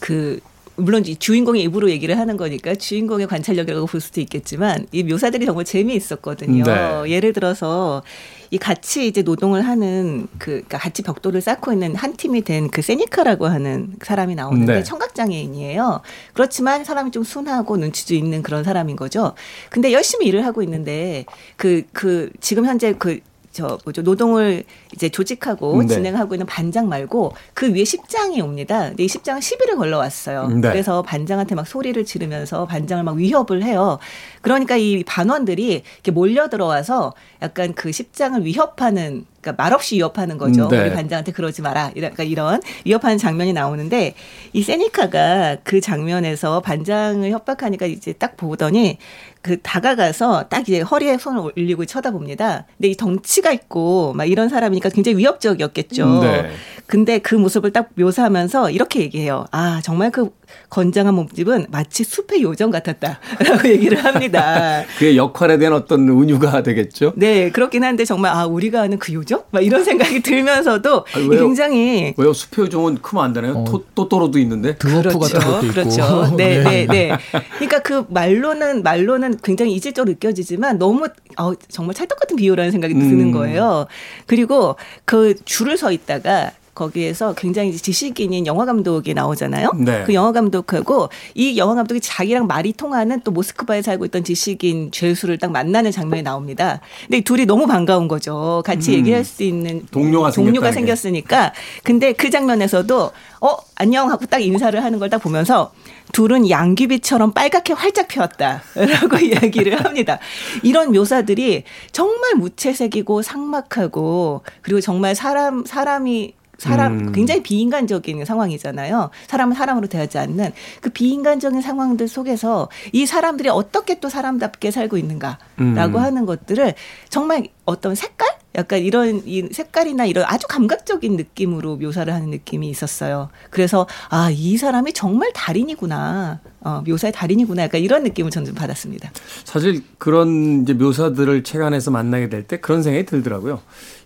그 0.02 0.40
물론 0.76 1.04
주인공의 1.04 1.62
입으로 1.64 1.90
얘기를 1.90 2.18
하는 2.18 2.36
거니까 2.36 2.74
주인공의 2.74 3.26
관찰력이라고 3.26 3.86
볼 3.86 4.00
수도 4.00 4.20
있겠지만 4.20 4.86
이 4.92 5.02
묘사들이 5.02 5.44
정말 5.46 5.64
재미있었거든요. 5.64 6.64
네. 6.64 7.10
예를 7.10 7.32
들어서 7.32 8.02
이 8.50 8.58
같이 8.58 9.06
이제 9.06 9.22
노동을 9.22 9.62
하는 9.62 10.26
그 10.38 10.50
그러니까 10.50 10.78
같이 10.78 11.02
벽돌을 11.02 11.40
쌓고 11.40 11.72
있는 11.72 11.94
한 11.94 12.16
팀이 12.16 12.42
된 12.42 12.62
그 12.70 12.80
세니카라고 12.80 13.46
하는 13.46 13.94
사람이 14.02 14.34
나오는데 14.34 14.74
네. 14.76 14.82
청각 14.82 15.14
장애인이에요. 15.14 16.00
그렇지만 16.32 16.84
사람이 16.84 17.10
좀 17.10 17.22
순하고 17.22 17.76
눈치도 17.76 18.14
있는 18.14 18.42
그런 18.42 18.64
사람인 18.64 18.96
거죠. 18.96 19.34
근데 19.68 19.92
열심히 19.92 20.26
일을 20.26 20.44
하고 20.46 20.62
있는데 20.62 21.26
그그 21.56 21.82
그 21.92 22.30
지금 22.40 22.64
현재 22.66 22.94
그 22.98 23.20
저 23.52 23.78
뭐죠 23.84 24.02
노동을 24.02 24.64
이제 24.92 25.10
조직하고 25.10 25.82
네. 25.82 25.94
진행하고 25.94 26.34
있는 26.34 26.46
반장 26.46 26.88
말고 26.88 27.34
그 27.52 27.72
위에 27.72 27.84
십장이 27.84 28.40
옵니다. 28.40 28.88
근데 28.88 29.04
이 29.04 29.08
십장은 29.08 29.40
시비를 29.40 29.76
걸러 29.76 29.98
왔어요. 29.98 30.48
네. 30.48 30.70
그래서 30.70 31.02
반장한테 31.02 31.54
막 31.54 31.66
소리를 31.66 32.02
지르면서 32.04 32.64
반장을 32.66 33.04
막 33.04 33.16
위협을 33.16 33.62
해요. 33.62 33.98
그러니까 34.40 34.76
이 34.76 35.04
반원들이 35.04 35.82
이렇게 35.84 36.10
몰려 36.10 36.48
들어와서 36.48 37.12
약간 37.42 37.74
그 37.74 37.92
십장을 37.92 38.42
위협하는 38.44 39.26
그러니까 39.42 39.62
말없이 39.62 39.96
위협하는 39.96 40.38
거죠. 40.38 40.68
네. 40.68 40.80
우리 40.80 40.92
반장한테 40.92 41.32
그러지 41.32 41.62
마라. 41.62 41.90
그러니까 41.92 42.22
이런 42.22 42.60
위협하는 42.86 43.18
장면이 43.18 43.52
나오는데 43.52 44.14
이 44.52 44.62
세니카가 44.62 45.58
그 45.64 45.80
장면에서 45.80 46.60
반장을 46.60 47.28
협박하니까 47.30 47.86
이제 47.86 48.12
딱 48.12 48.36
보더니 48.36 48.98
그 49.42 49.60
다가가서 49.60 50.44
딱 50.48 50.68
이제 50.68 50.80
허리에 50.80 51.18
손을 51.18 51.50
올리고 51.56 51.84
쳐다봅니다. 51.84 52.66
근데 52.78 52.88
이 52.88 52.96
덩치가 52.96 53.50
있고 53.50 54.12
막 54.14 54.26
이런 54.26 54.48
사람이니까 54.48 54.90
굉장히 54.90 55.18
위협적이었겠죠. 55.18 56.20
네. 56.20 56.50
근데 56.86 57.18
그 57.18 57.34
모습을 57.34 57.72
딱 57.72 57.90
묘사하면서 57.94 58.70
이렇게 58.70 59.00
얘기해요. 59.00 59.46
아, 59.50 59.80
정말 59.82 60.12
그 60.12 60.30
건장한 60.70 61.14
몸집은 61.14 61.66
마치 61.70 62.04
숲의 62.04 62.42
요정 62.42 62.70
같았다라고 62.70 63.68
얘기를 63.70 64.02
합니다. 64.02 64.84
그의 64.98 65.16
역할에 65.16 65.58
대한 65.58 65.74
어떤 65.74 66.08
은유가 66.08 66.62
되겠죠? 66.62 67.12
네, 67.16 67.50
그렇긴 67.50 67.84
한데 67.84 68.04
정말 68.04 68.32
아, 68.34 68.46
우리가 68.46 68.82
아는 68.82 68.98
그 68.98 69.12
요정? 69.12 69.44
막 69.50 69.64
이런 69.64 69.84
생각이 69.84 70.20
들면서도 70.20 71.04
아니, 71.14 71.28
왜요? 71.28 71.40
굉장히 71.42 72.14
왜요? 72.16 72.32
숲의 72.32 72.66
요정은 72.66 73.02
크면 73.02 73.24
안 73.24 73.32
되나요? 73.32 73.52
어. 73.54 73.64
또또로도 73.94 74.38
있는데. 74.38 74.76
드워프 74.76 75.10
그렇죠. 75.10 75.18
같은 75.18 75.40
것도 75.40 75.66
있고. 75.66 75.74
그렇죠. 75.74 76.36
네, 76.36 76.62
네, 76.62 76.86
네, 76.86 76.86
네. 76.86 77.16
그러니까 77.56 77.80
그 77.80 78.06
말로는 78.08 78.82
말로는 78.82 79.38
굉장히 79.42 79.72
이질적으로 79.74 80.12
느껴지지만 80.12 80.78
너무 80.78 81.06
어, 81.38 81.52
정말 81.68 81.94
찰떡 81.94 82.18
같은 82.18 82.36
비유라는 82.36 82.70
생각이 82.70 82.94
드는 82.94 83.20
음. 83.20 83.32
거예요. 83.32 83.86
그리고 84.26 84.76
그 85.04 85.34
줄을 85.44 85.76
서 85.76 85.92
있다가 85.92 86.52
거기에서 86.74 87.34
굉장히 87.34 87.76
지식인인 87.76 88.46
영화 88.46 88.64
감독이 88.64 89.14
나오잖아요. 89.14 89.70
네. 89.76 90.02
그 90.04 90.14
영화 90.14 90.32
감독하고 90.32 91.08
이 91.34 91.56
영화 91.56 91.74
감독이 91.74 92.00
자기랑 92.00 92.46
말이 92.46 92.72
통하는 92.72 93.20
또 93.22 93.30
모스크바에 93.30 93.82
살고 93.82 94.06
있던 94.06 94.24
지식인 94.24 94.90
죄수를 94.90 95.38
딱 95.38 95.52
만나는 95.52 95.92
장면이 95.92 96.22
나옵니다. 96.22 96.80
근데 97.06 97.20
둘이 97.20 97.46
너무 97.46 97.66
반가운 97.66 98.08
거죠. 98.08 98.62
같이 98.66 98.92
음. 98.92 98.98
얘기할 98.98 99.24
수 99.24 99.44
있는 99.44 99.86
동료가, 99.90 100.32
동료가 100.32 100.72
생겼으니까. 100.72 101.52
근데 101.84 102.12
그 102.12 102.28
장면에서도 102.30 103.10
어 103.40 103.56
안녕 103.76 104.10
하고 104.10 104.26
딱 104.26 104.40
인사를 104.40 104.82
하는 104.82 104.98
걸 104.98 105.12
딱 105.12 105.18
보면서 105.18 105.72
둘은 106.12 106.48
양귀비처럼 106.48 107.32
빨갛게 107.32 107.74
활짝 107.74 108.08
피었다라고 108.08 109.16
이야기를 109.20 109.84
합니다. 109.84 110.18
이런 110.62 110.90
묘사들이 110.92 111.64
정말 111.92 112.34
무채색이고 112.36 113.20
상막하고 113.20 114.40
그리고 114.62 114.80
정말 114.80 115.14
사람 115.14 115.66
사람이 115.66 116.32
사람 116.62 116.92
음. 116.92 117.12
굉장히 117.12 117.42
비인간적인 117.42 118.24
상황이잖아요. 118.24 119.10
사람은 119.26 119.56
사람으로 119.56 119.88
대하지 119.88 120.18
않는 120.18 120.52
그 120.80 120.90
비인간적인 120.90 121.60
상황들 121.60 122.06
속에서 122.06 122.68
이 122.92 123.04
사람들이 123.04 123.48
어떻게 123.48 123.98
또 123.98 124.08
사람답게 124.08 124.70
살고 124.70 124.96
있는가라고 124.96 125.38
음. 125.60 125.96
하는 125.96 126.24
것들을 126.24 126.74
정말 127.08 127.48
어떤 127.64 127.94
색깔 127.94 128.28
약간 128.54 128.80
이런 128.80 129.22
이 129.26 129.48
색깔이나 129.50 130.04
이런 130.04 130.24
아주 130.28 130.46
감각적인 130.46 131.16
느낌으로 131.16 131.76
묘사를 131.76 132.12
하는 132.12 132.30
느낌이 132.30 132.68
있었어요. 132.68 133.30
그래서 133.50 133.88
아, 134.08 134.30
이 134.30 134.56
사람이 134.56 134.92
정말 134.92 135.32
달인이구나. 135.32 136.40
어, 136.64 136.82
묘사의 136.86 137.12
달인이구나. 137.12 137.64
약간 137.64 137.80
이런 137.80 138.02
느낌을 138.04 138.30
저는 138.30 138.46
좀 138.46 138.54
받았습니다. 138.54 139.10
사실 139.44 139.82
그런 139.98 140.62
이제 140.62 140.72
묘사들을 140.74 141.42
책 141.42 141.62
안에서 141.62 141.90
만나게 141.90 142.28
될 142.28 142.46
때 142.46 142.58
그런 142.60 142.82
생각이 142.82 143.06
들더라고요. 143.06 143.60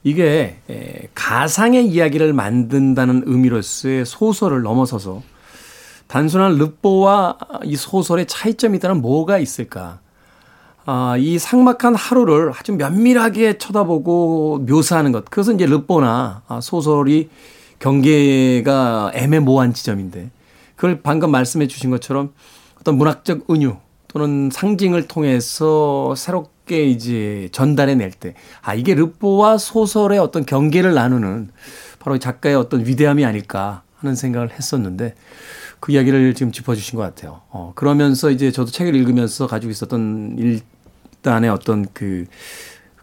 이게 0.05 0.57
에, 0.71 1.09
가상의 1.15 1.87
이야기를 1.89 2.33
만든다는 2.33 3.25
의미로서의 3.27 4.07
소설을 4.07 4.63
넘어서서 4.63 5.23
단순한 6.07 6.57
르뽀와 6.57 7.37
이 7.65 7.77
소설의 7.77 8.27
차이점이 8.27 8.77
있다면 8.79 9.03
뭐가 9.03 9.39
있을까? 9.39 9.99
아, 10.89 11.17
이 11.19 11.39
상막한 11.39 11.97
하루를 11.97 12.53
아주 12.57 12.73
면밀하게 12.73 13.59
쳐다보고 13.59 14.65
묘사하는 14.69 15.11
것. 15.13 15.25
그것은 15.25 15.57
이제 15.57 15.67
르뽀나 15.67 16.43
아, 16.47 16.61
소설이 16.61 17.29
경계가 17.81 19.11
애매모호한 19.15 19.73
지점인데 19.75 20.31
그걸 20.77 21.01
방금 21.03 21.31
말씀해 21.31 21.67
주신 21.67 21.91
것처럼 21.91 22.33
어떤 22.81 22.97
문학적 22.97 23.51
은유 23.51 23.77
또는 24.09 24.51
상징을 24.53 25.09
통해서 25.09 26.15
새롭게 26.15 26.85
이제 26.87 27.49
전달해 27.53 27.95
낼 27.95 28.13
때, 28.13 28.35
아, 28.63 28.75
이게 28.75 28.95
르뽀와 28.95 29.59
소설의 29.59 30.19
어떤 30.19 30.47
경계를 30.47 30.95
나누는 30.95 31.51
바로 31.99 32.19
작가의 32.19 32.55
어떤 32.55 32.87
위대함이 32.87 33.25
아닐까 33.25 33.83
하는 33.97 34.15
생각을 34.15 34.53
했었는데 34.53 35.15
그 35.81 35.93
이야기를 35.93 36.35
지금 36.35 36.53
짚어주신 36.53 36.97
것 36.97 37.03
같아요. 37.03 37.43
어, 37.51 37.73
그러면서 37.75 38.31
이제 38.31 38.51
저도 38.51 38.71
책을 38.71 38.95
읽으면서 38.95 39.47
가지고 39.47 39.71
있었던 39.71 40.37
일, 40.39 40.61
집단의 41.27 41.51
어떤 41.51 41.87
그 41.93 42.27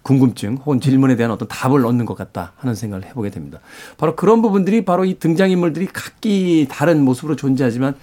궁금증 0.03 0.57
혹은 0.57 0.79
질문에 0.79 1.15
대한 1.15 1.31
어떤 1.31 1.47
답을 1.47 1.85
얻는 1.85 2.05
것 2.05 2.15
같다 2.15 2.51
하는 2.57 2.75
생각을 2.75 3.05
해보게 3.07 3.29
됩니다. 3.29 3.59
바로 3.97 4.15
그런 4.15 4.41
부분들이 4.41 4.85
바로 4.85 5.05
이 5.05 5.17
등장인물들이 5.17 5.87
각기 5.87 6.67
다른 6.69 7.03
모습으로 7.03 7.35
존재하지만 7.35 7.95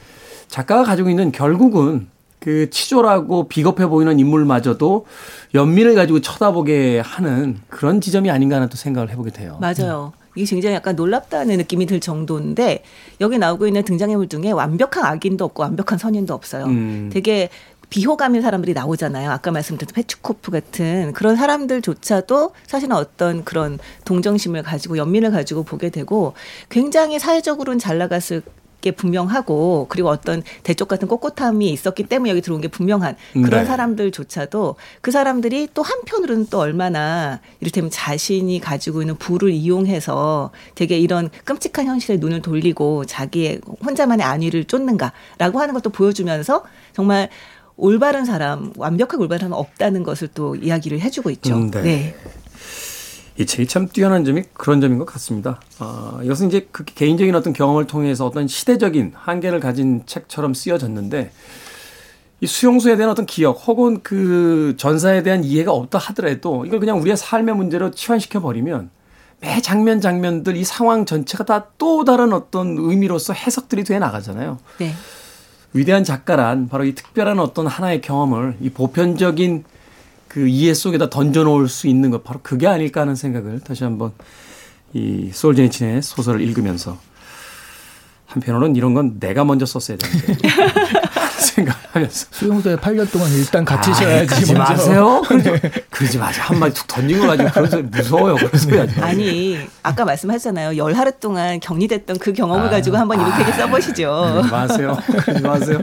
작가가 0.49 0.83
가지고 0.83 1.11
있는 1.11 1.31
결국은 1.31 2.09
그 2.41 2.71
치졸하고 2.71 3.49
비겁해 3.49 3.87
보이는 3.87 4.19
인물마저도 4.19 5.07
연민을 5.55 5.95
가지고 5.95 6.21
쳐다보게 6.21 7.01
하는 7.01 7.59
그런 7.69 8.01
지점이 8.01 8.31
아닌가 8.31 8.57
하는 8.57 8.69
또 8.69 8.77
생각을 8.77 9.11
해보게 9.11 9.31
돼요. 9.31 9.59
맞아요. 9.61 10.13
이게 10.37 10.47
굉장히 10.47 10.77
약간 10.77 10.97
놀랍다는 10.97 11.57
느낌이 11.59 11.87
들 11.87 12.01
정도인데 12.01 12.83
여기 13.21 13.37
나오고 13.37 13.67
있는 13.67 13.83
등장인물 13.83 14.29
중에 14.29 14.53
완벽한 14.53 15.05
악인도 15.05 15.45
없고 15.45 15.63
완벽한 15.63 15.99
선인도 15.99 16.35
없어요. 16.35 16.67
음. 16.67 17.11
되게 17.13 17.51
비호감인 17.91 18.41
사람들이 18.41 18.73
나오잖아요. 18.73 19.31
아까 19.31 19.51
말씀드렸던 19.51 19.95
페츠코프 19.95 20.51
같은 20.51 21.13
그런 21.13 21.37
사람들조차도 21.37 22.53
사실은 22.67 22.97
어떤 22.97 23.45
그런 23.45 23.79
동정심을 24.05 24.63
가지고 24.63 24.97
연민을 24.97 25.33
가지고 25.33 25.65
보게 25.65 25.91
되고 25.91 26.35
굉장히 26.69 27.19
사회적으로는 27.19 27.79
잘 27.79 27.99
나갔을 27.99 28.43
게 28.81 28.93
분명하고 28.93 29.87
그리고 29.89 30.09
어떤 30.09 30.43
대쪽 30.63 30.89
같은 30.89 31.07
꼿꼿함이 31.07 31.71
있었기 31.71 32.05
때문에 32.05 32.31
여기 32.31 32.41
들어온 32.41 32.61
게 32.61 32.69
분명한 32.69 33.17
그런 33.33 33.61
네. 33.61 33.65
사람들조차도 33.65 34.77
그 35.01 35.11
사람들이 35.11 35.69
또 35.75 35.83
한편으로는 35.83 36.47
또 36.51 36.59
얼마나 36.59 37.41
이를테면 37.61 37.91
자신이 37.91 38.59
가지고 38.61 39.03
있는 39.03 39.17
부를 39.17 39.51
이용해서 39.51 40.51
되게 40.75 40.99
이런 40.99 41.29
끔찍한 41.45 41.87
현실에 41.87 42.17
눈을 42.17 42.43
돌리고 42.43 43.05
자기의 43.05 43.61
혼자만의 43.85 44.25
안위를 44.25 44.65
쫓는가라고 44.65 45.61
하는 45.61 45.75
것도 45.75 45.91
보여주면서 45.91 46.65
정말 46.93 47.29
올바른 47.81 48.25
사람, 48.25 48.73
완벽하게 48.77 49.23
올바른 49.23 49.41
사람은 49.41 49.57
없다는 49.57 50.03
것을 50.03 50.29
또 50.35 50.55
이야기를 50.57 51.01
해주고 51.01 51.31
있죠. 51.31 51.55
음, 51.57 51.71
네. 51.71 51.83
네. 51.83 52.15
이 53.39 53.47
책이 53.47 53.67
참 53.69 53.89
뛰어난 53.89 54.25
점이 54.25 54.43
그런 54.53 54.81
점인 54.81 54.99
것 54.99 55.07
같습니다. 55.07 55.61
어, 55.79 56.21
이것은 56.23 56.49
이제 56.49 56.69
그 56.73 56.85
개인적인 56.85 57.35
어떤 57.35 57.53
경험을 57.55 57.87
통해서 57.87 58.27
어떤 58.27 58.47
시대적인 58.47 59.13
한계를 59.15 59.61
가진 59.61 60.03
책처럼 60.05 60.53
쓰여졌는데 60.53 61.31
이 62.43 62.47
수용소에 62.47 62.97
대한 62.97 63.11
어떤 63.11 63.25
기억 63.27 63.67
혹은 63.67 64.01
그 64.03 64.75
전사에 64.77 65.23
대한 65.23 65.43
이해가 65.45 65.73
없다 65.73 65.99
하더라도 65.99 66.67
이걸 66.67 66.81
그냥 66.81 67.01
우리의 67.01 67.17
삶의 67.17 67.55
문제로 67.57 67.91
치환시켜 67.91 68.41
버리면 68.41 68.91
매 69.41 69.61
장면 69.63 70.03
장면들 70.03 70.57
이 70.57 70.65
상황 70.65 71.07
전체가 71.07 71.45
다 71.45 71.71
또 71.79 72.05
다른 72.05 72.33
어떤 72.33 72.77
의미로서 72.79 73.33
해석들이 73.33 73.85
돼 73.85 73.99
나가잖아요. 73.99 74.59
네. 74.79 74.93
위대한 75.73 76.05
작가란 76.05 76.69
바로 76.69 76.85
이 76.85 76.95
특별한 76.95 77.39
어떤 77.39 77.67
하나의 77.67 78.01
경험을 78.01 78.57
이 78.61 78.71
보편적인 78.71 79.65
그 80.29 80.47
이해 80.47 80.75
속에다 80.75 81.11
던져놓을 81.11 81.69
수 81.69 81.87
있는 81.87 82.11
것 82.11 82.25
바로 82.25 82.41
그게 82.43 82.67
아닐까 82.67 83.01
하는 83.01 83.15
생각을 83.15 83.61
다시 83.61 83.85
한번 83.85 84.13
이 84.93 85.31
솔제니친의 85.33 86.03
소설을 86.03 86.41
읽으면서 86.41 86.99
한편으로는 88.27 88.77
이런 88.77 88.95
건 88.95 89.19
내가 89.19 89.45
먼저 89.45 89.67
썼어야 89.67 89.97
되는데 89.97 90.49
생각하면서 91.45 92.27
수용소에 92.31 92.77
8년 92.77 93.11
동안 93.11 93.31
일단 93.33 93.65
같이 93.65 93.93
쉬어야지 93.95 94.27
그러지 94.35 94.55
마세요. 94.55 95.23
그러지, 95.27 95.51
그러지 95.91 96.19
마세요. 96.19 96.45
한마디 96.47 96.75
툭 96.75 96.87
던진 96.87 97.19
거 97.21 97.27
가지고 97.27 97.51
그래서 97.53 97.79
무서워요. 97.83 98.37
그래서 98.37 98.69
아니 99.03 99.59
아까 99.83 100.05
말씀하셨잖아요. 100.05 100.77
열 100.77 100.95
하루 100.95 101.11
동안 101.19 101.59
격리됐던 101.61 102.19
그 102.19 102.33
경험을 102.33 102.67
아, 102.67 102.71
가지고 102.71 102.97
한번 102.99 103.21
이렇게 103.21 103.43
아, 103.45 103.53
써보시죠. 103.57 104.31
그러지 104.35 104.51
마세요. 104.51 104.99
그러지 105.25 105.43
마세요. 105.43 105.79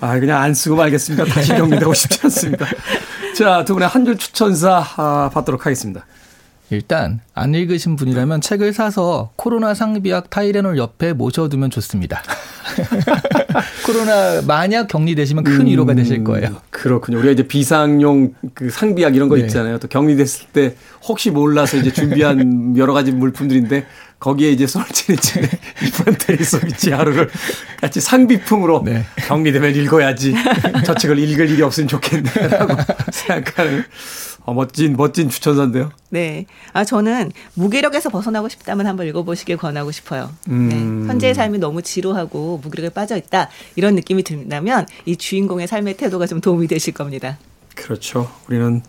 아 0.00 0.18
그냥 0.18 0.42
안 0.42 0.54
쓰고 0.54 0.76
말겠습니다. 0.76 1.24
다시 1.24 1.48
격리되고 1.54 1.92
싶지 1.94 2.20
않습니다. 2.24 2.66
자, 3.36 3.64
두 3.64 3.74
분의 3.74 3.88
한 3.88 4.04
줄 4.04 4.16
추천사 4.18 4.84
아, 4.96 5.30
받도록 5.32 5.64
하겠습니다. 5.66 6.04
일단 6.70 7.20
안 7.34 7.52
읽으신 7.54 7.96
분이라면 7.96 8.40
책을 8.42 8.72
사서 8.72 9.32
코로나 9.36 9.74
상비약 9.74 10.30
타이레놀 10.30 10.78
옆에 10.78 11.12
모셔두면 11.12 11.70
좋습니다. 11.70 12.22
코로나 13.86 14.42
만약 14.46 14.88
격리되시면 14.88 15.44
큰 15.44 15.60
음, 15.62 15.66
위로가 15.66 15.94
되실 15.94 16.24
거예요. 16.24 16.56
그렇군요. 16.70 17.18
우리가 17.18 17.32
이제 17.32 17.42
비상용 17.46 18.34
그 18.54 18.70
상비약 18.70 19.16
이런 19.16 19.28
거 19.28 19.36
네. 19.36 19.42
있잖아요. 19.42 19.78
또 19.78 19.88
격리됐을 19.88 20.46
때 20.52 20.74
혹시 21.02 21.30
몰라서 21.30 21.76
이제 21.76 21.92
준비한 21.92 22.76
여러 22.78 22.92
가지 22.92 23.12
물품들인데 23.12 23.86
거기에 24.18 24.50
이제 24.50 24.66
솔체리체 24.66 25.48
이프란테리 25.86 26.44
소비치 26.44 26.90
하루를 26.92 27.30
같이 27.80 28.00
상비품으로 28.00 28.82
네. 28.84 29.04
격리되면 29.26 29.74
읽어야지. 29.74 30.34
저 30.84 30.94
책을 30.94 31.18
읽을 31.18 31.48
일이 31.50 31.62
없으면 31.62 31.88
좋겠네라고 31.88 32.76
생각하는 33.10 33.84
어, 34.50 34.54
멋진 34.54 34.96
멋진 34.96 35.28
추천사인데요. 35.28 35.92
네. 36.08 36.44
아 36.72 36.84
저는 36.84 37.30
무기력에서 37.54 38.10
벗어나고 38.10 38.48
싶다면 38.48 38.88
한번 38.88 39.06
읽어보시길 39.06 39.56
권하고 39.56 39.92
싶어요. 39.92 40.28
음. 40.48 40.68
네. 40.68 41.08
현재의 41.08 41.34
삶이 41.36 41.58
너무 41.58 41.82
지루하고 41.82 42.58
무기력에 42.60 42.88
빠져 42.92 43.16
있다 43.16 43.48
이런 43.76 43.94
느낌이 43.94 44.24
든다면 44.24 44.88
이 45.06 45.14
주인공의 45.14 45.68
삶의 45.68 45.96
태도가 45.96 46.26
좀 46.26 46.40
도움이 46.40 46.66
되실 46.66 46.92
겁니다. 46.94 47.38
그렇죠. 47.76 48.28
우리는 48.48 48.82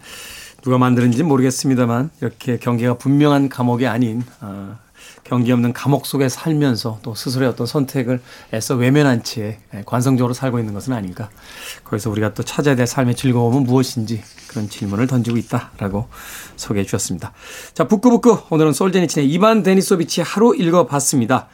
누가 0.64 0.80
만드는지 0.80 1.22
모르겠습니다만 1.22 2.10
이렇게 2.22 2.58
경계가 2.58 2.96
분명한 2.96 3.50
감옥이 3.50 3.86
아닌 3.86 4.24
아, 4.40 4.80
경계 5.24 5.54
없는 5.54 5.74
감옥 5.74 6.06
속에 6.06 6.30
살면서 6.30 7.00
또 7.04 7.16
스스로의 7.16 7.50
어떤 7.50 7.68
선택을 7.68 8.22
애써 8.54 8.76
외면한 8.76 9.24
채 9.24 9.60
관성적으로 9.86 10.34
살고 10.34 10.60
있는 10.60 10.74
것은 10.74 10.94
아닌가. 10.94 11.30
거기서 11.84 12.10
우리가 12.10 12.34
또 12.34 12.44
찾아야 12.44 12.76
될 12.76 12.88
삶의 12.88 13.16
즐거움은 13.16 13.64
무엇인지 13.64 14.24
그런 14.48 14.70
질문을 14.70 15.08
던지고 15.08 15.38
있다라고 15.38 16.08
소개해 16.58 16.86
주셨습니다. 16.86 17.34
자, 17.74 17.88
북구북구 17.88 18.40
오늘은 18.50 18.74
솔제니친의 18.74 19.30
이반 19.30 19.64
데니소비치 19.64 20.22
하루 20.22 20.56
읽어봤습니다. 20.56 21.48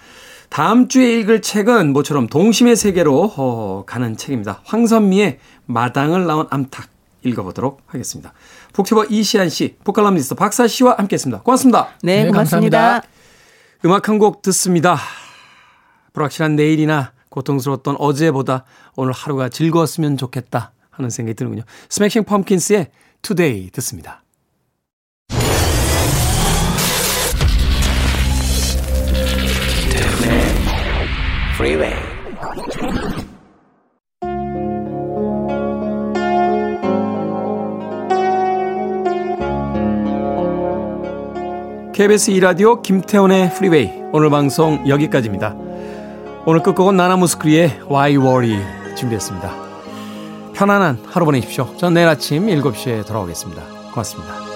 다음 0.50 0.88
주에 0.88 1.20
읽을 1.20 1.42
책은 1.42 1.94
모처럼 1.94 2.28
동심의 2.28 2.76
세계로 2.76 3.34
어, 3.38 3.84
가는 3.86 4.16
책입니다. 4.16 4.62
황선미의 4.64 5.40
마당을 5.66 6.26
나온 6.26 6.48
암탉 6.50 6.90
읽어보도록 7.24 7.82
하겠습니다. 7.88 8.34
북튜버 8.74 9.06
이시안 9.10 9.50
씨, 9.50 9.76
북칼럼니스트 9.84 10.36
박사 10.36 10.68
씨와 10.68 10.96
함께했습니다. 10.98 11.42
고맙습니다. 11.42 11.90
네, 12.04 12.24
네 12.24 12.30
고맙습니다. 12.30 12.78
감사합니다. 12.80 13.17
음악 13.86 14.10
한 14.10 14.18
곡 14.20 14.42
듣습니다. 14.42 14.98
불확실한 16.14 16.56
내일이나 16.56 17.14
고통스러웠던 17.30 17.98
어제보다 18.00 18.66
오늘 18.96 19.14
하루가 19.14 19.50
즐거웠으면 19.50 20.18
좋겠다 20.18 20.72
하는 20.90 21.10
생각이 21.12 21.36
드는군요. 21.36 21.64
스매싱 21.90 22.24
펌킨스의 22.24 22.90
Today 23.22 23.70
듣습니다. 23.72 24.24
KBS 41.98 42.32
2라디오 42.34 42.84
김태훈의 42.84 43.52
프리웨이 43.56 43.90
오늘 44.14 44.30
방송 44.30 44.88
여기까지입니다. 44.88 45.56
오늘 46.46 46.62
끝곡은 46.62 46.96
나나무스크리의 46.96 47.80
Why 47.90 48.18
Worry 48.18 48.96
준비했습니다. 48.96 49.52
편안한 50.54 51.00
하루 51.08 51.26
보내십시오. 51.26 51.76
전 51.78 51.96
내일 51.96 52.08
아침 52.08 52.46
7시에 52.46 53.04
돌아오겠습니다. 53.04 53.64
고맙습니다. 53.90 54.47